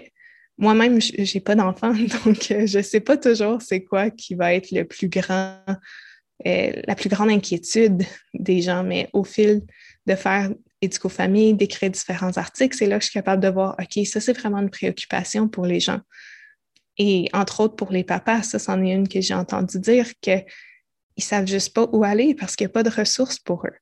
moi-même, 0.58 1.02
je 1.02 1.34
n'ai 1.34 1.42
pas 1.42 1.56
d'enfant, 1.56 1.94
donc 2.26 2.52
euh, 2.52 2.66
je 2.66 2.82
sais 2.82 3.02
pas 3.02 3.18
toujours 3.18 3.62
c'est 3.62 3.84
quoi 3.84 4.10
qui 4.10 4.36
va 4.36 4.54
être 4.54 4.72
le 4.72 4.86
plus 4.86 5.10
grand, 5.10 5.58
euh, 6.48 6.72
la 6.88 6.96
plus 6.96 7.10
grande 7.10 7.32
inquiétude 7.32 8.04
des 8.34 8.62
gens, 8.62 8.84
mais 8.84 9.10
au 9.12 9.24
fil 9.24 9.62
de 10.06 10.16
faire 10.16 10.50
éduco-famille, 10.82 11.54
d'écrire 11.54 11.90
différents 11.90 12.38
articles, 12.38 12.78
c'est 12.78 12.86
là 12.86 12.98
que 12.98 13.04
je 13.04 13.10
suis 13.10 13.20
capable 13.20 13.42
de 13.42 13.50
voir, 13.50 13.76
OK, 13.80 14.06
ça, 14.06 14.20
c'est 14.20 14.34
vraiment 14.34 14.60
une 14.60 14.70
préoccupation 14.70 15.48
pour 15.48 15.66
les 15.66 15.80
gens. 15.80 16.00
Et 16.98 17.28
entre 17.34 17.62
autres, 17.62 17.76
pour 17.76 17.92
les 17.92 18.04
papas, 18.04 18.44
ça, 18.44 18.60
c'en 18.60 18.84
est 18.84 18.92
une 18.92 19.08
que 19.08 19.22
j'ai 19.22 19.34
entendu 19.34 19.80
dire 19.80 20.08
qu'ils 20.22 20.46
ne 21.18 21.24
savent 21.24 21.48
juste 21.48 21.74
pas 21.74 21.88
où 21.92 22.04
aller 22.04 22.36
parce 22.36 22.56
qu'il 22.56 22.66
n'y 22.66 22.72
a 22.72 22.74
pas 22.74 22.84
de 22.84 22.90
ressources 22.90 23.40
pour 23.40 23.66
eux. 23.66 23.76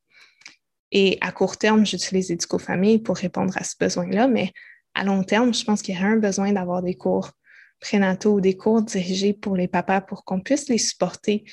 Et 0.92 1.18
à 1.22 1.32
court 1.32 1.58
terme, 1.58 1.86
j'utilise 1.86 2.32
Éduco-Famille 2.32 3.00
pour 3.00 3.18
répondre 3.18 3.54
à 3.58 3.64
ce 3.64 3.76
besoin-là, 3.80 4.28
mais 4.28 4.52
à 4.94 5.04
long 5.04 5.24
terme, 5.24 5.54
je 5.54 5.64
pense 5.64 5.82
qu'il 5.82 5.96
y 5.96 5.98
a 5.98 6.06
un 6.06 6.18
besoin 6.18 6.52
d'avoir 6.52 6.82
des 6.82 6.96
cours 6.96 7.32
prénataux 7.80 8.36
ou 8.36 8.42
des 8.42 8.58
cours 8.58 8.82
dirigés 8.82 9.34
pour 9.34 9.56
les 9.56 9.68
papas 9.68 10.02
pour 10.02 10.24
qu'on 10.24 10.42
puisse 10.42 10.70
les 10.70 10.78
supporter 10.78 11.44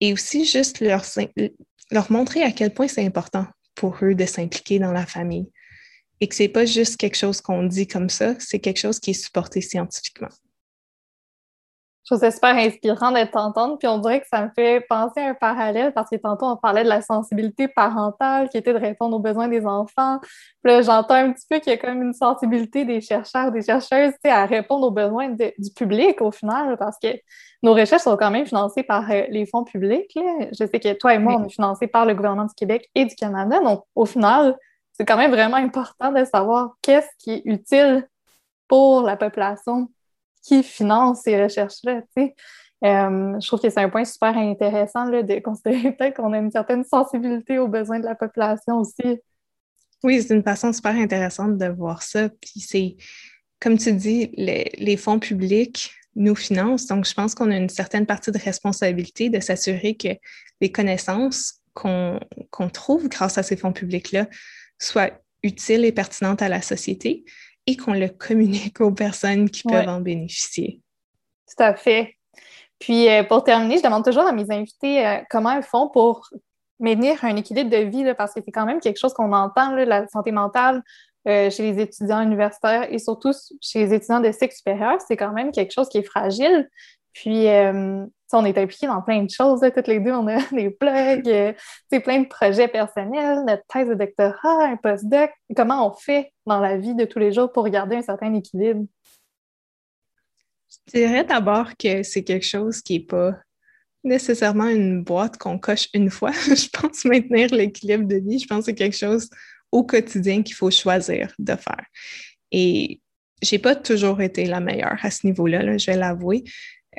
et 0.00 0.12
aussi 0.12 0.44
juste 0.44 0.80
leur, 0.80 1.04
leur 1.90 2.12
montrer 2.12 2.42
à 2.42 2.52
quel 2.52 2.74
point 2.74 2.88
c'est 2.88 3.04
important 3.04 3.46
pour 3.74 3.98
eux 4.02 4.14
de 4.14 4.26
s'impliquer 4.26 4.78
dans 4.78 4.92
la 4.92 5.06
famille 5.06 5.50
et 6.20 6.28
que 6.28 6.34
ce 6.34 6.44
n'est 6.44 6.48
pas 6.48 6.64
juste 6.64 6.96
quelque 6.96 7.16
chose 7.16 7.40
qu'on 7.40 7.64
dit 7.64 7.86
comme 7.86 8.08
ça, 8.08 8.34
c'est 8.38 8.58
quelque 8.58 8.78
chose 8.78 8.98
qui 8.98 9.10
est 9.10 9.14
supporté 9.14 9.60
scientifiquement. 9.60 10.28
Je 12.04 12.14
trouve 12.14 12.20
ça 12.20 12.30
super 12.30 12.54
inspirant 12.54 13.12
d'être 13.12 13.30
t'entendre, 13.30 13.78
puis 13.78 13.88
on 13.88 13.96
dirait 13.96 14.20
que 14.20 14.26
ça 14.28 14.42
me 14.42 14.50
fait 14.54 14.84
penser 14.90 15.20
à 15.20 15.30
un 15.30 15.34
parallèle 15.34 15.94
parce 15.94 16.10
que 16.10 16.16
tantôt 16.16 16.44
on 16.44 16.56
parlait 16.56 16.84
de 16.84 16.88
la 16.88 17.00
sensibilité 17.00 17.66
parentale 17.66 18.50
qui 18.50 18.58
était 18.58 18.74
de 18.74 18.78
répondre 18.78 19.16
aux 19.16 19.20
besoins 19.20 19.48
des 19.48 19.64
enfants. 19.64 20.18
Puis 20.20 20.70
là, 20.70 20.82
j'entends 20.82 21.14
un 21.14 21.32
petit 21.32 21.46
peu 21.48 21.60
qu'il 21.60 21.72
y 21.72 21.74
a 21.74 21.78
comme 21.78 22.02
une 22.02 22.12
sensibilité 22.12 22.84
des 22.84 23.00
chercheurs, 23.00 23.52
des 23.52 23.62
chercheuses, 23.62 24.12
à 24.22 24.44
répondre 24.44 24.86
aux 24.86 24.90
besoins 24.90 25.30
du 25.30 25.70
public 25.74 26.20
au 26.20 26.30
final, 26.30 26.76
parce 26.76 26.98
que 27.02 27.08
nos 27.62 27.72
recherches 27.72 28.02
sont 28.02 28.18
quand 28.18 28.30
même 28.30 28.44
financées 28.44 28.82
par 28.82 29.10
euh, 29.10 29.22
les 29.30 29.46
fonds 29.46 29.64
publics. 29.64 30.12
Je 30.52 30.66
sais 30.66 30.78
que 30.78 30.92
toi 30.92 31.14
et 31.14 31.18
moi, 31.18 31.36
on 31.38 31.46
est 31.46 31.50
financés 31.50 31.86
par 31.86 32.04
le 32.04 32.14
gouvernement 32.14 32.44
du 32.44 32.54
Québec 32.54 32.90
et 32.94 33.06
du 33.06 33.14
Canada. 33.14 33.60
Donc, 33.60 33.84
au 33.94 34.04
final, 34.04 34.58
c'est 34.92 35.06
quand 35.06 35.16
même 35.16 35.30
vraiment 35.30 35.56
important 35.56 36.12
de 36.12 36.22
savoir 36.26 36.74
qu'est-ce 36.82 37.08
qui 37.18 37.32
est 37.32 37.42
utile 37.46 38.06
pour 38.68 39.00
la 39.00 39.16
population 39.16 39.88
qui 40.44 40.62
finance 40.62 41.22
ces 41.22 41.42
recherches-là. 41.42 42.02
Euh, 42.16 43.40
je 43.40 43.46
trouve 43.46 43.60
que 43.60 43.70
c'est 43.70 43.80
un 43.80 43.88
point 43.88 44.04
super 44.04 44.36
intéressant 44.36 45.06
là, 45.06 45.22
de 45.22 45.38
considérer 45.40 45.92
peut-être 45.96 46.16
qu'on 46.16 46.32
a 46.32 46.38
une 46.38 46.50
certaine 46.50 46.84
sensibilité 46.84 47.58
aux 47.58 47.68
besoins 47.68 47.98
de 47.98 48.04
la 48.04 48.14
population 48.14 48.78
aussi. 48.78 49.20
Oui, 50.02 50.22
c'est 50.22 50.34
une 50.34 50.42
façon 50.42 50.72
super 50.72 50.94
intéressante 50.94 51.56
de 51.56 51.66
voir 51.66 52.02
ça. 52.02 52.28
Puis 52.28 52.60
c'est, 52.60 52.96
comme 53.58 53.78
tu 53.78 53.92
dis, 53.92 54.30
les, 54.36 54.96
fonds 54.98 55.18
publics 55.18 55.94
nous 56.14 56.34
financent. 56.34 56.86
Donc, 56.86 57.06
je 57.06 57.14
pense 57.14 57.34
qu'on 57.34 57.50
a 57.50 57.56
une 57.56 57.70
certaine 57.70 58.04
partie 58.04 58.30
de 58.30 58.38
responsabilité 58.38 59.30
de 59.30 59.40
s'assurer 59.40 59.96
que 59.96 60.08
les 60.60 60.70
connaissances 60.70 61.62
qu'on 61.72 62.20
trouve 62.72 63.08
grâce 63.08 63.38
à 63.38 63.42
ces 63.42 63.56
fonds 63.56 63.72
publics-là 63.72 64.28
soient 64.78 65.10
utiles 65.42 65.84
et 65.84 65.92
pertinentes 65.92 66.42
à 66.42 66.48
la 66.48 66.60
société 66.60 67.24
et 67.66 67.76
qu'on 67.76 67.94
le 67.94 68.08
communique 68.08 68.80
aux 68.80 68.92
personnes 68.92 69.48
qui 69.48 69.62
peuvent 69.62 69.88
en 69.88 70.00
bénéficier. 70.00 70.80
Tout 71.48 71.62
à 71.62 71.74
fait. 71.74 72.14
Puis 72.78 73.08
euh, 73.08 73.22
pour 73.24 73.44
terminer, 73.44 73.78
je 73.78 73.82
demande 73.82 74.04
toujours 74.04 74.26
à 74.26 74.32
mes 74.32 74.50
invités 74.50 75.06
euh, 75.06 75.16
comment 75.30 75.52
ils 75.52 75.62
font 75.62 75.88
pour 75.88 76.28
maintenir 76.80 77.24
un 77.24 77.36
équilibre 77.36 77.70
de 77.70 77.84
vie, 77.84 78.04
parce 78.16 78.34
que 78.34 78.40
c'est 78.44 78.52
quand 78.52 78.66
même 78.66 78.80
quelque 78.80 78.98
chose 78.98 79.14
qu'on 79.14 79.32
entend, 79.32 79.70
la 79.70 80.06
santé 80.08 80.32
mentale 80.32 80.82
chez 81.26 81.72
les 81.72 81.80
étudiants 81.80 82.20
universitaires 82.20 82.92
et 82.92 82.98
surtout 82.98 83.32
chez 83.62 83.78
les 83.78 83.94
étudiants 83.94 84.20
de 84.20 84.30
cycle 84.30 84.54
supérieur, 84.54 84.98
c'est 85.08 85.16
quand 85.16 85.32
même 85.32 85.52
quelque 85.52 85.72
chose 85.72 85.88
qui 85.88 85.96
est 85.96 86.02
fragile. 86.02 86.68
Puis, 87.14 87.48
on 88.34 88.44
est 88.44 88.58
impliqués 88.58 88.86
dans 88.86 89.02
plein 89.02 89.22
de 89.22 89.30
choses. 89.30 89.60
toutes 89.74 89.88
les 89.88 90.00
deux, 90.00 90.12
on 90.12 90.26
a 90.26 90.38
des 90.52 90.68
blogs, 90.68 91.28
euh, 91.28 91.52
plein 92.00 92.20
de 92.20 92.28
projets 92.28 92.68
personnels, 92.68 93.44
notre 93.46 93.62
thèse 93.68 93.88
de 93.88 93.94
doctorat, 93.94 94.64
un 94.66 94.76
postdoc. 94.76 95.30
Comment 95.56 95.88
on 95.88 95.92
fait 95.92 96.32
dans 96.46 96.60
la 96.60 96.76
vie 96.76 96.94
de 96.94 97.04
tous 97.04 97.18
les 97.18 97.32
jours 97.32 97.52
pour 97.52 97.68
garder 97.68 97.96
un 97.96 98.02
certain 98.02 98.34
équilibre? 98.34 98.86
Je 100.68 100.98
dirais 100.98 101.24
d'abord 101.24 101.76
que 101.78 102.02
c'est 102.02 102.24
quelque 102.24 102.46
chose 102.46 102.82
qui 102.82 102.98
n'est 102.98 103.06
pas 103.06 103.32
nécessairement 104.02 104.68
une 104.68 105.02
boîte 105.02 105.38
qu'on 105.38 105.58
coche 105.58 105.88
une 105.94 106.10
fois. 106.10 106.32
je 106.32 106.68
pense 106.68 107.04
maintenir 107.04 107.54
l'équilibre 107.54 108.06
de 108.06 108.16
vie, 108.16 108.38
je 108.38 108.46
pense 108.46 108.60
que 108.60 108.64
c'est 108.66 108.74
quelque 108.74 108.96
chose 108.96 109.30
au 109.72 109.84
quotidien 109.84 110.42
qu'il 110.42 110.54
faut 110.54 110.70
choisir 110.70 111.32
de 111.38 111.54
faire. 111.56 111.84
Et 112.52 113.00
j'ai 113.42 113.58
pas 113.58 113.74
toujours 113.74 114.20
été 114.20 114.46
la 114.46 114.60
meilleure 114.60 114.98
à 115.02 115.10
ce 115.10 115.26
niveau-là, 115.26 115.62
là, 115.62 115.78
je 115.78 115.86
vais 115.86 115.96
l'avouer. 115.96 116.44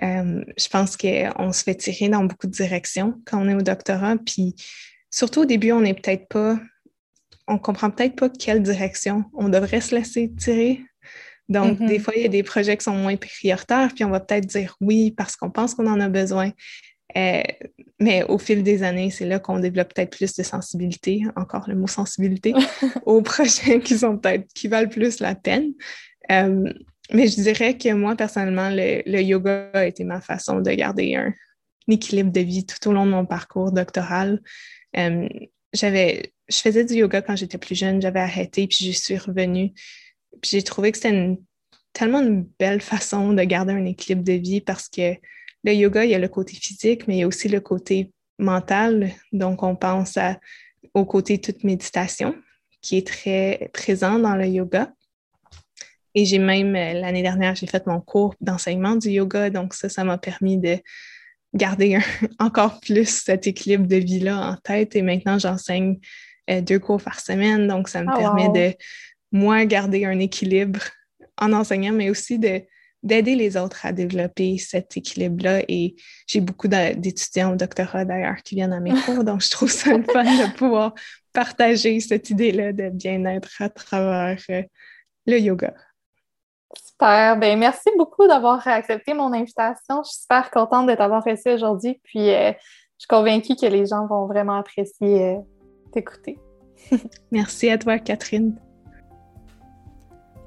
Euh, 0.03 0.43
je 0.57 0.67
pense 0.69 0.97
qu'on 0.97 1.51
se 1.51 1.63
fait 1.63 1.75
tirer 1.75 2.09
dans 2.09 2.23
beaucoup 2.23 2.47
de 2.47 2.51
directions 2.51 3.15
quand 3.25 3.41
on 3.41 3.49
est 3.49 3.55
au 3.55 3.61
doctorat. 3.61 4.15
Puis 4.25 4.55
surtout 5.09 5.41
au 5.41 5.45
début, 5.45 5.71
on 5.71 5.81
n'est 5.81 5.93
peut-être 5.93 6.27
pas, 6.27 6.59
on 7.47 7.57
comprend 7.57 7.89
peut-être 7.91 8.15
pas 8.15 8.29
quelle 8.29 8.61
direction 8.61 9.25
on 9.33 9.49
devrait 9.49 9.81
se 9.81 9.95
laisser 9.95 10.31
tirer. 10.35 10.81
Donc, 11.47 11.77
des 11.77 11.99
mm-hmm. 11.99 11.99
fois, 11.99 12.13
il 12.15 12.23
y 12.23 12.25
a 12.25 12.29
des 12.29 12.43
projets 12.43 12.75
qui 12.75 12.83
sont 12.83 12.95
moins 12.95 13.15
prioritaires, 13.17 13.91
puis 13.93 14.03
on 14.03 14.09
va 14.09 14.19
peut-être 14.19 14.47
dire 14.47 14.75
oui 14.81 15.11
parce 15.11 15.35
qu'on 15.35 15.51
pense 15.51 15.75
qu'on 15.75 15.85
en 15.85 15.99
a 15.99 16.09
besoin. 16.09 16.51
Euh, 17.17 17.43
mais 17.99 18.23
au 18.23 18.37
fil 18.37 18.63
des 18.63 18.83
années, 18.83 19.09
c'est 19.09 19.25
là 19.25 19.39
qu'on 19.39 19.59
développe 19.59 19.93
peut-être 19.93 20.17
plus 20.17 20.33
de 20.33 20.43
sensibilité, 20.43 21.23
encore 21.35 21.69
le 21.69 21.75
mot 21.75 21.87
sensibilité, 21.87 22.53
aux 23.05 23.21
projets 23.21 23.79
qui 23.79 23.97
sont 23.97 24.17
peut-être 24.17 24.47
qui 24.53 24.67
valent 24.67 24.89
plus 24.89 25.19
la 25.19 25.35
peine. 25.35 25.73
Euh, 26.31 26.73
mais 27.13 27.27
je 27.27 27.41
dirais 27.41 27.77
que 27.77 27.93
moi, 27.93 28.15
personnellement, 28.15 28.69
le, 28.71 29.21
yoga 29.21 29.69
a 29.73 29.85
été 29.85 30.03
ma 30.03 30.21
façon 30.21 30.61
de 30.61 30.71
garder 30.71 31.15
un, 31.15 31.33
équilibre 31.87 32.31
de 32.31 32.41
vie 32.41 32.65
tout 32.65 32.89
au 32.89 32.93
long 32.93 33.05
de 33.05 33.11
mon 33.11 33.25
parcours 33.25 33.71
doctoral. 33.71 34.41
Euh, 34.97 35.27
j'avais, 35.73 36.33
je 36.49 36.57
faisais 36.57 36.83
du 36.83 36.95
yoga 36.95 37.21
quand 37.21 37.35
j'étais 37.35 37.59
plus 37.59 37.75
jeune, 37.75 38.01
j'avais 38.01 38.21
arrêté, 38.21 38.67
puis 38.67 38.77
j'y 38.79 38.93
suis 38.93 39.17
revenue. 39.17 39.71
Puis 40.41 40.51
j'ai 40.51 40.63
trouvé 40.63 40.91
que 40.91 40.97
c'était 40.97 41.37
tellement 41.93 42.21
une 42.21 42.47
belle 42.59 42.81
façon 42.81 43.33
de 43.33 43.43
garder 43.43 43.73
un 43.73 43.85
équilibre 43.85 44.23
de 44.23 44.33
vie 44.33 44.61
parce 44.61 44.89
que 44.89 45.15
le 45.63 45.73
yoga, 45.73 46.05
il 46.05 46.11
y 46.11 46.15
a 46.15 46.19
le 46.19 46.27
côté 46.27 46.55
physique, 46.55 47.07
mais 47.07 47.17
il 47.17 47.19
y 47.19 47.23
a 47.23 47.27
aussi 47.27 47.49
le 47.49 47.59
côté 47.59 48.11
mental. 48.37 49.11
Donc, 49.31 49.63
on 49.63 49.75
pense 49.75 50.17
au 50.93 51.05
côté 51.05 51.39
toute 51.39 51.63
méditation 51.63 52.35
qui 52.81 52.97
est 52.97 53.07
très 53.07 53.69
présent 53.73 54.19
dans 54.19 54.35
le 54.35 54.45
yoga. 54.45 54.93
Et 56.15 56.25
j'ai 56.25 56.39
même, 56.39 56.75
euh, 56.75 56.93
l'année 56.93 57.21
dernière, 57.21 57.55
j'ai 57.55 57.67
fait 57.67 57.85
mon 57.85 57.99
cours 57.99 58.35
d'enseignement 58.41 58.95
du 58.95 59.09
yoga. 59.09 59.49
Donc 59.49 59.73
ça, 59.73 59.89
ça 59.89 60.03
m'a 60.03 60.17
permis 60.17 60.57
de 60.57 60.77
garder 61.53 61.99
encore 62.39 62.79
plus 62.79 63.23
cet 63.23 63.47
équilibre 63.47 63.85
de 63.85 63.97
vie-là 63.97 64.51
en 64.51 64.55
tête. 64.55 64.95
Et 64.95 65.01
maintenant, 65.01 65.37
j'enseigne 65.37 65.99
euh, 66.49 66.61
deux 66.61 66.79
cours 66.79 67.01
par 67.01 67.19
semaine. 67.19 67.67
Donc 67.67 67.89
ça 67.89 68.01
me 68.01 68.09
ah, 68.09 68.17
permet 68.17 68.49
de, 68.49 68.75
moi, 69.31 69.65
garder 69.65 70.05
un 70.05 70.19
équilibre 70.19 70.79
en 71.37 71.51
enseignant, 71.53 71.93
mais 71.93 72.09
aussi 72.09 72.39
de 72.39 72.61
d'aider 73.03 73.35
les 73.35 73.55
autres 73.55 73.85
à 73.85 73.91
développer 73.91 74.57
cet 74.57 74.97
équilibre-là. 74.97 75.61
Et 75.67 75.95
j'ai 76.25 76.41
beaucoup 76.41 76.67
d'étudiants 76.67 77.53
au 77.53 77.55
doctorat 77.55 78.03
d'ailleurs 78.03 78.37
qui 78.43 78.55
viennent 78.55 78.73
à 78.73 78.79
mes 78.79 78.99
cours, 79.01 79.23
donc 79.23 79.43
je 79.43 79.51
trouve 79.51 79.69
ça 79.69 79.95
le 79.95 80.03
fun 80.11 80.23
de 80.23 80.57
pouvoir 80.57 80.95
partager 81.31 81.99
cette 81.99 82.31
idée-là 82.31 82.73
de 82.73 82.89
bien-être 82.89 83.61
à 83.61 83.69
travers 83.69 84.41
euh, 84.49 84.63
le 85.27 85.39
yoga. 85.39 85.75
Super. 86.95 87.37
Ben, 87.37 87.59
merci 87.59 87.89
beaucoup 87.97 88.25
d'avoir 88.25 88.65
accepté 88.67 89.13
mon 89.13 89.33
invitation. 89.33 90.01
Je 90.03 90.11
suis 90.11 90.21
super 90.21 90.49
contente 90.49 90.87
de 90.87 90.95
t'avoir 90.95 91.23
reçu 91.23 91.49
aujourd'hui. 91.49 91.99
Puis, 92.03 92.29
euh, 92.29 92.51
je 92.51 92.99
suis 92.99 93.07
convaincue 93.09 93.55
que 93.55 93.65
les 93.65 93.85
gens 93.85 94.07
vont 94.07 94.27
vraiment 94.27 94.55
apprécier 94.55 95.25
euh, 95.25 95.35
t'écouter. 95.91 96.39
merci 97.31 97.69
à 97.69 97.77
toi, 97.77 97.99
Catherine. 97.99 98.57